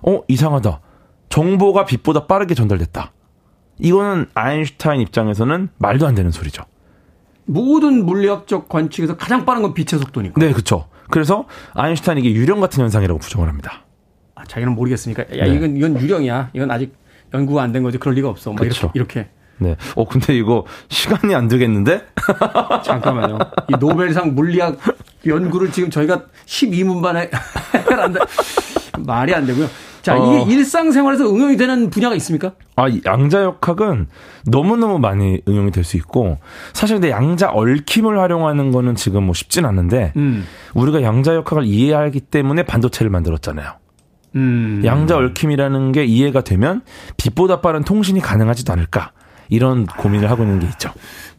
어 0.01 0.21
이상하다. 0.27 0.79
정보가 1.29 1.85
빛보다 1.85 2.27
빠르게 2.27 2.53
전달됐다. 2.53 3.11
이거는 3.79 4.27
아인슈타인 4.33 5.01
입장에서는 5.01 5.69
말도 5.77 6.07
안 6.07 6.15
되는 6.15 6.31
소리죠. 6.31 6.63
모든 7.45 8.05
물리학적 8.05 8.69
관측에서 8.69 9.17
가장 9.17 9.45
빠른 9.45 9.61
건 9.61 9.73
빛의 9.73 9.99
속도니까. 9.99 10.39
네, 10.39 10.51
그렇죠. 10.51 10.87
그래서 11.09 11.45
아인슈타인 11.73 12.17
이게 12.17 12.31
유령 12.31 12.59
같은 12.61 12.81
현상이라고 12.81 13.19
부정을 13.19 13.47
합니다. 13.49 13.83
아, 14.35 14.43
자기는 14.45 14.73
모르겠으니까 14.73 15.23
야 15.37 15.45
네. 15.45 15.55
이건 15.55 15.75
이건 15.75 15.99
유령이야. 15.99 16.51
이건 16.53 16.71
아직 16.71 16.95
연구가 17.35 17.61
안 17.63 17.71
된 17.71 17.83
거지. 17.83 17.97
그럴 17.97 18.15
리가 18.15 18.29
없어. 18.29 18.51
뭐 18.51 18.59
그렇죠. 18.59 18.91
이렇게, 18.93 19.19
이렇게. 19.21 19.29
네. 19.57 19.75
어 19.95 20.05
근데 20.05 20.35
이거 20.35 20.65
시간이 20.89 21.33
안 21.35 21.47
되겠는데? 21.47 22.01
잠깐만요. 22.83 23.37
이 23.69 23.73
노벨상 23.79 24.35
물리학 24.35 24.77
연구를 25.25 25.71
지금 25.71 25.89
저희가 25.89 26.23
12분 26.45 26.99
만에 26.99 27.29
해결한다. 27.73 28.19
말이 28.99 29.33
안 29.33 29.45
되고요. 29.45 29.67
자, 30.01 30.15
어. 30.19 30.39
이게 30.43 30.53
일상생활에서 30.53 31.27
응용이 31.33 31.57
되는 31.57 31.89
분야가 31.89 32.13
있습니까? 32.15 32.51
아, 32.75 32.85
양자역학은 33.05 34.07
너무너무 34.45 34.99
많이 34.99 35.41
응용이 35.47 35.71
될 35.71 35.83
수 35.83 35.97
있고, 35.97 36.37
사실 36.73 36.97
근데 36.97 37.09
양자 37.09 37.49
얽힘을 37.51 38.19
활용하는 38.19 38.71
거는 38.71 38.93
지금 38.93 39.23
뭐 39.23 39.33
쉽진 39.33 39.65
않은데, 39.65 40.13
음. 40.15 40.45
우리가 40.75 41.01
양자역학을 41.01 41.63
이해하기 41.65 42.19
때문에 42.19 42.63
반도체를 42.63 43.09
만들었잖아요. 43.09 43.71
음. 44.35 44.81
양자 44.83 45.17
얽힘이라는 45.17 45.91
게 45.91 46.05
이해가 46.05 46.41
되면 46.41 46.81
빛보다 47.17 47.61
빠른 47.61 47.83
통신이 47.83 48.19
가능하지도 48.21 48.71
않을까. 48.73 49.11
이런 49.47 49.85
고민을 49.85 50.31
하고 50.31 50.41
있는 50.41 50.59
게 50.59 50.65
있죠. 50.67 50.91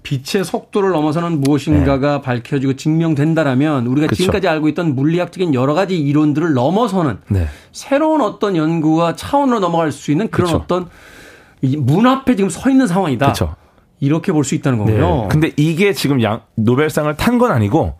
빛의 0.05 0.45
속도를 0.45 0.91
넘어서는 0.91 1.41
무엇인가가 1.41 2.19
네. 2.19 2.23
밝혀지고 2.23 2.75
증명된다라면 2.77 3.89
우리가 3.89 4.07
그쵸. 4.07 4.19
지금까지 4.23 4.47
알고 4.47 4.69
있던 4.69 4.95
물리학적인 4.95 5.55
여러 5.55 5.75
가지 5.75 5.99
이론들을 5.99 6.55
넘어서는 6.55 7.19
네. 7.29 7.49
새로운 7.73 8.21
어떤 8.21 8.55
연구와 8.55 9.17
차원으로 9.17 9.59
넘어갈 9.59 9.91
수 9.91 10.13
있는 10.13 10.29
그런 10.29 10.47
그쵸. 10.53 10.57
어떤 10.63 10.87
문 11.79 12.07
앞에 12.07 12.37
지금 12.37 12.49
서 12.49 12.71
있는 12.71 12.87
상황이다. 12.87 13.27
그쵸. 13.27 13.57
이렇게 13.99 14.31
볼 14.31 14.45
수 14.45 14.55
있다는 14.55 14.79
거군요. 14.79 15.23
네. 15.23 15.29
근데 15.29 15.51
이게 15.57 15.93
지금 15.93 16.23
양, 16.23 16.43
노벨상을 16.55 17.13
탄 17.17 17.39
건 17.39 17.51
아니고 17.51 17.95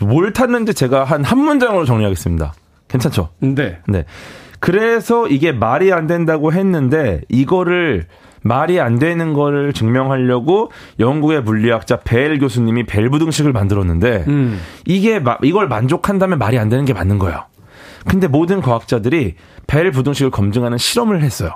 뭘 0.00 0.32
탔는지 0.32 0.74
제가 0.74 1.04
한 1.04 1.22
한 1.24 1.38
문장으로 1.38 1.84
정리하겠습니다. 1.84 2.54
괜찮죠? 2.94 3.30
네. 3.40 3.78
네. 3.88 4.04
그래서 4.60 5.26
이게 5.26 5.52
말이 5.52 5.92
안 5.92 6.06
된다고 6.06 6.52
했는데 6.52 7.20
이거를 7.28 8.06
말이 8.42 8.80
안 8.80 8.98
되는 8.98 9.32
거를 9.32 9.72
증명하려고 9.72 10.70
영국의 11.00 11.42
물리학자 11.42 11.96
벨 11.96 12.38
교수님이 12.38 12.84
벨 12.84 13.10
부등식을 13.10 13.52
만들었는데 13.52 14.24
음. 14.28 14.60
이게 14.86 15.20
이걸 15.42 15.66
만족한다면 15.68 16.38
말이 16.38 16.58
안 16.58 16.68
되는 16.68 16.84
게 16.84 16.92
맞는 16.92 17.18
거예요. 17.18 17.46
근데 18.06 18.28
모든 18.28 18.60
과학자들이 18.60 19.34
벨 19.66 19.90
부등식을 19.90 20.30
검증하는 20.30 20.78
실험을 20.78 21.22
했어요. 21.22 21.50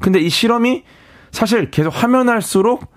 근데 0.00 0.20
이 0.20 0.28
실험이 0.28 0.84
사실 1.32 1.70
계속 1.70 1.90
하면 2.02 2.28
할수록 2.28 2.92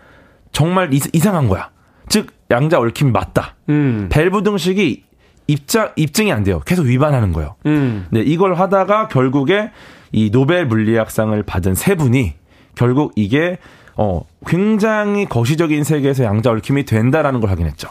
정말 0.51 0.91
이상한 0.93 1.47
거야. 1.49 1.71
즉 2.07 2.27
양자 2.51 2.79
얽힘이 2.79 3.11
맞다. 3.11 3.55
음. 3.69 4.07
벨 4.11 4.29
부등식이 4.29 5.03
입자 5.51 5.93
입증이 5.95 6.31
안 6.31 6.43
돼요. 6.43 6.61
계속 6.65 6.85
위반하는 6.85 7.33
거예요. 7.33 7.55
음. 7.65 8.07
네, 8.09 8.21
이걸 8.21 8.53
하다가 8.53 9.09
결국에 9.09 9.71
이 10.11 10.31
노벨 10.31 10.65
물리학상을 10.65 11.41
받은 11.43 11.75
세 11.75 11.95
분이 11.95 12.33
결국 12.75 13.11
이게 13.15 13.57
어 13.95 14.21
굉장히 14.45 15.25
거시적인 15.25 15.83
세계에서 15.83 16.23
양자 16.23 16.51
얽힘이 16.51 16.85
된다라는 16.85 17.41
걸 17.41 17.49
확인했죠. 17.49 17.89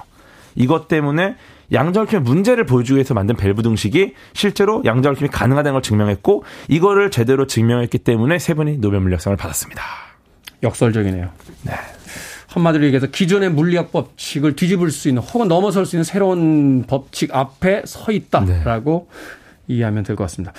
이것 0.54 0.88
때문에 0.88 1.36
양자 1.72 2.00
얽힘의 2.00 2.22
문제를 2.22 2.64
보여주기 2.64 2.96
위해서 2.96 3.14
만든 3.14 3.36
벨 3.36 3.62
부등식이 3.62 4.14
실제로 4.32 4.82
양자 4.84 5.10
얽힘이 5.10 5.28
가능하다는 5.28 5.72
걸 5.74 5.82
증명했고 5.82 6.44
이거를 6.68 7.10
제대로 7.10 7.46
증명했기 7.46 7.98
때문에 7.98 8.38
세 8.38 8.54
분이 8.54 8.78
노벨 8.78 9.00
물리학상을 9.00 9.36
받았습니다. 9.36 9.82
역설적이네요. 10.62 11.28
네. 11.62 11.72
한마디로 12.50 12.84
얘기해서 12.86 13.06
기존의 13.06 13.50
물리학 13.52 13.92
법칙을 13.92 14.56
뒤집을 14.56 14.90
수 14.90 15.08
있는 15.08 15.22
혹은 15.22 15.48
넘어설 15.48 15.86
수 15.86 15.96
있는 15.96 16.04
새로운 16.04 16.84
법칙 16.86 17.34
앞에 17.34 17.82
서 17.86 18.10
있다라고 18.12 19.08
네. 19.08 19.74
이해하면 19.74 20.02
될 20.02 20.16
것 20.16 20.24
같습니다. 20.24 20.52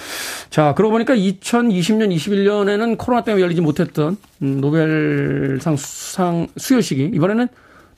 자, 0.49 0.73
그러고 0.73 0.93
보니까 0.93 1.13
2020년, 1.15 2.15
21년에는 2.15 2.97
코로나 2.97 3.23
때문에 3.25 3.43
열리지 3.43 3.59
못했던 3.59 4.15
음, 4.41 4.61
노벨상 4.61 5.75
수상 5.75 6.47
수여식이 6.55 7.11
이번에는 7.13 7.47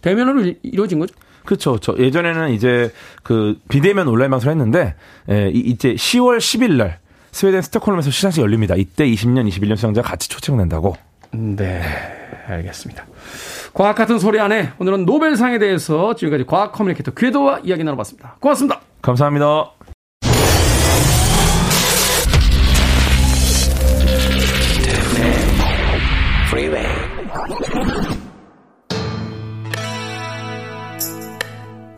대면으로 0.02 0.54
이루어진 0.64 0.98
거죠? 1.00 1.14
그렇죠. 1.46 1.78
저 1.80 1.96
예전에는 2.00 2.52
이제 2.52 2.92
그 3.22 3.60
비대면 3.70 4.08
온라인 4.08 4.32
방송을 4.32 4.56
했는데 4.56 4.96
예, 5.30 5.50
이제 5.54 5.94
10월 5.94 6.38
10일 6.40 6.78
날 6.78 7.00
스웨덴 7.32 7.62
스톡홀름에서 7.62 8.10
시상식 8.10 8.42
열립니다. 8.42 8.76
이때 8.76 9.06
20년, 9.06 9.48
21년 9.50 9.76
수상자 9.76 10.02
같이 10.02 10.30
초청된다고. 10.30 10.96
네, 11.32 11.82
알겠습니다. 12.48 13.06
과학 13.74 13.96
같은 13.96 14.20
소리 14.20 14.40
안에 14.40 14.72
오늘은 14.80 15.06
노벨상에 15.06 15.60
대해서 15.60 16.16
지금까지 16.16 16.46
과학 16.46 16.72
커뮤니케이터 16.72 17.12
궤도와 17.12 17.60
이야기 17.64 17.84
나눠봤습니다. 17.84 18.38
고맙습니다. 18.40 18.82
감사합니다. 19.02 19.72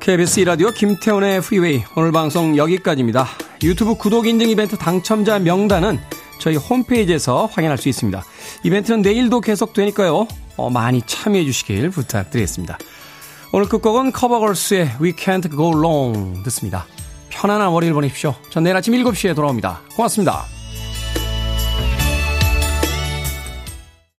KBS 0.06 0.42
라디오 0.42 0.70
김태훈의 0.70 1.42
프리웨이 1.42 1.82
오늘 1.98 2.12
방송 2.12 2.56
여기까지입니다. 2.56 3.26
유튜브 3.64 3.96
구독 3.96 4.28
인증 4.28 4.50
이벤트 4.50 4.78
당첨자 4.78 5.40
명단은 5.40 5.98
저희 6.40 6.56
홈페이지에서 6.56 7.48
확인할 7.52 7.78
수 7.78 7.90
있습니다. 7.90 8.24
이벤트는 8.64 9.02
내일도 9.02 9.42
계속되니까요. 9.42 10.28
어, 10.58 10.70
많이 10.70 11.02
참여해 11.02 11.46
주시길 11.46 11.90
부탁드리겠습니다. 11.90 12.78
오늘 13.54 13.68
끝곡은 13.68 14.12
커버걸스의 14.12 14.98
We 15.02 15.14
Can't 15.14 15.50
Go 15.50 15.78
Wrong 15.78 16.44
듣습니다. 16.44 16.86
편안한 17.30 17.70
월요일 17.70 17.94
보내십시오. 17.94 18.36
전 18.50 18.64
내일 18.64 18.76
아침 18.76 18.94
7시에 18.94 19.36
돌아옵니다. 19.36 19.82
고맙습니다. 19.96 20.55